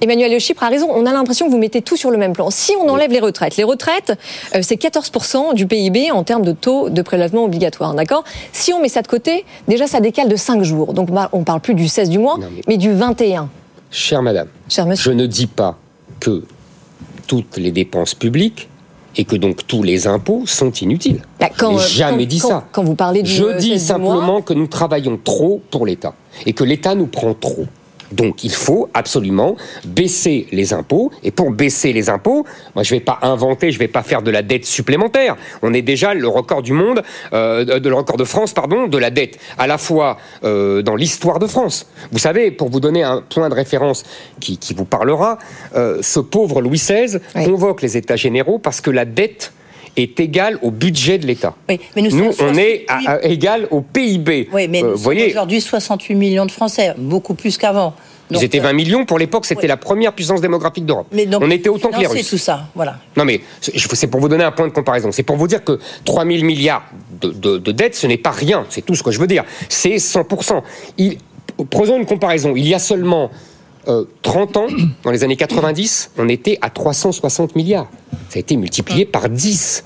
Emmanuel 0.00 0.32
Le 0.32 0.38
Chypre 0.38 0.62
a 0.64 0.68
raison, 0.68 0.88
on 0.90 1.06
a 1.06 1.12
l'impression 1.12 1.46
que 1.46 1.50
vous 1.50 1.58
mettez 1.58 1.80
tout 1.82 1.96
sur 1.96 2.10
le 2.10 2.18
même 2.18 2.32
plan. 2.32 2.50
Si 2.50 2.72
on 2.80 2.88
enlève 2.88 3.10
les 3.10 3.20
retraites, 3.20 3.56
les 3.56 3.64
retraites, 3.64 4.12
euh, 4.54 4.58
c'est 4.62 4.74
14% 4.76 5.54
du 5.54 5.66
PIB 5.66 6.10
en 6.10 6.24
termes 6.24 6.44
de 6.44 6.52
taux 6.52 6.90
de 6.90 7.00
prélèvement 7.02 7.44
obligatoire, 7.44 7.94
d'accord? 7.94 8.24
Si 8.52 8.72
on 8.72 8.80
met 8.82 8.88
ça 8.88 9.02
de 9.02 9.06
côté, 9.08 9.44
déjà 9.68 9.86
ça 9.86 10.00
décale 10.00 10.28
de 10.28 10.36
5 10.36 10.62
jours. 10.62 10.92
Donc 10.94 11.08
on 11.32 11.38
ne 11.38 11.44
parle 11.44 11.60
plus 11.60 11.74
du 11.74 11.88
16 11.88 12.10
du 12.10 12.18
mois, 12.18 12.38
mais... 12.68 12.76
du 12.76 12.92
21. 12.92 13.48
Chère 13.90 14.22
madame, 14.22 14.48
je 14.68 15.10
ne 15.12 15.26
dis 15.26 15.46
pas 15.46 15.78
que 16.20 16.44
toutes 17.26 17.56
les 17.56 17.70
dépenses 17.70 18.14
publiques 18.14 18.68
et 19.16 19.24
que 19.24 19.36
donc 19.36 19.64
tous 19.68 19.84
les 19.84 20.08
impôts 20.08 20.42
sont 20.46 20.72
inutiles. 20.72 21.22
Bah, 21.38 21.48
quand, 21.56 21.76
euh, 21.76 21.78
jamais 21.78 22.24
quand- 22.24 22.28
dit 22.28 22.38
quand- 22.40 22.48
ça. 22.48 22.64
quand 22.72 22.82
vous 22.82 22.96
parlez 22.96 23.22
du, 23.22 23.30
Je 23.30 23.44
euh, 23.44 23.54
dis 23.56 23.78
16 23.78 23.94
du 23.94 24.00
mois- 24.02 24.14
simplement 24.16 24.42
que 24.42 24.52
nous 24.54 24.66
travaillons 24.66 25.18
trop 25.22 25.62
pour 25.70 25.86
l'État 25.86 26.14
et 26.44 26.52
que 26.52 26.64
l'État 26.64 26.96
nous 26.96 27.06
prend 27.06 27.32
trop. 27.32 27.66
Donc 28.14 28.44
il 28.44 28.52
faut 28.52 28.88
absolument 28.94 29.56
baisser 29.84 30.46
les 30.52 30.72
impôts. 30.72 31.10
Et 31.22 31.30
pour 31.30 31.50
baisser 31.50 31.92
les 31.92 32.08
impôts, 32.08 32.44
moi 32.74 32.84
je 32.84 32.94
ne 32.94 33.00
vais 33.00 33.04
pas 33.04 33.18
inventer, 33.22 33.70
je 33.70 33.76
ne 33.76 33.80
vais 33.80 33.88
pas 33.88 34.02
faire 34.02 34.22
de 34.22 34.30
la 34.30 34.42
dette 34.42 34.64
supplémentaire. 34.64 35.36
On 35.62 35.74
est 35.74 35.82
déjà 35.82 36.14
le 36.14 36.28
record 36.28 36.62
du 36.62 36.72
monde, 36.72 37.02
euh, 37.32 37.64
de 37.64 37.88
le 37.88 37.94
record 37.94 38.16
de 38.16 38.24
France, 38.24 38.52
pardon, 38.52 38.86
de 38.86 38.98
la 38.98 39.10
dette, 39.10 39.38
à 39.58 39.66
la 39.66 39.78
fois 39.78 40.18
euh, 40.44 40.82
dans 40.82 40.94
l'histoire 40.96 41.38
de 41.38 41.46
France. 41.46 41.86
Vous 42.12 42.18
savez, 42.18 42.50
pour 42.50 42.70
vous 42.70 42.80
donner 42.80 43.02
un 43.02 43.22
point 43.22 43.48
de 43.48 43.54
référence 43.54 44.04
qui, 44.40 44.58
qui 44.58 44.74
vous 44.74 44.84
parlera, 44.84 45.38
euh, 45.74 45.98
ce 46.02 46.20
pauvre 46.20 46.60
Louis 46.60 46.78
XVI 46.78 47.18
convoque 47.44 47.82
les 47.82 47.96
États 47.96 48.16
généraux 48.16 48.58
parce 48.58 48.80
que 48.80 48.90
la 48.90 49.04
dette 49.04 49.52
est 49.96 50.18
égale 50.20 50.58
au 50.62 50.70
budget 50.70 51.18
de 51.18 51.26
l'État. 51.26 51.54
Oui, 51.68 51.80
mais 51.94 52.02
nous, 52.02 52.10
sommes 52.10 52.20
on 52.28 52.32
68 52.32 52.60
est 52.62 52.84
à- 52.88 53.10
à- 53.12 53.22
égal 53.24 53.68
au 53.70 53.80
PIB. 53.80 54.48
Oui, 54.52 54.66
mais 54.68 54.82
Euh, 54.82 54.90
nous 54.92 54.96
voyez, 54.96 55.30
aujourd'hui 55.30 55.60
68 55.60 56.14
millions 56.14 56.46
de 56.46 56.50
Français, 56.50 56.94
beaucoup 56.98 57.34
plus 57.34 57.56
qu'avant. 57.56 57.94
ils 58.30 58.42
étaient 58.42 58.58
euh, 58.60 58.62
20 58.64 58.72
millions. 58.72 59.04
Pour 59.04 59.18
l'époque, 59.18 59.44
c'était 59.46 59.66
la 59.66 59.76
première 59.76 60.12
puissance 60.12 60.40
démographique 60.40 60.84
d'Europe. 60.86 61.06
mais 61.12 61.26
donc, 61.26 61.42
On 61.44 61.50
était 61.50 61.68
autant 61.68 61.90
que 61.90 62.00
les 62.00 62.06
Russes. 62.06 62.30
tout 62.30 62.38
ça, 62.38 62.64
voilà. 62.74 62.96
Non, 63.16 63.24
mais 63.24 63.40
c'est 63.60 63.78
c'est 63.78 64.06
pour 64.06 64.20
vous 64.20 64.28
donner 64.28 64.44
un 64.44 64.52
point 64.52 64.66
de 64.66 64.72
comparaison. 64.72 65.12
C'est 65.12 65.22
pour 65.22 65.36
vous 65.36 65.46
dire 65.46 65.62
que 65.62 65.78
3 66.04 66.24
000 66.26 66.44
milliards 66.44 66.84
de, 67.20 67.30
de, 67.30 67.58
de 67.58 67.72
dettes, 67.72 67.94
ce 67.94 68.06
n'est 68.06 68.16
pas 68.16 68.30
rien. 68.32 68.64
C'est 68.70 68.82
tout 68.84 68.94
ce 68.94 69.02
que 69.02 69.10
je 69.10 69.20
veux 69.20 69.26
dire. 69.26 69.44
C'est 69.68 69.96
100%. 69.96 70.62
Il, 70.98 71.18
prenons 71.70 71.98
une 71.98 72.06
comparaison. 72.06 72.54
Il 72.56 72.66
y 72.66 72.74
a 72.74 72.78
seulement 72.78 73.30
euh, 73.88 74.04
30 74.22 74.56
ans, 74.56 74.66
dans 75.02 75.10
les 75.10 75.24
années 75.24 75.36
90, 75.36 76.12
on 76.18 76.28
était 76.28 76.58
à 76.62 76.70
360 76.70 77.56
milliards. 77.56 77.88
Ça 78.28 78.36
a 78.36 78.40
été 78.40 78.56
multiplié 78.56 79.04
par 79.04 79.28
10. 79.28 79.84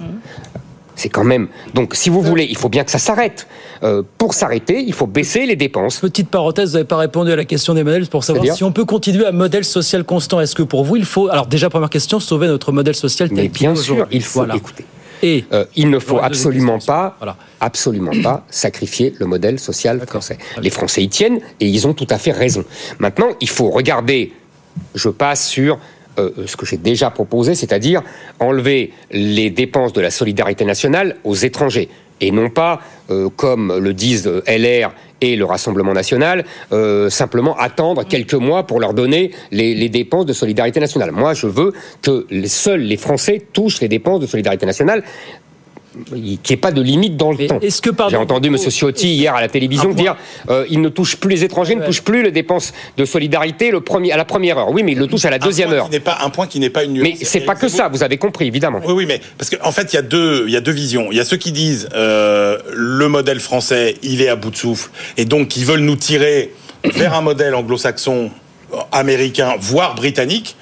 C'est 0.95 1.09
quand 1.09 1.23
même. 1.25 1.47
Donc, 1.75 1.95
si 1.95 2.11
vous 2.11 2.21
voulez, 2.23 2.45
il 2.51 2.57
faut 2.57 2.69
bien 2.69 2.83
que 2.83 2.91
ça 2.91 2.99
s'arrête. 2.99 3.47
Euh, 3.85 4.03
pour 4.19 4.35
s'arrêter, 4.35 4.83
il 4.85 4.93
faut 4.93 5.07
baisser 5.07 5.47
les 5.47 5.55
dépenses. 5.55 5.99
Petite 6.01 6.29
parenthèse, 6.29 6.71
vous 6.71 6.75
n'avez 6.75 6.89
pas 6.89 6.97
répondu 6.97 7.31
à 7.31 7.37
la 7.37 7.45
question 7.45 7.73
d'Emmanuel 7.75 8.09
pour 8.09 8.25
savoir 8.25 8.45
si 8.57 8.65
on 8.65 8.73
peut 8.73 8.85
continuer 8.85 9.25
un 9.25 9.31
modèle 9.33 9.65
social 9.65 10.03
constant. 10.03 10.41
Est-ce 10.41 10.57
que 10.57 10.65
pour 10.65 10.83
vous, 10.85 10.97
il 10.97 11.05
faut. 11.05 11.29
Alors, 11.29 11.47
déjà, 11.47 11.71
première 11.71 11.89
question, 11.91 12.19
sauver 12.19 12.49
notre 12.49 12.73
modèle 12.73 12.97
social 12.97 13.29
tel 13.29 13.37
Mais 13.37 13.49
qu'il 13.49 13.67
est 13.67 13.71
bien 13.71 13.77
sûr, 13.77 14.09
il 14.11 14.23
faut 14.25 14.41
Voilà. 14.41 14.57
écouter. 14.57 14.85
Et 15.23 15.45
Euh, 15.53 15.65
il 15.77 15.91
ne 15.91 15.99
faut 15.99 16.19
absolument 16.19 16.79
pas, 16.79 17.19
absolument 17.61 18.13
pas 18.23 18.45
sacrifier 18.51 19.15
le 19.19 19.27
modèle 19.27 19.59
social 19.59 20.01
français. 20.07 20.39
Les 20.61 20.71
Français 20.71 21.03
y 21.03 21.09
tiennent 21.09 21.41
et 21.61 21.67
ils 21.67 21.87
ont 21.87 21.95
tout 21.95 22.07
à 22.11 22.19
fait 22.19 22.33
raison. 22.33 22.65
Maintenant, 22.99 23.29
il 23.41 23.49
faut 23.49 23.71
regarder. 23.71 24.33
Je 24.95 25.09
passe 25.09 25.49
sur 25.49 25.79
euh, 26.19 26.31
ce 26.47 26.57
que 26.57 26.67
j'ai 26.67 26.77
déjà 26.77 27.11
proposé, 27.11 27.55
c'est-à-dire 27.55 28.03
enlever 28.39 28.93
les 29.11 29.51
dépenses 29.51 29.93
de 29.93 30.01
la 30.01 30.11
solidarité 30.11 30.65
nationale 30.65 31.17
aux 31.25 31.35
étrangers 31.35 31.89
et 32.21 32.31
non 32.31 32.51
pas, 32.51 32.81
euh, 33.11 33.29
comme 33.35 33.77
le 33.79 33.95
disent 33.95 34.27
euh, 34.27 34.43
LR 34.47 34.93
et 35.21 35.37
le 35.37 35.45
Rassemblement 35.45 35.93
national, 35.93 36.45
euh, 36.73 37.11
simplement 37.11 37.57
attendre 37.57 38.05
quelques 38.05 38.35
mois 38.35 38.67
pour 38.67 38.81
leur 38.81 38.95
donner 38.95 39.33
les, 39.51 39.89
dépenses 39.89 40.27
de 40.27 40.33
solidarité 40.33 40.79
nationale. 40.81 41.11
Moi, 41.11 41.35
je 41.35 41.47
veux 41.47 41.73
que 42.03 42.27
seuls 42.47 42.83
les 42.83 42.97
Français 42.97 43.43
touchent 43.53 43.81
les 43.81 43.89
dépenses 43.89 44.21
de 44.21 44.27
solidarité 44.27 44.67
nationale 44.67 45.03
qu'il 46.05 46.23
n'y 46.23 46.39
ait 46.51 46.57
pas 46.57 46.73
de 46.73 46.83
limite 46.83 47.17
dans 47.17 47.33
le 47.33 47.47
temps. 47.47 47.61
Est-ce 47.61 47.83
que 47.83 47.91
pardon, 47.91 48.11
J'ai 48.11 48.17
entendu 48.17 48.49
M. 48.49 48.57
Ciotti 48.57 49.15
hier 49.15 49.35
à 49.35 49.41
la 49.41 49.49
télévision 49.49 49.91
dire 49.93 50.17
euh, 50.49 50.67
il 50.71 50.81
ne 50.81 50.89
touche 50.89 51.17
plus 51.17 51.31
les 51.31 51.45
étrangers, 51.45 51.75
ne 51.75 51.85
touche 51.85 52.03
plus 52.03 52.23
les 52.23 52.31
dépenses 52.31 52.73
de 52.97 53.05
solidarité 53.05 53.71
le 53.71 53.81
premier, 53.81 54.13
à 54.13 54.17
la 54.17 54.25
première 54.25 54.59
heure. 54.59 54.71
Oui, 54.71 54.83
mais 54.83 54.93
il 54.93 54.99
le 54.99 55.07
touche 55.07 55.25
à 55.25 55.31
la 55.31 55.39
deuxième 55.39 55.73
heure. 55.73 55.89
N'est 55.91 56.01
pas 56.01 56.19
un 56.23 56.31
point 56.31 56.47
qui 56.47 56.61
n'est 56.61 56.71
pas 56.71 56.85
une 56.85 56.95
nuance. 56.95 57.09
Mais 57.09 57.25
c'est 57.25 57.41
pas 57.41 57.55
que 57.55 57.69
ça, 57.69 57.89
vous 57.89 58.03
avez 58.03 58.17
compris, 58.17 58.47
évidemment. 58.47 58.81
Oui, 58.85 58.93
oui, 58.93 59.07
mais 59.07 59.21
parce 59.37 59.51
qu'en 59.51 59.69
en 59.69 59.73
fait, 59.73 59.93
il 59.93 59.97
y 59.97 59.99
a 59.99 60.03
deux, 60.03 60.45
il 60.47 60.53
y 60.53 60.57
a 60.57 60.61
deux 60.61 60.73
visions. 60.73 61.09
Il 61.11 61.17
y 61.17 61.21
a 61.21 61.25
ceux 61.25 61.37
qui 61.37 61.53
disent 61.53 61.89
euh, 61.95 62.59
le 62.73 63.09
modèle 63.09 63.41
français, 63.41 63.97
il 64.03 64.23
est 64.23 64.29
à 64.29 64.37
bout 64.37 64.51
de 64.51 64.57
souffle, 64.57 64.91
et 65.17 65.25
donc 65.25 65.49
qui 65.49 65.65
veulent 65.65 65.81
nous 65.81 65.97
tirer 65.97 66.53
vers 66.85 67.15
un 67.15 67.23
modèle 67.23 67.55
anglo-saxon 67.55 68.31
américain, 68.93 69.55
voire 69.59 69.95
britannique. 69.95 70.57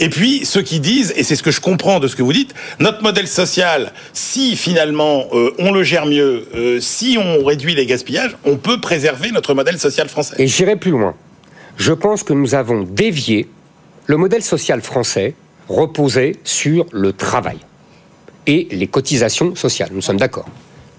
Et 0.00 0.08
puis 0.08 0.44
ceux 0.44 0.62
qui 0.62 0.80
disent, 0.80 1.12
et 1.16 1.22
c'est 1.22 1.36
ce 1.36 1.42
que 1.42 1.50
je 1.50 1.60
comprends 1.60 2.00
de 2.00 2.08
ce 2.08 2.16
que 2.16 2.22
vous 2.22 2.32
dites, 2.32 2.54
notre 2.78 3.02
modèle 3.02 3.28
social, 3.28 3.92
si 4.12 4.56
finalement 4.56 5.26
euh, 5.32 5.54
on 5.58 5.72
le 5.72 5.82
gère 5.82 6.06
mieux, 6.06 6.48
euh, 6.54 6.80
si 6.80 7.18
on 7.18 7.44
réduit 7.44 7.74
les 7.74 7.86
gaspillages, 7.86 8.36
on 8.44 8.56
peut 8.56 8.80
préserver 8.80 9.30
notre 9.30 9.54
modèle 9.54 9.78
social 9.78 10.08
français. 10.08 10.36
Et 10.38 10.46
j'irai 10.46 10.76
plus 10.76 10.90
loin. 10.90 11.14
Je 11.76 11.92
pense 11.92 12.22
que 12.22 12.32
nous 12.32 12.54
avons 12.54 12.82
dévié 12.82 13.48
le 14.06 14.16
modèle 14.16 14.42
social 14.42 14.80
français 14.80 15.34
reposait 15.68 16.36
sur 16.44 16.86
le 16.92 17.12
travail 17.12 17.58
et 18.46 18.68
les 18.70 18.86
cotisations 18.88 19.54
sociales. 19.54 19.90
Nous 19.92 20.02
sommes 20.02 20.18
d'accord. 20.18 20.48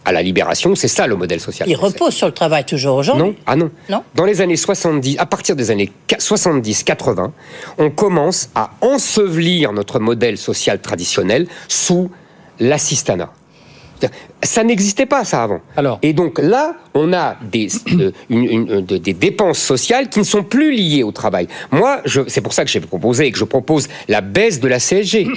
À 0.06 0.12
la 0.12 0.22
libération, 0.22 0.76
c'est 0.76 0.88
ça 0.90 1.08
le 1.08 1.16
modèle 1.16 1.40
social. 1.40 1.70
Il 1.70 1.76
français. 1.78 1.94
repose 1.94 2.14
sur 2.14 2.28
le 2.28 2.34
travail 2.34 2.66
toujours 2.66 2.98
aujourd'hui. 2.98 3.24
Non, 3.24 3.36
ah 3.46 3.56
non. 3.56 3.72
Non. 3.90 4.04
Dans 4.16 4.26
les 4.26 4.42
années 4.42 4.58
70, 4.58 5.18
à 5.18 5.26
partir 5.26 5.56
des 5.56 5.72
années 5.72 5.90
70-80, 6.10 7.32
on 7.78 7.90
commence 7.90 8.50
à 8.56 8.72
ensevelir 8.82 9.72
notre 9.72 10.00
modèle 10.00 10.38
social 10.38 10.80
traditionnel 10.82 11.48
sous 11.68 12.10
l'assistanat. 12.60 13.32
Ça 14.44 14.66
n'existait 14.66 15.06
pas 15.06 15.24
ça 15.24 15.44
avant. 15.44 15.62
Alors. 15.78 16.00
Et 16.02 16.12
donc 16.12 16.38
là, 16.38 16.76
on 16.94 17.14
a 17.14 17.38
des, 17.42 17.70
euh, 17.94 18.12
une- 18.30 18.44
une- 18.44 18.72
euh, 18.72 18.82
de- 18.82 18.98
des 18.98 19.14
dépenses 19.14 19.60
sociales 19.60 20.10
qui 20.10 20.20
ne 20.20 20.26
sont 20.26 20.44
plus 20.44 20.74
liées 20.76 21.04
au 21.04 21.14
travail. 21.14 21.48
Moi, 21.72 22.02
je- 22.04 22.28
c'est 22.28 22.42
pour 22.42 22.52
ça 22.52 22.66
que 22.66 22.70
j'ai 22.72 22.82
proposé 22.82 23.28
et 23.28 23.32
que 23.32 23.38
je 23.38 23.46
propose 23.46 23.88
la 24.10 24.20
baisse 24.20 24.60
de 24.60 24.68
la 24.68 24.80
CSG. 24.80 25.30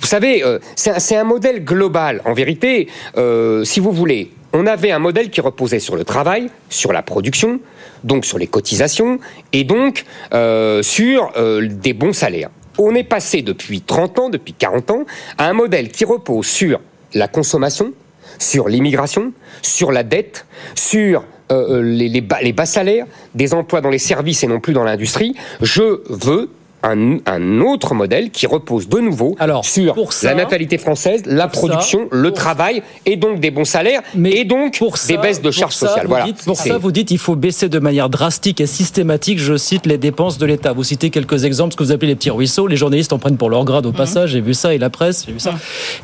Vous 0.00 0.06
savez, 0.06 0.44
euh, 0.44 0.58
c'est 0.76 1.16
un, 1.16 1.24
modèle 1.24 1.64
global. 1.64 2.20
En 2.24 2.32
vérité, 2.32 2.88
euh, 3.16 3.64
si 3.64 3.80
vous 3.80 3.92
voulez, 3.92 4.30
on 4.52 4.66
avait 4.66 4.90
un 4.90 4.98
modèle 4.98 5.30
qui 5.30 5.40
reposait 5.40 5.78
sur 5.78 5.96
le 5.96 6.04
travail, 6.04 6.50
sur 6.68 6.92
la 6.92 7.02
production, 7.02 7.60
donc 8.04 8.24
sur 8.24 8.38
les 8.38 8.46
cotisations, 8.46 9.18
et 9.52 9.64
donc 9.64 10.04
euh, 10.32 10.82
sur 10.82 11.32
des 11.60 11.92
bons 11.92 12.12
salaires. 12.12 12.50
On 12.78 12.94
est 12.94 13.04
passé 13.04 13.42
depuis 13.42 13.80
30 13.80 14.18
ans, 14.18 14.30
depuis 14.30 14.52
40 14.52 14.90
ans, 14.90 15.04
à 15.38 15.48
un 15.48 15.52
modèle 15.52 15.90
qui 15.90 16.04
repose 16.04 16.46
sur 16.46 16.80
la 17.14 17.28
consommation, 17.28 17.92
sur 18.38 18.68
l'immigration, 18.68 19.32
sur 19.62 19.92
la 19.92 20.02
dette, 20.02 20.46
sur 20.74 21.24
les, 21.50 22.08
les 22.08 22.20
bas, 22.20 22.38
les 22.42 22.52
bas 22.52 22.66
salaires, 22.66 23.06
des 23.34 23.54
emplois 23.54 23.80
dans 23.80 23.90
les 23.90 23.98
services 23.98 24.42
et 24.42 24.48
non 24.48 24.60
plus 24.60 24.72
dans 24.72 24.82
l'industrie. 24.82 25.34
Je 25.60 26.00
veux 26.08 26.50
un, 26.84 27.18
un 27.26 27.60
autre 27.60 27.94
modèle 27.94 28.30
qui 28.30 28.46
repose 28.46 28.88
de 28.88 29.00
nouveau 29.00 29.36
sur 29.62 30.12
ça- 30.12 30.28
la 30.28 30.34
natalité 30.34 30.78
française, 30.78 31.22
la 31.26 31.42
ça- 31.44 31.48
production, 31.48 32.08
le 32.12 32.30
travail 32.30 32.82
et 33.06 33.16
donc 33.16 33.40
des 33.40 33.50
bons 33.50 33.64
salaires 33.64 34.02
et 34.24 34.44
donc 34.44 34.78
des 35.08 35.16
baisses 35.16 35.38
de 35.40 35.48
Pour 35.48 35.52
charges 35.52 35.74
ça, 35.74 35.86
sociales. 35.88 36.04
vous 36.04 36.10
Voilà. 36.10 36.24
dites- 36.26 36.44
pour 36.44 36.56
ça, 36.56 36.78
vous 36.78 36.92
dites 36.92 37.08
qu'il 37.08 37.18
faut 37.18 37.34
baisser 37.36 37.68
de 37.68 37.78
manière 37.78 38.08
drastique 38.08 38.60
et 38.60 38.66
systématique, 38.66 39.38
je 39.38 39.56
cite, 39.56 39.86
les 39.86 39.98
dépenses 39.98 40.38
de 40.38 40.46
l'État. 40.46 40.72
Vous 40.72 40.84
citez 40.84 41.10
quelques 41.10 41.44
exemples, 41.44 41.72
ce 41.72 41.76
que 41.78 41.84
vous 41.84 41.92
appelez 41.92 42.08
les 42.08 42.16
petits 42.16 42.30
ruisseaux. 42.30 42.66
Les 42.66 42.76
journalistes 42.76 43.12
en 43.12 43.18
prennent 43.18 43.36
pour 43.38 43.48
leur 43.50 43.64
grade 43.64 43.86
au 43.86 43.92
passage. 43.92 44.30
J'ai 44.30 44.40
vu 44.40 44.52
ça 44.54 44.74
et 44.74 44.78
la 44.78 44.90
presse, 44.90 45.24
j'ai 45.26 45.32
vu 45.32 45.40
ça. 45.40 45.54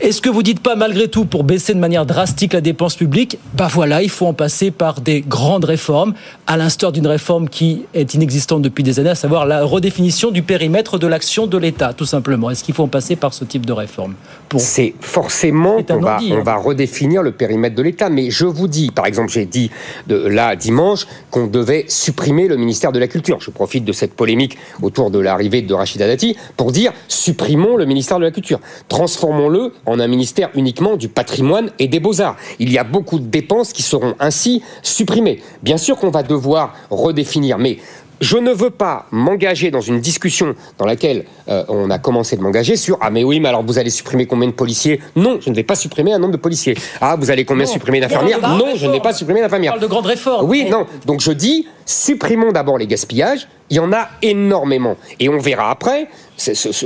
Est-ce 0.01 0.21
que 0.23 0.31
vous 0.31 0.43
dites 0.43 0.61
pas, 0.61 0.77
malgré 0.77 1.09
tout, 1.09 1.25
pour 1.27 1.45
baisser 1.45 1.75
de 1.75 1.79
manière 1.79 2.07
drastique 2.07 2.53
la 2.55 2.61
dépense 2.63 2.97
publique, 2.97 3.39
bah 3.55 3.69
voilà, 3.71 4.03
il 4.03 4.09
faut 4.11 4.27
en 4.27 4.33
passer 4.35 4.71
par 4.71 5.01
des 5.01 5.21
grandes 5.21 5.65
réformes, 5.67 6.15
à 6.47 6.57
l'instar 6.57 6.93
d'une 6.93 7.07
réforme 7.07 7.49
qui 7.49 7.83
est 7.95 8.15
inexistante 8.15 8.63
depuis 8.63 8.83
des 8.83 8.99
années, 8.99 9.11
à 9.11 9.15
savoir 9.15 9.45
la 9.47 9.65
redéfinition 9.65 10.31
du 10.31 10.43
périmètre 10.43 10.70
de 10.71 11.07
l'action 11.07 11.47
de 11.47 11.59
l'État, 11.59 11.93
tout 11.93 12.07
simplement. 12.07 12.51
Est-ce 12.51 12.65
qu'il 12.65 12.75
faut 12.75 12.85
en 12.85 12.89
passer 12.89 13.17
par 13.17 13.35
ce 13.35 13.45
type 13.45 13.67
de 13.67 13.73
réforme 13.73 14.15
pour... 14.49 14.61
C'est 14.61 14.95
forcément 15.01 15.83
qu'on 15.83 16.01
va, 16.01 16.19
on 16.23 16.35
hein. 16.35 16.43
va 16.43 16.57
redéfinir 16.57 17.23
le 17.23 17.33
périmètre 17.33 17.75
de 17.75 17.83
l'État. 17.83 18.09
Mais 18.09 18.31
je 18.31 18.47
vous 18.47 18.69
dis, 18.69 18.91
par 18.91 19.07
exemple, 19.07 19.31
j'ai 19.31 19.47
dit 19.47 19.71
de, 20.07 20.17
là 20.17 20.57
dimanche 20.57 21.07
qu'on 21.31 21.47
devait 21.47 21.85
supprimer 21.89 22.49
le 22.49 22.57
ministère 22.57 22.93
de 22.93 22.99
la 22.99 23.09
Culture. 23.09 23.39
Je 23.41 23.51
profite 23.51 23.85
de 23.85 23.93
cette 23.93 24.15
polémique 24.15 24.59
autour 24.83 25.11
de 25.11 25.19
l'arrivée 25.19 25.63
de 25.63 25.75
Rachida 25.75 26.07
Dati 26.07 26.37
pour 26.57 26.73
dire 26.73 26.93
supprimons 27.09 27.77
le 27.77 27.85
ministère 27.85 28.19
de 28.19 28.25
la 28.25 28.31
Culture. 28.31 28.61
Transformons-le 28.89 29.73
en 29.87 30.01
un 30.01 30.07
ministère 30.07 30.51
uniquement 30.55 30.97
du 30.97 31.09
patrimoine 31.09 31.71
et 31.79 31.89
des 31.89 32.01
beaux-arts. 32.01 32.37
Il 32.59 32.73
y 32.73 32.79
a 32.79 32.85
beaucoup 32.85 33.19
de 33.19 33.27
dépenses 33.27 33.73
qui 33.73 33.83
seront 33.83 34.15
ainsi 34.19 34.63
supprimées. 34.83 35.41
Bien 35.63 35.77
sûr 35.77 35.97
qu'on 35.97 36.11
va 36.11 36.23
devoir 36.23 36.75
redéfinir, 36.91 37.59
mais 37.59 37.79
je 38.21 38.37
ne 38.37 38.53
veux 38.53 38.71
pas 38.71 39.07
m'engager 39.11 39.71
dans 39.71 39.81
une 39.81 40.01
discussion 40.01 40.55
dans 40.79 40.87
laquelle 40.87 41.25
euh, 41.49 41.65
on 41.69 41.91
a 41.91 41.99
commencé 41.99 42.37
de 42.37 42.43
m'engager 42.43 42.77
sur 42.77 42.99
ah 43.01 43.11
mais 43.11 43.25
oui 43.25 43.41
mais 43.41 43.49
alors 43.49 43.65
vous 43.65 43.79
allez 43.79 43.91
supprimer 43.91 44.27
combien 44.27 44.49
de 44.49 44.53
policiers? 44.53 45.01
Non, 45.17 45.39
je 45.41 45.51
ne 45.51 45.55
vais 45.55 45.63
pas 45.63 45.75
supprimer 45.75 46.13
un 46.13 46.19
nombre 46.19 46.33
de 46.33 46.37
policiers. 46.39 46.77
Ah 47.01 47.17
vous 47.19 47.31
allez 47.31 47.45
combien 47.45 47.65
Non. 47.65 47.71
supprimer 47.73 48.01
d'infirmières? 48.01 48.41
Non, 48.57 48.75
je 48.77 48.87
ne 48.87 48.93
vais 48.93 49.01
pas 49.01 49.13
supprimer 49.13 49.41
d'infirmières. 49.41 49.73
On 49.73 49.79
parle 49.79 49.83
de 49.83 49.91
grandes 49.91 50.07
réformes. 50.07 50.49
Oui, 50.49 50.67
non. 50.71 50.87
Donc 51.07 51.21
je 51.21 51.33
dis 51.33 51.67
supprimons 51.87 52.53
d'abord 52.53 52.79
les 52.79 52.87
gaspillages. 52.87 53.49
Il 53.71 53.77
y 53.77 53.81
en 53.81 53.93
a 53.93 54.09
énormément 54.23 54.97
et 55.19 55.29
on 55.29 55.39
verra 55.39 55.71
après. 55.71 56.09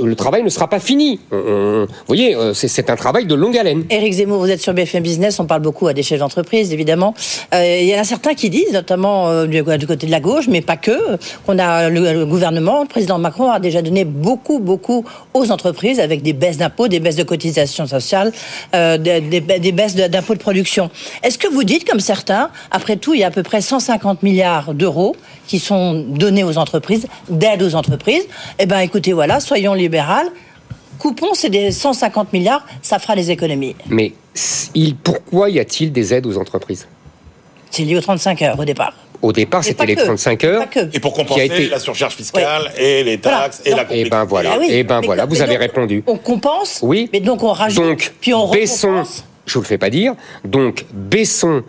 le 0.03 0.15
travail 0.15 0.43
ne 0.43 0.49
sera 0.49 0.69
pas 0.69 0.81
fini. 0.81 1.17
On- 1.31 1.37
on- 1.37 1.85
vous 1.85 1.93
voyez, 2.07 2.35
euh, 2.35 2.53
c'est- 2.53 2.89
un 2.89 2.97
travail 2.97 3.25
de 3.25 3.35
longue 3.35 3.57
haleine. 3.57 3.85
Éric 3.89 4.11
Zemmour, 4.15 4.39
vous 4.39 4.51
êtes 4.51 4.59
sur 4.59 4.73
BFM 4.73 5.01
Business, 5.01 5.39
on 5.39 5.45
parle 5.45 5.61
beaucoup 5.61 5.87
à 5.87 5.93
des 5.93 6.03
chefs 6.03 6.19
d'entreprise, 6.19 6.73
évidemment. 6.73 7.13
Euh, 7.53 7.79
Il 7.81 7.87
y 7.87 7.95
en 7.95 8.01
a 8.01 8.03
certains 8.03 8.33
qui 8.33 8.49
disent, 8.49 8.73
notamment 8.73 9.29
euh, 9.29 9.45
du, 9.47 9.63
côté 9.63 10.07
de 10.07 10.11
la 10.11 10.19
gauche, 10.19 10.47
mais 10.49 10.59
pas 10.59 10.75
que, 10.75 10.91
qu'on 11.45 11.57
a 11.57 11.87
le, 11.89 12.25
gouvernement, 12.25 12.81
le 12.81 12.87
président 12.89 13.17
Macron 13.17 13.49
a 13.49 13.59
déjà 13.61 13.81
donné 13.81 14.03
beaucoup, 14.03 14.59
beaucoup 14.59 15.05
aux 15.33 15.49
entreprises 15.51 16.01
avec 16.01 16.21
des 16.21 16.33
baisses 16.33 16.57
d'impôts, 16.57 16.89
des 16.89 16.99
baisses 16.99 17.15
de 17.15 17.23
cotisations 17.23 17.87
sociales, 17.87 18.33
des, 18.73 19.21
des- 19.21 19.71
baisses 19.71 19.95
d'impôts 19.95 20.33
de 20.33 20.39
production. 20.39 20.89
Est-ce 21.23 21.37
que 21.37 21.47
vous 21.47 21.63
dites, 21.63 21.89
comme 21.89 22.01
certains, 22.01 22.49
après 22.71 22.97
tout, 22.97 23.13
il 23.13 23.21
y 23.21 23.23
a 23.23 23.27
à 23.27 23.31
peu 23.31 23.43
près 23.43 23.61
150 23.61 24.21
milliards 24.21 24.73
d'euros 24.73 25.15
qui 25.47 25.59
sont 25.59 25.93
donnés 26.09 26.43
aux 26.43 26.57
entreprises, 26.57 26.74
d'aide 27.29 27.61
aux 27.63 27.75
entreprises 27.75 28.27
Eh 28.59 28.65
bien, 28.65 28.79
écoutez, 28.79 29.13
voilà, 29.13 29.39
soyons 29.39 29.73
libérales. 29.73 30.27
Coupons 30.99 31.33
ces 31.33 31.49
des 31.49 31.71
150 31.71 32.31
milliards, 32.33 32.65
ça 32.81 32.99
fera 32.99 33.15
des 33.15 33.29
économies. 33.31 33.75
Mais 33.89 34.13
il, 34.73 34.95
pourquoi 34.95 35.49
y 35.49 35.59
a-t-il 35.59 35.91
des 35.91 36.13
aides 36.13 36.25
aux 36.25 36.37
entreprises? 36.37 36.87
C'est 37.69 37.83
lié 37.83 37.97
aux 37.97 38.01
35 38.01 38.41
heures 38.43 38.59
au 38.59 38.63
départ. 38.65 38.93
Au 39.21 39.33
départ, 39.33 39.63
c'était 39.63 39.85
les 39.85 39.95
que. 39.95 40.01
35 40.03 40.43
heures. 40.43 40.63
Et 40.93 40.99
pour 40.99 41.13
qui 41.13 41.21
a 41.21 41.23
compenser 41.23 41.45
été- 41.45 41.67
la 41.69 41.79
surcharge 41.79 42.15
fiscale 42.15 42.71
et 42.77 43.03
les 43.03 43.17
taxes 43.17 43.61
et 43.65 43.71
la 43.71 43.85
Et 43.93 44.05
ben 44.09 44.23
voilà, 44.23 44.51
Ah 44.53 44.57
oui. 44.59 44.67
et 44.69 44.83
ben 44.83 44.99
Mais 45.01 45.05
voilà, 45.07 45.23
que- 45.25 45.29
vous 45.29 45.41
avez 45.41 45.53
donc, 45.53 45.61
répondu. 45.61 46.03
On 46.07 46.17
compense, 46.17 46.79
Oui. 46.83 47.09
mais 47.11 47.19
donc 47.19 47.43
on 47.43 47.51
rajoute, 47.51 47.83
Donc, 47.83 48.13
puis 48.21 48.33
on 48.33 48.49
baissons, 48.51 49.03
je 49.45 49.53
vous 49.55 49.61
le 49.61 49.65
fais 49.67 49.77
pas 49.77 49.89
dire, 49.89 50.13
donc 50.45 50.85
baissons 50.93 51.63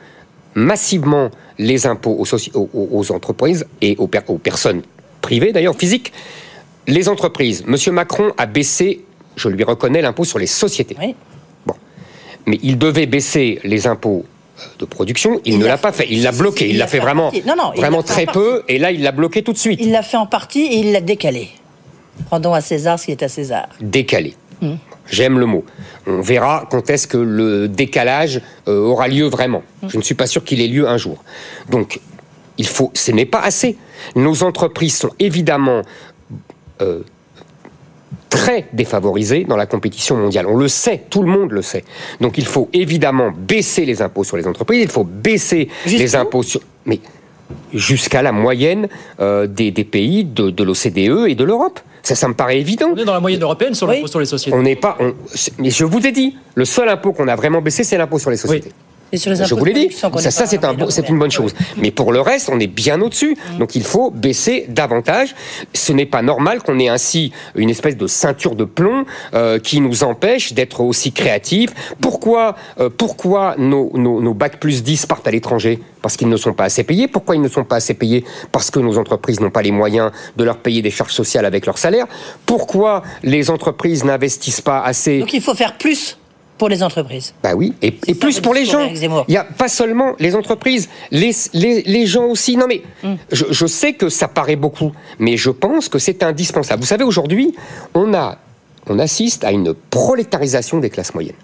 massivement 0.55 1.31
les 1.59 1.87
impôts 1.87 2.17
aux, 2.19 2.25
soci- 2.25 2.53
aux- 2.55 2.69
aux- 2.75 2.89
aux 2.93 3.13
entreprises 3.13 3.67
et 3.81 3.97
aux, 3.99 4.07
per- 4.07 4.21
aux 4.29 4.39
personnes 4.39 4.83
privées, 5.27 5.53
d'ailleurs 5.53 5.77
physiques. 5.77 6.13
Les 6.87 7.09
entreprises, 7.09 7.65
Monsieur 7.67 7.91
Macron 7.91 8.33
a 8.39 8.47
baissé, 8.47 9.05
je 9.35 9.49
lui 9.49 9.65
reconnais, 9.65 10.01
l'impôt 10.01 10.25
sur 10.25 10.39
les 10.39 10.47
sociétés. 10.47 10.97
Bon. 11.67 11.75
Mais 12.47 12.61
il 12.63 12.79
devait 12.79 13.07
baisser 13.07 13.59
les 13.65 13.89
impôts 13.89 14.25
euh, 14.25 14.63
de 14.79 14.85
production, 14.85 15.41
il, 15.45 15.55
Il 15.55 15.59
ne 15.59 15.67
l'a 15.67 15.79
pas 15.79 15.91
fait, 15.91 16.07
il 16.09 16.23
l'a 16.23 16.31
bloqué, 16.31 16.71
il 16.71 16.79
l'a 16.79 16.87
fait 16.87 16.99
fait 16.99 17.01
en 17.01 17.07
vraiment. 17.07 17.33
Non, 17.45 17.57
non, 17.57 17.73
vraiment 17.75 18.05
très 18.05 18.27
peu, 18.27 18.63
et 18.69 18.79
là 18.79 18.93
il 18.93 19.03
l'a 19.03 19.11
bloqué 19.11 19.43
tout 19.43 19.53
de 19.53 19.59
suite. 19.59 19.81
Il 19.83 19.91
l'a 19.91 20.03
fait 20.03 20.17
en 20.17 20.27
partie 20.27 20.63
et 20.63 20.77
il 20.77 20.93
l'a 20.93 21.01
décalé. 21.01 21.49
Rendons 22.31 22.55
à 22.55 22.61
César 22.61 22.99
ce 23.01 23.07
qui 23.07 23.11
est 23.11 23.23
à 23.25 23.29
César. 23.29 23.67
décalé. 23.81 24.35
Hmm. 24.63 24.77
J'aime 25.11 25.39
le 25.39 25.47
mot. 25.47 25.65
On 26.07 26.21
verra 26.21 26.67
quand 26.71 26.89
est-ce 26.89 27.07
que 27.09 27.19
le 27.19 27.69
décalage 27.69 28.41
euh, 28.69 28.79
aura 28.79 29.09
lieu 29.09 29.27
vraiment. 29.27 29.63
Hmm. 29.83 29.89
Je 29.89 29.97
ne 29.99 30.03
suis 30.03 30.15
pas 30.15 30.27
sûr 30.29 30.45
qu'il 30.45 30.61
ait 30.61 30.69
lieu 30.69 30.89
un 30.89 30.97
jour. 30.97 31.23
Donc, 31.69 32.01
il 32.59 32.67
faut. 32.67 32.91
Ce 32.95 33.11
n'est 33.13 33.27
pas 33.27 33.41
assez. 33.41 33.77
Nos 34.15 34.43
entreprises 34.43 34.97
sont 34.97 35.11
évidemment 35.19 35.83
euh, 36.83 37.01
très 38.31 38.67
défavorisées 38.73 39.45
dans 39.45 39.57
la 39.57 39.67
compétition 39.67 40.17
mondiale. 40.17 40.47
On 40.47 40.57
le 40.57 40.69
sait, 40.69 41.03
tout 41.11 41.23
le 41.23 41.29
monde 41.31 41.53
le 41.53 41.63
sait. 41.63 41.85
Donc, 42.21 42.39
il 42.39 42.47
faut 42.47 42.69
évidemment 42.73 43.33
baisser 43.37 43.85
les 43.85 44.03
impôts 44.03 44.25
sur 44.25 44.37
les 44.37 44.47
entreprises. 44.47 44.83
Il 44.83 44.89
faut 44.91 45.05
baisser 45.05 45.69
les 45.87 46.17
impôts 46.17 46.43
sur. 46.43 46.61
Mais 46.85 47.01
jusqu'à 47.73 48.23
la 48.23 48.33
moyenne 48.33 48.89
euh, 49.21 49.47
des, 49.47 49.71
des 49.71 49.85
pays 49.85 50.25
de, 50.25 50.51
de 50.51 50.65
l'OCDE 50.65 51.29
et 51.29 51.35
de 51.35 51.45
l'Europe. 51.45 51.79
Ça, 52.03 52.15
ça 52.15 52.29
me 52.29 52.35
paraît 52.35 52.59
évident. 52.61 52.89
On 52.93 52.97
est 52.97 53.05
dans 53.05 53.13
la 53.15 53.21
moyenne 53.21 53.43
européenne 53.43 53.75
sur 53.75 53.87
l'impôt 53.87 54.07
sur 54.07 54.21
les 54.21 54.27
sociétés. 54.27 54.57
On 54.57 54.63
n'est 54.63 54.77
pas. 54.77 54.97
on- 55.01 55.15
mais 55.59 55.71
je 55.71 55.85
vous 55.85 56.05
ai 56.07 56.13
dit, 56.13 56.37
le 56.55 56.65
seul 56.65 56.89
impôt 56.89 57.13
qu'on 57.13 57.27
a 57.29 57.35
vraiment 57.37 57.61
baissé, 57.61 57.83
c'est 57.85 57.99
l'impôt 57.99 58.19
sur 58.19 58.31
les 58.31 58.37
sociétés. 58.37 58.71
Et 59.13 59.19
sur 59.19 59.31
les 59.31 59.45
Je 59.45 59.55
vous 59.55 59.65
l'ai 59.65 59.73
dit, 59.73 59.93
ça, 59.93 60.47
c'est 60.47 60.65
un, 60.65 60.75
une 61.09 61.19
bonne 61.19 61.31
chose. 61.31 61.55
Mais 61.77 61.91
pour 61.91 62.13
le 62.13 62.21
reste, 62.21 62.49
on 62.53 62.59
est 62.59 62.67
bien 62.67 63.01
au-dessus. 63.01 63.37
Donc 63.59 63.77
il 63.77 63.85
faut 63.85 64.11
baisser 64.11 64.67
davantage. 64.69 65.35
Ce 65.75 65.93
n'est 65.93 66.07
pas 66.07 66.23
normal 66.23 66.63
qu'on 66.63 66.79
ait 66.79 66.89
ainsi 66.89 67.33
une 67.55 67.71
espèce 67.71 67.97
de 67.97 68.07
ceinture 68.07 68.57
de 68.57 68.65
plomb 68.65 69.05
euh, 69.35 69.59
qui 69.59 69.81
nous 69.81 70.03
empêche 70.03 70.53
d'être 70.53 70.81
aussi 70.81 71.13
créatifs. 71.13 71.71
Pourquoi, 72.01 72.57
euh, 72.81 72.91
pourquoi 72.91 73.55
nos, 73.59 73.91
nos, 73.95 74.21
nos 74.21 74.35
bacs 74.35 74.59
plus 74.59 74.83
10 74.83 75.07
partent 75.07 75.29
à 75.29 75.31
l'étranger? 75.31 75.81
Parce 76.03 76.17
qu'ils 76.17 76.29
ne 76.29 76.37
sont 76.37 76.53
pas 76.53 76.65
assez 76.65 76.85
payés. 76.85 77.09
Pourquoi 77.09 77.37
ils 77.37 77.43
ne 77.43 77.49
sont 77.49 77.65
pas 77.65 77.77
assez 77.77 77.95
payés? 77.95 78.25
Parce 78.53 78.71
que 78.71 78.81
nos 78.81 78.99
entreprises 78.99 79.41
n'ont 79.41 79.51
pas 79.51 79.63
les 79.63 79.73
moyens 79.73 80.11
de 80.37 80.45
leur 80.45 80.59
payer 80.59 80.83
des 80.83 80.91
charges 80.91 81.13
sociales 81.13 81.45
avec 81.45 81.67
leur 81.67 81.79
salaire. 81.79 82.07
Pourquoi 82.45 83.03
les 83.23 83.51
entreprises 83.51 84.05
n'investissent 84.05 84.61
pas 84.61 84.81
assez 84.81 85.21
Donc 85.21 85.33
il 85.33 85.43
faut 85.43 85.55
faire 85.55 85.79
plus 85.79 86.17
pour 86.59 86.69
les 86.69 86.83
entreprises. 86.83 87.35
bah 87.43 87.55
oui, 87.55 87.75
et, 87.83 87.95
et 88.07 88.15
plus 88.15 88.41
pour 88.41 88.55
les 88.55 88.65
gens. 88.65 88.87
Il 88.87 89.11
n'y 89.29 89.37
a 89.37 89.45
pas 89.45 89.69
seulement 89.69 90.15
les 90.19 90.35
entreprises, 90.35 90.89
les, 91.11 91.31
les, 91.53 91.83
les 91.83 92.07
gens 92.07 92.25
aussi. 92.27 92.57
Non 92.57 92.67
mais, 92.67 92.83
Mm. 93.03 93.15
je, 93.33 93.45
je 93.51 93.67
sais 93.67 93.93
que 93.93 94.09
ça 94.09 94.27
paraît 94.29 94.57
beaucoup, 94.57 94.93
mais 95.19 95.37
je 95.37 95.51
pense 95.51 95.89
que 95.89 95.99
c'est 95.99 96.23
indispensable. 96.23 96.81
Vous 96.81 96.87
savez, 96.89 97.05
aujourd'hui, 97.05 97.55
on, 97.95 98.15
a, 98.15 98.39
on 98.89 98.99
assiste 98.99 99.45
à 99.45 99.53
une 99.53 99.75
prolétarisation 99.91 100.79
des 100.79 100.89
classes 100.91 101.13
moyennes. 101.15 101.35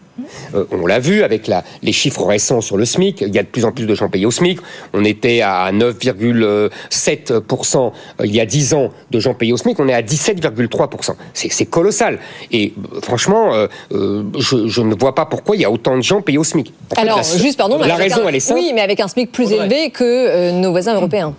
Euh, 0.55 0.65
on 0.71 0.87
l'a 0.87 0.99
vu 0.99 1.23
avec 1.23 1.47
la, 1.47 1.65
les 1.83 1.93
chiffres 1.93 2.25
récents 2.25 2.61
sur 2.61 2.77
le 2.77 2.85
SMIC. 2.85 3.21
Il 3.23 3.35
y 3.35 3.39
a 3.39 3.43
de 3.43 3.49
plus 3.49 3.65
en 3.65 3.73
plus 3.73 3.87
de 3.87 3.95
gens 3.95 4.09
payés 4.09 4.27
au 4.27 4.31
SMIC. 4.31 4.59
On 4.93 5.05
était 5.05 5.41
à 5.43 5.71
9,7% 5.73 7.93
euh, 8.21 8.27
il 8.27 8.35
y 8.35 8.41
a 8.41 8.47
10 8.47 8.75
ans 8.75 8.91
de 9.11 9.21
gens 9.21 9.35
payés 9.35 9.53
au 9.53 9.57
SMIC. 9.57 9.79
On 9.81 9.89
est 9.89 9.95
à 9.95 10.03
17,3%. 10.03 11.15
C'est 11.35 11.67
colossal. 11.67 12.19
Et 12.51 12.73
euh, 12.95 13.01
franchement, 13.01 13.55
euh, 13.55 13.67
euh, 13.93 14.23
je, 14.39 14.69
je 14.69 14.81
ne 14.83 14.95
vois 14.95 15.15
pas 15.15 15.27
pourquoi 15.27 15.57
il 15.57 15.63
y 15.63 15.65
a 15.65 15.71
autant 15.71 15.97
de 15.97 16.03
gens 16.03 16.21
payés 16.23 16.39
au 16.39 16.45
SMIC. 16.45 16.73
En 16.91 16.95
fait, 16.95 17.01
Alors, 17.01 17.17
la- 17.19 17.39
juste, 17.39 17.59
pardon, 17.59 17.79
mais 17.81 17.89
La 17.89 17.95
avec 17.95 18.13
raison, 18.13 18.25
un- 18.25 18.29
elle 18.29 18.37
est 18.37 18.41
simple. 18.41 18.61
Oui, 18.61 18.73
mais 18.75 18.81
avec 18.83 19.01
un 19.01 19.09
SMIC 19.09 19.33
plus 19.33 19.51
élevé 19.53 19.91
que 19.91 20.05
euh, 20.05 20.53
nos 20.53 20.71
voisins 20.71 20.95
européens. 20.95 21.35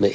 Mais 0.00 0.12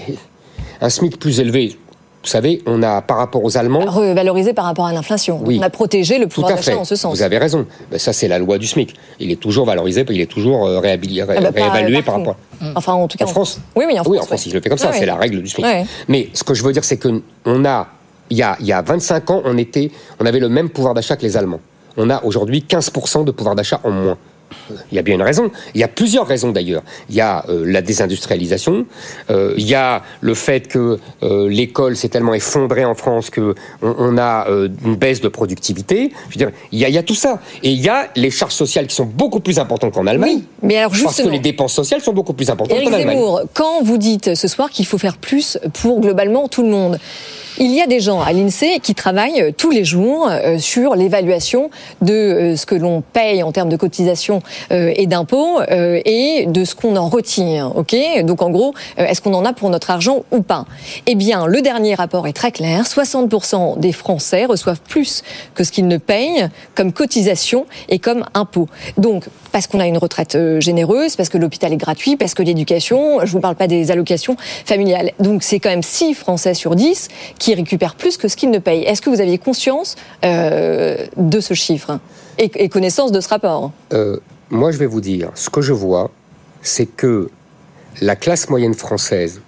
un 0.81 0.89
SMIC 0.89 1.19
plus 1.19 1.39
élevé, 1.39 1.75
vous 2.23 2.29
savez, 2.29 2.61
on 2.65 2.81
a 2.83 3.01
par 3.01 3.17
rapport 3.17 3.43
aux 3.43 3.57
Allemands. 3.57 3.81
Revalorisé 3.85 4.53
par 4.53 4.63
rapport 4.65 4.85
à 4.85 4.93
l'inflation. 4.93 5.41
Oui. 5.45 5.57
On 5.59 5.63
a 5.63 5.69
protégé 5.69 6.19
le 6.19 6.27
pouvoir 6.27 6.55
d'achat 6.55 6.77
en 6.77 6.85
ce 6.85 6.95
sens. 6.95 7.15
Vous 7.17 7.21
avez 7.23 7.37
raison. 7.37 7.65
Ben, 7.91 7.99
ça, 7.99 8.13
c'est 8.13 8.29
la 8.29 8.39
loi 8.39 8.57
du 8.57 8.65
SMIC. 8.65 8.93
Il 9.19 9.29
est 9.31 9.35
toujours 9.39 9.65
valorisé, 9.65 10.05
il 10.09 10.21
est 10.21 10.25
toujours 10.31 10.65
euh, 10.65 10.79
ré- 10.79 10.93
Ah 10.93 11.41
bah, 11.41 11.49
réévalué 11.53 12.01
par 12.01 12.15
partout. 12.15 12.29
rapport. 12.29 12.35
Enfin, 12.75 12.93
en 12.93 13.07
tout 13.09 13.17
cas. 13.17 13.25
En 13.25 13.27
France 13.27 13.59
Oui, 13.75 13.83
oui, 13.87 13.93
en 13.99 14.03
France. 14.03 14.07
Oui, 14.09 14.19
en 14.19 14.23
France, 14.23 14.41
si 14.41 14.49
je 14.49 14.55
le 14.55 14.61
fais 14.61 14.69
comme 14.69 14.77
ça, 14.77 14.87
Ouais, 14.87 14.93
c'est 14.93 14.99
ouais. 15.01 15.05
la 15.05 15.15
règle 15.15 15.41
du 15.41 15.49
SMIC. 15.49 15.65
Ouais. 15.65 15.85
Mais 16.07 16.29
ce 16.33 16.43
que 16.45 16.53
je 16.53 16.63
veux 16.63 16.71
dire, 16.71 16.83
c'est 16.85 16.97
que 16.97 17.21
on 17.45 17.65
a, 17.65 17.87
il 18.29 18.37
y 18.37 18.41
a, 18.43 18.55
il 18.61 18.65
y 18.67 18.71
a 18.73 18.81
25 18.81 19.29
ans, 19.29 19.41
on 19.43 19.57
était, 19.57 19.91
on 20.21 20.25
avait 20.25 20.39
le 20.39 20.47
même 20.49 20.69
pouvoir 20.69 20.93
d'achat 20.93 21.17
que 21.17 21.23
les 21.23 21.35
Allemands. 21.35 21.59
On 21.97 22.09
a 22.09 22.23
aujourd'hui 22.23 22.65
15% 22.67 23.25
de 23.25 23.31
pouvoir 23.31 23.55
d'achat 23.55 23.79
en 23.83 23.91
moins. 23.91 24.17
Il 24.91 24.95
y 24.95 24.99
a 24.99 25.01
bien 25.01 25.15
une 25.15 25.21
raison. 25.21 25.51
Il 25.75 25.81
y 25.81 25.83
a 25.83 25.87
plusieurs 25.87 26.27
raisons 26.27 26.51
d'ailleurs. 26.51 26.83
Il 27.09 27.15
y 27.15 27.21
a 27.21 27.45
euh, 27.49 27.63
la 27.65 27.81
désindustrialisation. 27.81 28.85
euh, 29.29 29.53
il 29.57 29.67
y 29.67 29.75
a 29.75 30.01
le 30.21 30.33
fait 30.33 30.67
que 30.67 30.99
euh, 31.23 31.49
l'école 31.49 31.95
s'est 31.95 32.09
tellement 32.09 32.33
effondrée 32.33 32.85
en 32.85 32.95
France 32.95 33.29
que 33.29 33.55
on, 33.81 33.95
on 33.97 34.17
a 34.17 34.47
une 34.85 34.95
baisse 34.95 35.21
de 35.21 35.27
productivité. 35.27 36.11
Je 36.29 36.37
veux 36.39 36.45
dire, 36.45 36.51
il 36.71 36.79
y, 36.79 36.85
a, 36.85 36.89
il 36.89 36.95
y 36.95 36.97
a 36.97 37.03
tout 37.03 37.15
ça. 37.15 37.39
Et 37.63 37.71
il 37.71 37.81
y 37.81 37.89
a 37.89 38.09
les 38.15 38.31
charges 38.31 38.53
sociales 38.53 38.87
qui 38.87 38.95
sont 38.95 39.05
beaucoup 39.05 39.39
plus 39.39 39.59
importantes 39.59 39.93
qu'en 39.93 40.07
Allemagne. 40.07 40.41
mais 40.61 40.77
alors 40.77 40.91
parce 40.91 41.01
que 41.03 41.07
justement- 41.09 41.31
les 41.31 41.39
dépenses 41.39 41.73
sociales 41.73 42.01
sont 42.01 42.13
beaucoup 42.13 42.33
plus 42.33 42.49
importantes 42.49 42.77
qu'en 42.83 42.93
Allemagne. 42.93 43.17
Zemmour, 43.17 43.41
quand 43.53 43.83
vous 43.83 43.97
dites 43.97 44.35
ce 44.35 44.47
soir 44.47 44.69
qu'il 44.69 44.85
faut 44.85 44.97
faire 44.97 45.17
plus 45.17 45.57
pour 45.81 45.99
globalement 46.01 46.47
tout 46.47 46.63
le 46.63 46.69
monde, 46.69 46.99
il 47.59 47.71
y 47.71 47.81
a 47.81 47.87
des 47.87 47.99
gens 47.99 48.21
à 48.21 48.33
l'INSEE 48.33 48.79
qui 48.81 48.95
travaillent 48.95 49.41
euh, 49.41 49.51
tous 49.55 49.71
les 49.71 49.83
jours 49.83 50.27
euh, 50.29 50.57
sur 50.57 50.95
l'évaluation 50.95 51.69
de 52.01 52.13
euh, 52.13 52.55
ce 52.55 52.65
que 52.65 52.75
l'on 52.75 53.01
paye 53.01 53.43
en 53.43 53.51
termes 53.51 53.69
de 53.69 53.77
cotisations 53.77 54.41
et 54.71 55.07
d'impôts 55.07 55.61
et 55.69 56.45
de 56.47 56.65
ce 56.65 56.75
qu'on 56.75 56.95
en 56.95 57.09
retire. 57.09 57.75
Ok? 57.75 57.95
Donc 58.23 58.41
en 58.41 58.49
gros, 58.49 58.73
est-ce 58.97 59.21
qu'on 59.21 59.33
en 59.33 59.45
a 59.45 59.53
pour 59.53 59.69
notre 59.69 59.91
argent 59.91 60.23
ou 60.31 60.41
pas? 60.41 60.65
Eh 61.05 61.15
bien, 61.15 61.45
le 61.45 61.61
dernier 61.61 61.95
rapport 61.95 62.27
est 62.27 62.33
très 62.33 62.51
clair. 62.51 62.83
60% 62.83 63.79
des 63.79 63.91
Français 63.91 64.45
reçoivent 64.45 64.81
plus 64.81 65.23
que 65.53 65.63
ce 65.63 65.71
qu'ils 65.71 65.87
ne 65.87 65.97
payent 65.97 66.47
comme 66.75 66.91
cotisation 66.91 67.65
et 67.89 67.99
comme 67.99 68.25
impôt. 68.33 68.67
Donc, 68.97 69.25
parce 69.53 69.67
qu'on 69.67 69.79
a 69.79 69.87
une 69.87 69.99
retraite 69.99 70.35
euh, 70.35 70.59
généreuse, 70.59 71.15
parce 71.15 71.29
que 71.29 71.37
l'hôpital 71.37 71.71
est 71.71 71.77
gratuit, 71.77 72.17
parce 72.17 72.33
que 72.33 72.41
l'éducation, 72.41 73.19
je 73.19 73.25
ne 73.25 73.31
vous 73.31 73.39
parle 73.39 73.55
pas 73.55 73.67
des 73.67 73.91
allocations 73.91 74.35
familiales. 74.65 75.11
Donc 75.19 75.43
c'est 75.43 75.59
quand 75.59 75.69
même 75.69 75.83
6 75.83 76.15
Français 76.15 76.55
sur 76.55 76.75
10 76.75 77.07
qui 77.37 77.53
récupèrent 77.53 77.95
plus 77.95 78.17
que 78.17 78.27
ce 78.27 78.35
qu'ils 78.35 78.49
ne 78.49 78.57
payent. 78.57 78.83
Est-ce 78.83 79.01
que 79.01 79.11
vous 79.11 79.21
aviez 79.21 79.37
conscience 79.37 79.95
euh, 80.25 81.05
de 81.15 81.39
ce 81.39 81.53
chiffre 81.53 81.99
et, 82.39 82.67
connaissance 82.67 83.11
de 83.11 83.21
ce 83.21 83.29
rapport? 83.29 83.71
Euh, 83.93 84.17
moi, 84.49 84.71
je 84.71 84.77
vais 84.77 84.87
vous 84.87 85.01
dire, 85.01 85.29
ce 85.35 85.51
que 85.51 85.61
je 85.61 85.71
vois, 85.71 86.09
c'est 86.63 86.87
que 86.87 87.29
la 88.01 88.15
classe 88.15 88.49
moyenne 88.49 88.73
française 88.73 89.41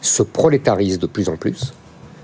se 0.00 0.22
prolétarise 0.22 1.00
de 1.00 1.06
plus 1.06 1.28
en 1.28 1.36
plus. 1.36 1.74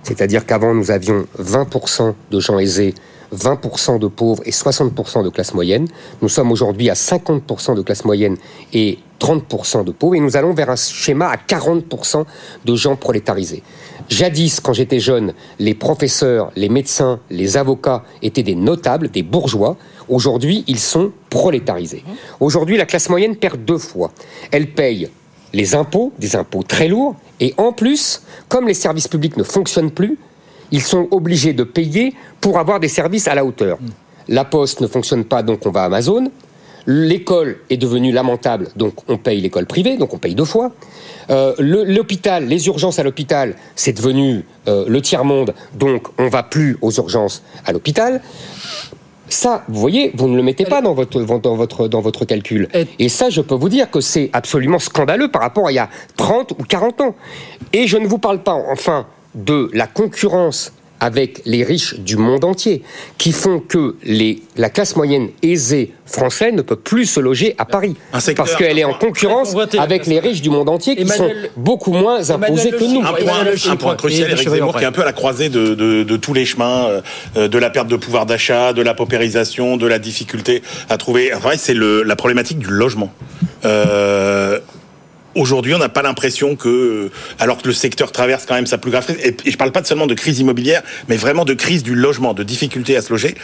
C'est-à-dire 0.04 0.46
qu'avant, 0.46 0.72
nous 0.72 0.92
avions 0.92 1.26
20% 1.40 2.14
de 2.30 2.40
gens 2.40 2.60
aisés, 2.60 2.94
20% 3.34 3.98
de 3.98 4.06
pauvres 4.06 4.42
et 4.46 4.50
60% 4.50 5.24
de 5.24 5.28
classe 5.28 5.54
moyenne. 5.54 5.86
Nous 6.22 6.28
sommes 6.28 6.52
aujourd'hui 6.52 6.90
à 6.90 6.94
50% 6.94 7.74
de 7.74 7.82
classe 7.82 8.04
moyenne 8.04 8.36
et 8.72 8.98
30% 9.20 9.84
de 9.84 9.92
pauvres. 9.92 10.14
Et 10.14 10.20
nous 10.20 10.36
allons 10.36 10.52
vers 10.52 10.70
un 10.70 10.76
schéma 10.76 11.28
à 11.28 11.36
40% 11.36 12.24
de 12.64 12.74
gens 12.74 12.96
prolétarisés. 12.96 13.62
Jadis, 14.08 14.60
quand 14.60 14.72
j'étais 14.72 15.00
jeune, 15.00 15.34
les 15.58 15.74
professeurs, 15.74 16.50
les 16.56 16.68
médecins, 16.68 17.20
les 17.30 17.56
avocats 17.56 18.04
étaient 18.22 18.42
des 18.42 18.54
notables, 18.54 19.10
des 19.10 19.22
bourgeois. 19.22 19.76
Aujourd'hui, 20.08 20.64
ils 20.66 20.78
sont 20.78 21.12
prolétarisés. 21.28 22.04
Aujourd'hui, 22.40 22.76
la 22.76 22.86
classe 22.86 23.10
moyenne 23.10 23.36
perd 23.36 23.62
deux 23.64 23.78
fois. 23.78 24.12
Elle 24.50 24.72
paye 24.72 25.10
les 25.52 25.74
impôts, 25.74 26.12
des 26.18 26.36
impôts 26.36 26.62
très 26.62 26.88
lourds, 26.88 27.16
et 27.40 27.54
en 27.56 27.72
plus, 27.72 28.22
comme 28.48 28.66
les 28.66 28.74
services 28.74 29.08
publics 29.08 29.36
ne 29.36 29.42
fonctionnent 29.42 29.90
plus, 29.90 30.18
ils 30.72 30.82
sont 30.82 31.08
obligés 31.10 31.52
de 31.52 31.64
payer 31.64 32.14
pour 32.40 32.58
avoir 32.58 32.80
des 32.80 32.88
services 32.88 33.28
à 33.28 33.34
la 33.34 33.44
hauteur. 33.44 33.78
La 34.28 34.44
poste 34.44 34.80
ne 34.80 34.86
fonctionne 34.86 35.24
pas, 35.24 35.42
donc 35.42 35.64
on 35.66 35.70
va 35.70 35.82
à 35.82 35.86
Amazon. 35.86 36.30
L'école 36.86 37.58
est 37.68 37.76
devenue 37.76 38.12
lamentable, 38.12 38.68
donc 38.76 38.94
on 39.08 39.18
paye 39.18 39.40
l'école 39.42 39.66
privée, 39.66 39.96
donc 39.98 40.14
on 40.14 40.18
paye 40.18 40.34
deux 40.34 40.44
fois. 40.46 40.72
Euh, 41.30 41.54
le- 41.58 41.84
L'hôpital, 41.84 42.46
les 42.46 42.66
urgences 42.66 42.98
à 42.98 43.02
l'hôpital, 43.02 43.56
c'est 43.76 43.92
devenu 43.92 44.44
euh, 44.68 44.86
le 44.88 45.02
tiers-monde, 45.02 45.54
donc 45.78 46.06
on 46.18 46.28
va 46.28 46.42
plus 46.42 46.78
aux 46.80 46.90
urgences 46.92 47.42
à 47.66 47.72
l'hôpital. 47.72 48.22
Ça, 49.28 49.64
vous 49.68 49.78
voyez, 49.78 50.12
vous 50.14 50.28
ne 50.28 50.36
le 50.36 50.42
mettez 50.42 50.64
pas 50.64 50.80
dans 50.80 50.94
votre, 50.94 51.20
dans 51.22 51.54
votre, 51.54 51.86
dans 51.88 52.00
votre 52.00 52.24
calcul. 52.24 52.66
Et 52.98 53.10
ça, 53.10 53.28
je 53.28 53.42
peux 53.42 53.54
vous 53.54 53.68
dire 53.68 53.90
que 53.90 54.00
c'est 54.00 54.30
absolument 54.32 54.78
scandaleux 54.78 55.30
par 55.30 55.42
rapport 55.42 55.66
à 55.66 55.72
il 55.72 55.74
y 55.74 55.78
a 55.78 55.90
30 56.16 56.52
ou 56.52 56.64
40 56.66 57.02
ans. 57.02 57.14
Et 57.74 57.86
je 57.86 57.98
ne 57.98 58.06
vous 58.06 58.16
parle 58.16 58.42
pas, 58.42 58.54
enfin, 58.54 59.04
de 59.34 59.70
la 59.72 59.86
concurrence 59.86 60.72
avec 61.00 61.42
les 61.44 61.62
riches 61.62 61.94
du 62.00 62.16
monde 62.16 62.42
entier, 62.44 62.82
qui 63.18 63.30
font 63.30 63.60
que 63.60 63.94
les, 64.02 64.42
la 64.56 64.68
classe 64.68 64.96
moyenne 64.96 65.28
aisée 65.44 65.92
française 66.06 66.52
ne 66.52 66.60
peut 66.62 66.74
plus 66.74 67.06
se 67.06 67.20
loger 67.20 67.54
à 67.56 67.64
Paris. 67.64 67.94
parce 68.34 68.56
qu'elle 68.56 68.80
est 68.80 68.84
en 68.84 68.94
concurrence 68.94 69.54
avec 69.78 70.06
les 70.08 70.18
riches 70.18 70.42
du 70.42 70.50
monde 70.50 70.68
entier 70.68 70.96
qui 70.96 71.06
sont 71.06 71.30
beaucoup 71.56 71.92
moins 71.92 72.28
imposés 72.30 72.72
que 72.72 72.82
nous. 72.82 73.06
Un 73.06 73.12
point, 73.12 73.44
un 73.70 73.76
point 73.76 73.94
crucial, 73.94 74.28
Eric 74.32 74.48
Zemmour, 74.48 74.76
qui 74.76 74.82
est 74.82 74.88
un 74.88 74.90
peu 74.92 75.02
à 75.02 75.04
la 75.04 75.12
croisée 75.12 75.48
de, 75.50 75.76
de- 75.76 76.02
de 76.02 76.16
tous 76.16 76.34
les 76.34 76.44
chemins, 76.44 76.88
euh, 77.36 77.46
de 77.46 77.58
la 77.58 77.70
perte 77.70 77.86
de 77.86 77.94
pouvoir 77.94 78.26
d'achat, 78.26 78.72
de 78.72 78.82
la 78.82 78.94
paupérisation, 78.94 79.76
de 79.76 79.86
la 79.86 80.00
difficulté 80.00 80.64
à 80.88 80.96
trouver 80.96 81.28
travail, 81.30 81.58
c'est 81.60 81.74
le- 81.74 82.02
la 82.02 82.16
problématique 82.16 82.58
du 82.58 82.66
logement. 82.70 83.12
Euh, 83.64 84.58
Aujourd'hui, 85.38 85.74
on 85.74 85.78
n'a 85.78 85.88
pas 85.88 86.02
l'impression 86.02 86.56
que, 86.56 87.10
alors 87.38 87.58
que 87.62 87.68
le 87.68 87.74
secteur 87.74 88.12
traverse 88.12 88.44
quand 88.46 88.54
même 88.54 88.66
sa 88.66 88.76
plus 88.78 88.90
grave 88.90 89.04
crise, 89.04 89.18
et, 89.24 89.34
je 89.50 89.56
parle 89.56 89.72
pas 89.72 89.84
seulement 89.84 90.06
de 90.06 90.14
crise 90.14 90.40
immobilière, 90.40 90.82
mais 91.08 91.16
vraiment 91.16 91.44
de 91.44 91.54
crise 91.54 91.82
du 91.82 91.94
logement, 91.94 92.34
de 92.34 92.42
difficulté 92.42 92.96
à 92.96 93.02
se 93.02 93.10
loger. 93.10 93.34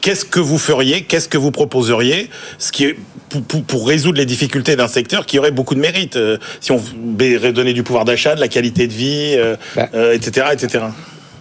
Qu'est-ce 0.00 0.24
que 0.24 0.40
vous 0.40 0.58
feriez, 0.58 1.02
qu'est-ce 1.02 1.28
que 1.28 1.38
vous 1.38 1.50
proposeriez, 1.50 2.28
ce 2.58 2.70
qui 2.72 2.84
est 2.84 2.96
pour, 3.28 3.42
pour- 3.42 3.62
pour 3.64 3.88
résoudre 3.88 4.18
les 4.18 4.26
difficultés 4.26 4.76
d'un 4.76 4.88
secteur 4.88 5.26
qui 5.26 5.38
aurait 5.38 5.50
beaucoup 5.50 5.74
de 5.74 5.80
mérite, 5.80 6.16
euh, 6.16 6.36
si 6.60 6.72
on 6.72 6.80
donner 6.98 7.72
du 7.72 7.82
pouvoir 7.82 8.04
d'achat, 8.04 8.34
de 8.34 8.40
la 8.40 8.48
qualité 8.48 8.86
de 8.86 8.92
vie, 8.92 9.34
euh, 9.36 9.56
euh, 9.94 10.12
etc., 10.14 10.48
etc. 10.52 10.84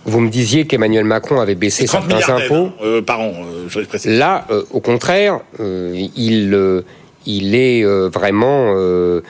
Vous 0.07 0.19
me 0.19 0.29
disiez 0.29 0.67
qu'Emmanuel 0.67 1.03
Macron 1.03 1.39
avait 1.41 1.55
baissé 1.55 1.85
30 1.85 2.03
certains 2.19 2.35
impôts. 2.35 2.55
hein, 2.67 2.73
euh, 2.83 3.01
par 3.01 3.21
an, 3.21 3.33
euh, 3.43 3.65
je 3.69 3.79
précise. 3.81 4.11
Là, 4.11 4.45
euh, 4.51 4.61
au 4.69 4.79
contraire, 4.79 5.39
euh, 5.59 5.95
il, 6.15 6.53
euh, 6.53 6.81
il 7.25 7.55
est 7.55 7.83
euh, 7.83 8.07
vraiment, 8.13 8.73
euh, 8.77 9.21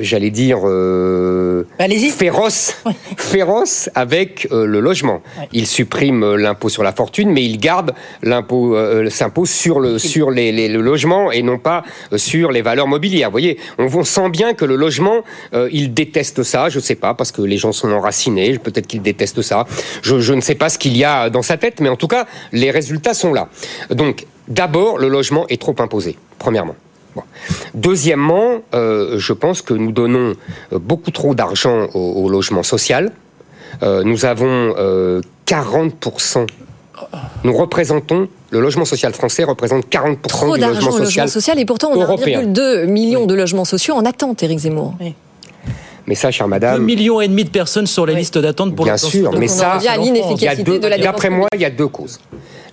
j'allais 0.00 0.30
dire, 0.30 0.58
euh, 0.64 1.64
féroce, 2.10 2.76
féroce 3.16 3.90
avec 3.94 4.48
euh, 4.52 4.66
le 4.66 4.80
logement. 4.80 5.22
Il 5.52 5.66
supprime 5.66 6.22
euh, 6.22 6.36
l'impôt 6.36 6.68
sur 6.68 6.82
la 6.82 6.92
fortune, 6.92 7.30
mais 7.30 7.44
il 7.44 7.58
garde 7.58 7.92
l'impôt, 8.22 8.76
euh, 8.76 9.10
s'impôt 9.10 9.46
sur 9.46 9.80
le 9.80 9.98
sur 9.98 10.30
les, 10.30 10.52
les- 10.52 10.68
le 10.68 10.80
logement 10.80 11.30
et 11.32 11.42
non 11.42 11.58
pas 11.58 11.82
euh, 12.12 12.18
sur 12.18 12.52
les 12.52 12.62
valeurs 12.62 12.86
mobilières. 12.86 13.28
Vous 13.28 13.32
voyez, 13.32 13.58
on, 13.78 13.86
on 13.86 14.04
sent 14.04 14.28
bien 14.30 14.54
que 14.54 14.64
le 14.64 14.76
logement, 14.76 15.22
euh, 15.54 15.68
il 15.72 15.92
déteste 15.94 16.42
ça. 16.42 16.68
Je 16.68 16.80
sais 16.80 16.94
pas 16.94 17.14
parce 17.14 17.32
que 17.32 17.42
les 17.42 17.58
gens 17.58 17.72
sont 17.72 17.90
enracinés. 17.92 18.58
Peut-être 18.58 18.86
qu'il 18.86 19.02
déteste 19.02 19.42
ça. 19.42 19.66
Je, 20.02 20.20
je 20.20 20.32
ne 20.34 20.40
sais 20.40 20.54
pas 20.54 20.68
ce 20.68 20.78
qu'il 20.78 20.96
y 20.96 21.04
a 21.04 21.30
dans 21.30 21.42
sa 21.42 21.56
tête, 21.56 21.80
mais 21.80 21.88
en 21.88 21.96
tout 21.96 22.08
cas, 22.08 22.26
les 22.52 22.70
résultats 22.70 23.14
sont 23.14 23.32
là. 23.32 23.48
Donc 23.90 24.26
D'abord, 24.48 24.98
le 24.98 25.06
logement 25.08 25.46
est 25.48 25.60
trop 25.60 25.76
imposé, 25.78 26.16
premièrement. 26.40 26.74
Bon. 27.14 27.22
Deuxièmement, 27.74 28.60
euh, 28.74 29.18
je 29.18 29.32
pense 29.32 29.62
que 29.62 29.74
nous 29.74 29.92
donnons 29.92 30.34
euh, 30.72 30.78
beaucoup 30.78 31.10
trop 31.10 31.34
d'argent 31.34 31.88
au, 31.94 32.24
au 32.24 32.28
logement 32.28 32.62
social. 32.62 33.12
Euh, 33.82 34.02
nous 34.04 34.24
avons 34.24 34.74
euh, 34.78 35.20
40%. 35.46 36.46
Nous 37.44 37.52
représentons, 37.56 38.28
le 38.50 38.60
logement 38.60 38.84
social 38.84 39.12
français 39.14 39.44
représente 39.44 39.86
40% 39.86 40.16
Trop 40.28 40.54
du 40.54 40.60
d'argent 40.60 40.74
logement 40.74 40.90
au 40.90 40.98
logement 40.98 41.06
social, 41.06 41.28
social 41.28 41.58
et 41.58 41.64
pourtant 41.64 41.90
on 41.92 42.00
a 42.00 42.04
européen. 42.04 42.42
1,2 42.42 42.86
million 42.86 43.26
de 43.26 43.34
logements 43.34 43.64
sociaux 43.64 43.94
en 43.94 44.04
attente, 44.04 44.42
Éric 44.42 44.58
Zemmour. 44.58 44.94
Mais 46.06 46.14
ça, 46.14 46.30
chère 46.30 46.46
2 46.46 46.50
madame, 46.50 46.82
millions 46.82 47.20
et 47.20 47.28
demi 47.28 47.44
de 47.44 47.50
personnes 47.50 47.86
sur 47.86 48.04
les 48.04 48.14
listes 48.14 48.36
d'attente 48.38 48.74
pour 48.74 48.84
Bien 48.84 48.94
le 48.94 48.98
sûr, 48.98 49.32
mais 49.38 49.48
ça, 49.48 49.78
D'après 51.02 51.30
moi, 51.30 51.48
il 51.54 51.60
y 51.60 51.64
a 51.64 51.70
deux 51.70 51.88
causes. 51.88 52.20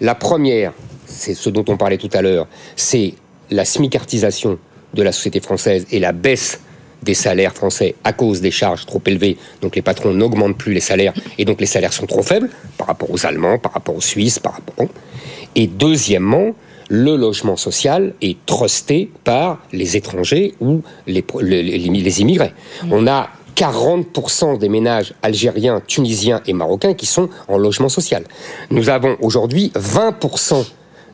La 0.02 0.16
première, 0.16 0.74
c'est 1.06 1.34
ce 1.36 1.50
dont 1.50 1.66
on 1.68 1.78
parlait 1.78 1.98
tout 1.98 2.10
à 2.14 2.22
l'heure, 2.22 2.48
c'est 2.76 3.14
la 3.52 3.66
smicartisation 3.66 4.58
de 4.94 5.04
la 5.04 5.12
société 5.12 5.40
française 5.40 5.86
et 5.92 6.00
la 6.00 6.12
baisse 6.12 6.60
des 7.04 7.14
salaires 7.14 7.54
français 7.54 7.96
à 8.04 8.12
cause 8.14 8.42
des 8.42 8.52
charges 8.52 8.86
trop 8.86 9.02
élevées. 9.06 9.38
Donc 9.62 9.76
les 9.76 9.82
patrons 9.82 10.14
n'augmentent 10.14 10.58
plus 10.58 10.74
les 10.74 10.80
salaires 10.80 11.14
et 11.38 11.46
donc 11.46 11.60
les 11.62 11.68
salaires 11.68 11.94
sont 11.94 12.08
trop 12.08 12.24
faibles 12.24 12.50
par 12.78 12.88
rapport 12.88 13.12
aux 13.12 13.26
Allemands, 13.26 13.60
par 13.60 13.74
rapport 13.74 13.96
aux 13.96 14.02
Suisses, 14.02 14.40
par 14.40 14.54
rapport. 14.54 14.88
Et 15.56 15.68
deuxièmement, 15.68 16.54
le 16.90 17.16
logement 17.16 17.56
social 17.58 18.14
est 18.22 18.38
trusté 18.46 19.12
par 19.24 19.60
les 19.74 19.96
étrangers 19.98 20.56
ou 20.60 20.82
les, 21.06 21.22
pro- 21.22 21.42
les, 21.42 21.62
les- 21.62 21.78
les 21.78 22.22
immigrés. 22.22 22.54
On 22.90 23.06
a 23.08 23.30
40% 23.56 24.58
des 24.58 24.70
ménages 24.70 25.14
algériens, 25.22 25.82
tunisiens 25.86 26.42
et 26.48 26.54
marocains 26.54 26.94
qui 26.94 27.06
sont 27.06 27.30
en 27.48 27.58
logement 27.58 27.90
social. 27.90 28.24
Nous 28.72 28.90
avons 28.90 29.18
aujourd'hui 29.22 29.72
20% 29.76 30.66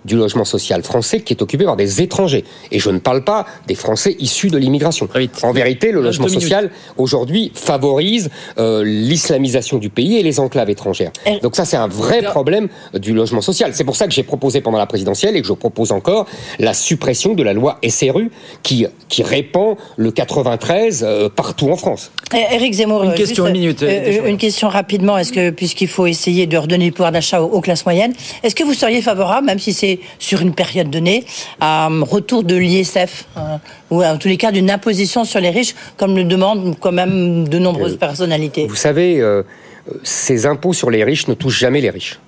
du 0.05 0.15
logement 0.15 0.45
social 0.45 0.83
français 0.83 1.21
qui 1.21 1.33
est 1.33 1.41
occupé 1.41 1.65
par 1.65 1.75
des 1.75 2.01
étrangers. 2.01 2.43
Et 2.71 2.79
je 2.79 2.89
ne 2.89 2.99
parle 2.99 3.23
pas 3.23 3.45
des 3.67 3.75
Français 3.75 4.15
issus 4.19 4.49
de 4.49 4.57
l'immigration. 4.57 5.07
En 5.43 5.51
vérité, 5.51 5.91
le 5.91 6.01
logement 6.01 6.27
social, 6.27 6.71
aujourd'hui, 6.97 7.51
favorise 7.53 8.29
euh, 8.57 8.83
l'islamisation 8.83 9.77
du 9.77 9.89
pays 9.89 10.17
et 10.17 10.23
les 10.23 10.39
enclaves 10.39 10.69
étrangères. 10.69 11.11
Donc 11.41 11.55
ça, 11.55 11.65
c'est 11.65 11.77
un 11.77 11.87
vrai 11.87 12.21
problème 12.21 12.67
du 12.93 13.13
logement 13.13 13.41
social. 13.41 13.71
C'est 13.73 13.83
pour 13.83 13.95
ça 13.95 14.07
que 14.07 14.13
j'ai 14.13 14.23
proposé 14.23 14.61
pendant 14.61 14.77
la 14.77 14.85
présidentielle 14.85 15.35
et 15.35 15.41
que 15.41 15.47
je 15.47 15.53
propose 15.53 15.91
encore 15.91 16.27
la 16.59 16.73
suppression 16.73 17.33
de 17.33 17.43
la 17.43 17.53
loi 17.53 17.79
SRU 17.87 18.31
qui, 18.63 18.85
qui 19.09 19.23
répand 19.23 19.77
le 19.97 20.11
93 20.11 21.03
euh, 21.03 21.29
partout 21.29 21.69
en 21.69 21.75
France. 21.75 22.11
Eh, 22.33 22.55
Éric 22.55 22.73
Zemmour, 22.73 23.03
Une 23.03 23.11
euh, 23.11 23.15
question, 23.15 23.45
juste, 23.45 23.55
une 23.55 23.61
minute, 23.61 23.83
euh, 23.83 24.37
question 24.37 24.69
rapidement. 24.69 25.17
Est-ce 25.17 25.31
que, 25.31 25.49
puisqu'il 25.51 25.87
faut 25.87 26.07
essayer 26.07 26.47
de 26.47 26.57
redonner 26.57 26.87
le 26.87 26.91
pouvoir 26.91 27.11
d'achat 27.11 27.41
aux, 27.41 27.47
aux 27.47 27.61
classes 27.61 27.85
moyennes, 27.85 28.13
est-ce 28.43 28.55
que 28.55 28.63
vous 28.63 28.73
seriez 28.73 29.01
favorable, 29.01 29.45
même 29.45 29.59
si 29.59 29.73
c'est 29.73 29.92
sur 30.19 30.41
une 30.41 30.53
période 30.53 30.89
donnée, 30.89 31.25
à 31.59 31.85
un 31.87 32.01
retour 32.03 32.43
de 32.43 32.55
l'ISF 32.55 33.25
euh, 33.37 33.57
ou 33.91 34.03
en 34.03 34.17
tous 34.17 34.27
les 34.27 34.37
cas 34.37 34.51
d'une 34.51 34.69
imposition 34.71 35.23
sur 35.25 35.39
les 35.39 35.49
riches, 35.49 35.75
comme 35.97 36.15
le 36.15 36.23
demandent 36.23 36.75
quand 36.79 36.91
même 36.91 37.47
de 37.47 37.59
nombreuses 37.59 37.97
personnalités 37.97 38.67
Vous 38.67 38.75
savez, 38.75 39.19
euh, 39.21 39.43
euh, 39.89 39.93
ces 40.03 40.45
impôts 40.45 40.73
sur 40.73 40.89
les 40.91 41.03
riches 41.03 41.27
ne 41.27 41.33
touchent 41.33 41.59
jamais 41.59 41.81
les 41.81 41.89
riches. 41.89 42.19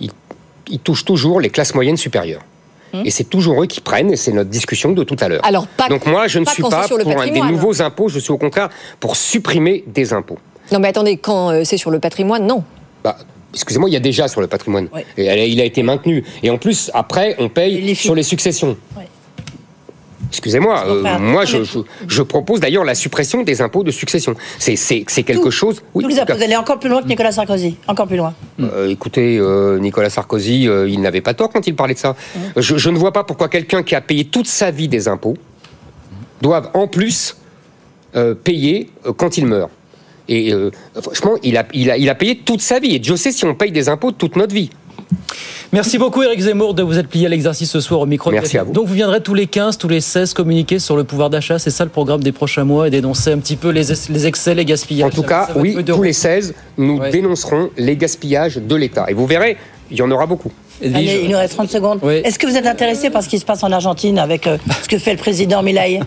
Ils, 0.00 0.10
ils 0.68 0.80
touchent 0.80 1.04
toujours 1.04 1.40
les 1.40 1.50
classes 1.50 1.74
moyennes 1.74 1.96
supérieures. 1.96 2.42
Et 3.04 3.10
c'est 3.10 3.24
toujours 3.24 3.62
eux 3.62 3.66
qui 3.66 3.82
prennent, 3.82 4.10
et 4.10 4.16
c'est 4.16 4.32
notre 4.32 4.48
discussion 4.48 4.92
de 4.92 5.04
tout 5.04 5.16
à 5.20 5.28
l'heure. 5.28 5.44
Alors, 5.44 5.66
pas- 5.66 5.88
Donc 5.88 6.06
moi, 6.06 6.28
je 6.28 6.38
ne 6.38 6.46
suis 6.46 6.62
pas 6.62 6.86
pour 6.88 7.20
un- 7.20 7.26
des 7.26 7.40
nouveaux 7.42 7.82
impôts, 7.82 8.08
je 8.08 8.18
suis 8.18 8.30
au 8.32 8.38
contraire 8.38 8.70
pour 9.00 9.16
supprimer 9.16 9.84
des 9.86 10.14
impôts. 10.14 10.38
Non 10.72 10.78
mais 10.78 10.88
attendez, 10.88 11.18
quand 11.18 11.50
euh, 11.50 11.62
c'est 11.64 11.76
sur 11.76 11.90
le 11.90 11.98
patrimoine, 12.00 12.46
non. 12.46 12.64
Bah, 13.04 13.18
excusez-moi, 13.54 13.88
il 13.88 13.92
y 13.92 13.96
a 13.96 14.00
déjà 14.00 14.28
sur 14.28 14.40
le 14.40 14.46
patrimoine. 14.46 14.88
Et 15.16 15.24
elle 15.24 15.48
il 15.50 15.60
a 15.60 15.64
été 15.64 15.82
maintenu. 15.82 16.24
Et 16.42 16.50
en 16.50 16.58
plus, 16.58 16.90
après, 16.94 17.34
on 17.38 17.48
paye 17.48 17.94
sur 17.94 18.14
les 18.14 18.22
successions. 18.22 18.76
Excusez-moi, 20.28 20.84
euh, 20.88 21.18
moi 21.20 21.44
je, 21.44 21.58
mais- 21.58 21.64
je, 21.64 21.78
je 22.08 22.22
propose 22.22 22.58
d'ailleurs 22.58 22.84
la 22.84 22.96
suppression 22.96 23.42
des 23.42 23.62
impôts 23.62 23.84
de 23.84 23.92
succession. 23.92 24.34
C'est 24.58 24.74
quelque 25.24 25.50
chose. 25.50 25.82
Oui, 25.94 26.02
Tous 26.02 26.10
les 26.10 26.18
impôts, 26.18 26.34
vous 26.34 26.42
allez 26.42 26.56
encore 26.56 26.80
plus 26.80 26.88
loin 26.90 27.00
que 27.00 27.06
Nicolas 27.06 27.30
Sarkozy. 27.30 27.76
Encore 27.86 28.08
plus 28.08 28.16
loin. 28.16 28.34
euh, 28.60 28.88
écoutez, 28.88 29.38
euh, 29.38 29.78
Nicolas 29.78 30.10
Sarkozy, 30.10 30.64
il 30.64 31.00
n'avait 31.00 31.20
pas 31.20 31.32
tort 31.32 31.50
quand 31.50 31.66
il 31.68 31.76
parlait 31.76 31.94
de 31.94 31.98
ça. 31.98 32.16
Je, 32.56 32.76
je 32.76 32.90
ne 32.90 32.98
vois 32.98 33.12
pas 33.12 33.22
pourquoi 33.22 33.48
quelqu'un 33.48 33.84
qui 33.84 33.94
a 33.94 34.00
payé 34.00 34.24
toute 34.24 34.48
sa 34.48 34.72
vie 34.72 34.88
des 34.88 35.06
impôts 35.06 35.36
doive 36.42 36.70
en 36.74 36.88
plus 36.88 37.36
payer 38.42 38.90
quand 39.16 39.38
il 39.38 39.46
meurt. 39.46 39.70
Et 40.28 40.52
euh, 40.52 40.70
franchement, 41.00 41.34
il 41.42 41.56
a, 41.56 41.66
il, 41.72 41.90
a, 41.90 41.96
il 41.96 42.08
a 42.08 42.14
payé 42.14 42.36
toute 42.44 42.60
sa 42.60 42.78
vie. 42.78 42.94
Et 42.94 42.98
Dieu 42.98 43.16
sait 43.16 43.32
si 43.32 43.44
on 43.44 43.54
paye 43.54 43.72
des 43.72 43.88
impôts 43.88 44.12
toute 44.12 44.36
notre 44.36 44.54
vie. 44.54 44.70
Merci 45.72 45.98
beaucoup 45.98 46.22
Eric 46.22 46.40
Zemmour 46.40 46.74
de 46.74 46.82
vous 46.82 46.98
être 46.98 47.08
plié 47.08 47.26
à 47.26 47.28
l'exercice 47.28 47.70
ce 47.70 47.80
soir 47.80 48.00
au 48.00 48.06
micro. 48.06 48.30
Merci 48.30 48.56
à 48.58 48.62
vous. 48.62 48.72
Donc 48.72 48.86
vous 48.86 48.94
viendrez 48.94 49.20
tous 49.20 49.34
les 49.34 49.46
15, 49.46 49.78
tous 49.78 49.88
les 49.88 50.00
16 50.00 50.32
communiquer 50.32 50.78
sur 50.78 50.96
le 50.96 51.04
pouvoir 51.04 51.28
d'achat. 51.28 51.58
C'est 51.58 51.70
ça 51.70 51.84
le 51.84 51.90
programme 51.90 52.22
des 52.22 52.32
prochains 52.32 52.64
mois 52.64 52.86
et 52.86 52.90
dénoncer 52.90 53.32
un 53.32 53.38
petit 53.38 53.56
peu 53.56 53.70
les, 53.70 53.82
les 54.08 54.26
excès, 54.26 54.54
les 54.54 54.64
gaspillages. 54.64 55.12
En 55.12 55.14
tout 55.14 55.22
cas, 55.22 55.48
oui, 55.56 55.76
tous 55.84 56.02
les 56.02 56.12
16, 56.12 56.54
nous 56.78 56.98
dénoncerons 57.10 57.70
les 57.76 57.96
gaspillages 57.96 58.56
de 58.56 58.74
l'État. 58.74 59.06
Et 59.08 59.14
vous 59.14 59.26
verrez, 59.26 59.56
il 59.90 59.96
y 59.96 60.02
en 60.02 60.10
aura 60.10 60.26
beaucoup. 60.26 60.52
Allez, 60.82 61.20
il 61.24 61.30
nous 61.30 61.38
reste 61.38 61.54
30 61.54 61.70
secondes. 61.70 62.00
Est-ce 62.04 62.38
que 62.38 62.46
vous 62.46 62.56
êtes 62.56 62.66
intéressé 62.66 63.10
par 63.10 63.22
ce 63.22 63.28
qui 63.28 63.38
se 63.38 63.44
passe 63.44 63.62
en 63.64 63.72
Argentine 63.72 64.18
avec 64.18 64.46
euh, 64.46 64.58
ce 64.82 64.88
que 64.88 64.98
fait 64.98 65.12
le 65.12 65.18
président 65.18 65.62
Milei? 65.62 66.00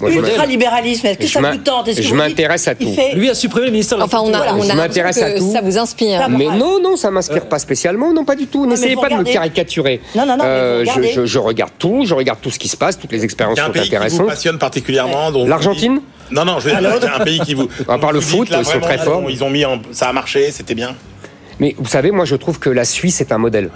Moi, 0.00 0.10
je 0.12 0.18
Ultralibéralisme, 0.18 1.06
est-ce 1.06 1.18
que 1.18 1.26
Je 1.26 1.32
ça 1.32 1.40
vous 1.40 1.56
tente? 1.58 1.90
Je 2.00 2.14
m'intéresse 2.14 2.68
à 2.68 2.72
il 2.78 2.86
tout. 2.86 2.92
fait- 2.94 3.14
Lui 3.14 3.28
a 3.30 3.34
supprimé 3.34 3.66
le 3.66 3.72
ministère 3.72 3.98
de 3.98 4.02
la 4.02 4.06
Enfin, 4.06 4.20
on 4.20 4.32
a, 4.32 4.38
on 4.54 4.60
a 4.60 4.64
je 4.64 4.64
appris 4.66 4.76
m'intéresse 4.76 5.20
à 5.22 5.32
que 5.32 5.38
tout. 5.38 5.52
ça 5.52 5.60
vous 5.60 5.76
inspire. 5.78 6.28
Mais 6.28 6.44
non, 6.46 6.80
non, 6.80 6.96
ça 6.96 7.10
m'inspire 7.10 7.46
pas 7.48 7.58
spécialement, 7.58 8.12
non, 8.12 8.24
pas 8.24 8.36
du 8.36 8.46
tout. 8.46 8.66
N'essayez 8.66 8.96
pas 8.96 9.08
de 9.08 9.14
me 9.14 9.24
caricaturer. 9.24 10.00
Non, 10.14 10.24
non, 10.26 10.36
non, 10.36 10.44
mais 10.44 10.60
vous 10.60 10.84
je, 10.84 10.90
regardez. 10.90 11.12
je- 11.12 11.26
je 11.26 11.38
regarde 11.38 11.72
tout, 11.78 12.04
je 12.06 12.14
regarde 12.14 12.38
tout 12.40 12.50
ce 12.50 12.58
qui 12.58 12.68
se 12.68 12.76
passe, 12.76 12.98
toutes 12.98 13.12
les 13.12 13.24
expériences 13.24 13.56
Il 13.56 13.60
y 13.60 13.60
a 13.60 13.64
un 13.64 13.66
sont 13.68 13.72
pays 13.72 13.82
qui 13.82 13.88
vous 13.90 13.96
intéressantes. 13.96 14.26
passionne 14.28 14.58
particulièrement. 14.58 15.30
L'Argentine 15.46 16.00
Non, 16.30 16.44
non, 16.44 16.58
je 16.60 16.68
veux 16.68 16.80
dire, 17.00 17.14
un 17.18 17.24
pays 17.24 17.40
qui 17.40 17.54
vous. 17.54 17.68
À 17.88 17.98
part 17.98 18.12
le 18.12 18.20
foot, 18.20 18.50
là, 18.50 18.58
ils 18.60 18.64
sont 18.66 18.80
très 18.80 18.98
forts. 18.98 19.24
Ils 19.28 19.42
ont 19.42 19.50
mis 19.50 19.64
en. 19.64 19.80
Ça 19.92 20.08
a 20.08 20.12
marché, 20.12 20.50
c'était 20.52 20.74
bien. 20.74 20.94
Mais 21.58 21.74
vous 21.76 21.88
savez, 21.88 22.10
moi, 22.12 22.24
je 22.24 22.36
trouve 22.36 22.58
que 22.60 22.70
la 22.70 22.84
Suisse 22.84 23.20
est 23.20 23.32
un 23.32 23.38
modèle. 23.38 23.70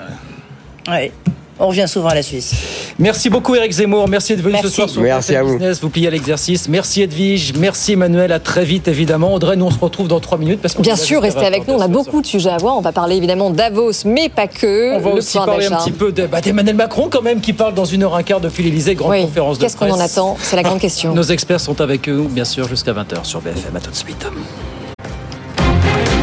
Ouais. 0.89 1.11
On 1.59 1.69
revient 1.69 1.85
souvent 1.87 2.09
à 2.09 2.15
la 2.15 2.23
Suisse. 2.23 2.55
Merci 2.99 3.31
beaucoup 3.31 3.55
Eric 3.55 3.71
Zemmour, 3.73 4.09
merci 4.09 4.35
d'être 4.35 4.43
venu 4.43 4.55
Merci. 4.55 4.69
ce 4.69 4.75
soir 4.75 4.89
sur 4.89 5.03
Merci 5.03 5.37
à 5.37 5.43
vous. 5.43 5.53
Business, 5.53 5.81
vous 5.81 5.91
pliez 5.91 6.09
à 6.09 6.11
l'exercice. 6.11 6.69
Merci 6.69 7.03
Edwige, 7.03 7.53
merci 7.59 7.93
Emmanuel, 7.93 8.33
à 8.33 8.41
très 8.41 8.65
vite 8.65 8.89
évidemment. 8.89 9.33
Audrey, 9.35 9.55
nous 9.57 9.67
on 9.67 9.71
se 9.71 9.79
retrouve 9.79 10.09
dans 10.09 10.19
3 10.19 10.39
minutes 10.39 10.61
parce 10.61 10.77
Bien 10.77 10.97
sûr, 10.97 11.23
restez 11.23 11.45
avec 11.47 11.65
20h, 11.65 11.69
nous. 11.69 11.75
On 11.75 11.81
a 11.81 11.89
beaucoup 11.89 12.21
de 12.21 12.27
sujets 12.27 12.51
à 12.51 12.57
voir. 12.57 12.77
On 12.77 12.81
va 12.81 12.93
parler 12.93 13.17
évidemment 13.17 13.51
Davos, 13.51 13.93
mais 14.07 14.29
pas 14.29 14.47
que. 14.49 14.97
On 14.97 14.99
va 15.01 15.11
le 15.11 15.17
aussi 15.17 15.39
parler 15.39 15.67
un 15.67 15.77
petit 15.77 15.93
peu 15.93 16.11
de- 16.11 16.27
bah, 16.27 16.41
d'Emmanuel 16.41 16.75
Macron 16.77 17.09
quand 17.11 17.23
même 17.23 17.41
qui 17.41 17.53
parle 17.53 17.75
dans 17.75 17.85
une 17.85 18.03
heure 18.03 18.17
un 18.17 18.23
quart 18.23 18.41
depuis 18.41 18.63
l'Elysée, 18.65 18.95
grande 18.95 19.13
Oui. 19.13 19.23
conférence 19.23 19.59
de 19.59 19.63
Qu'est-ce 19.65 19.77
qu'on 19.77 19.91
en 19.91 20.01
attend? 20.01 20.37
C'est 20.43 20.57
la 20.57 20.63
grande 20.63 20.79
question. 20.81 21.15
Nos 21.15 21.23
experts 21.23 21.61
sont 21.61 21.81
avec 21.81 22.09
eux, 22.09 22.27
bien 22.31 22.45
sûr, 22.45 22.67
jusqu'à 22.69 22.93
20h 22.93 23.25
sur 23.25 23.41
BFM. 23.41 23.77
À 23.77 23.81
tout 23.81 23.91
de 23.91 23.97
suite. 23.97 24.27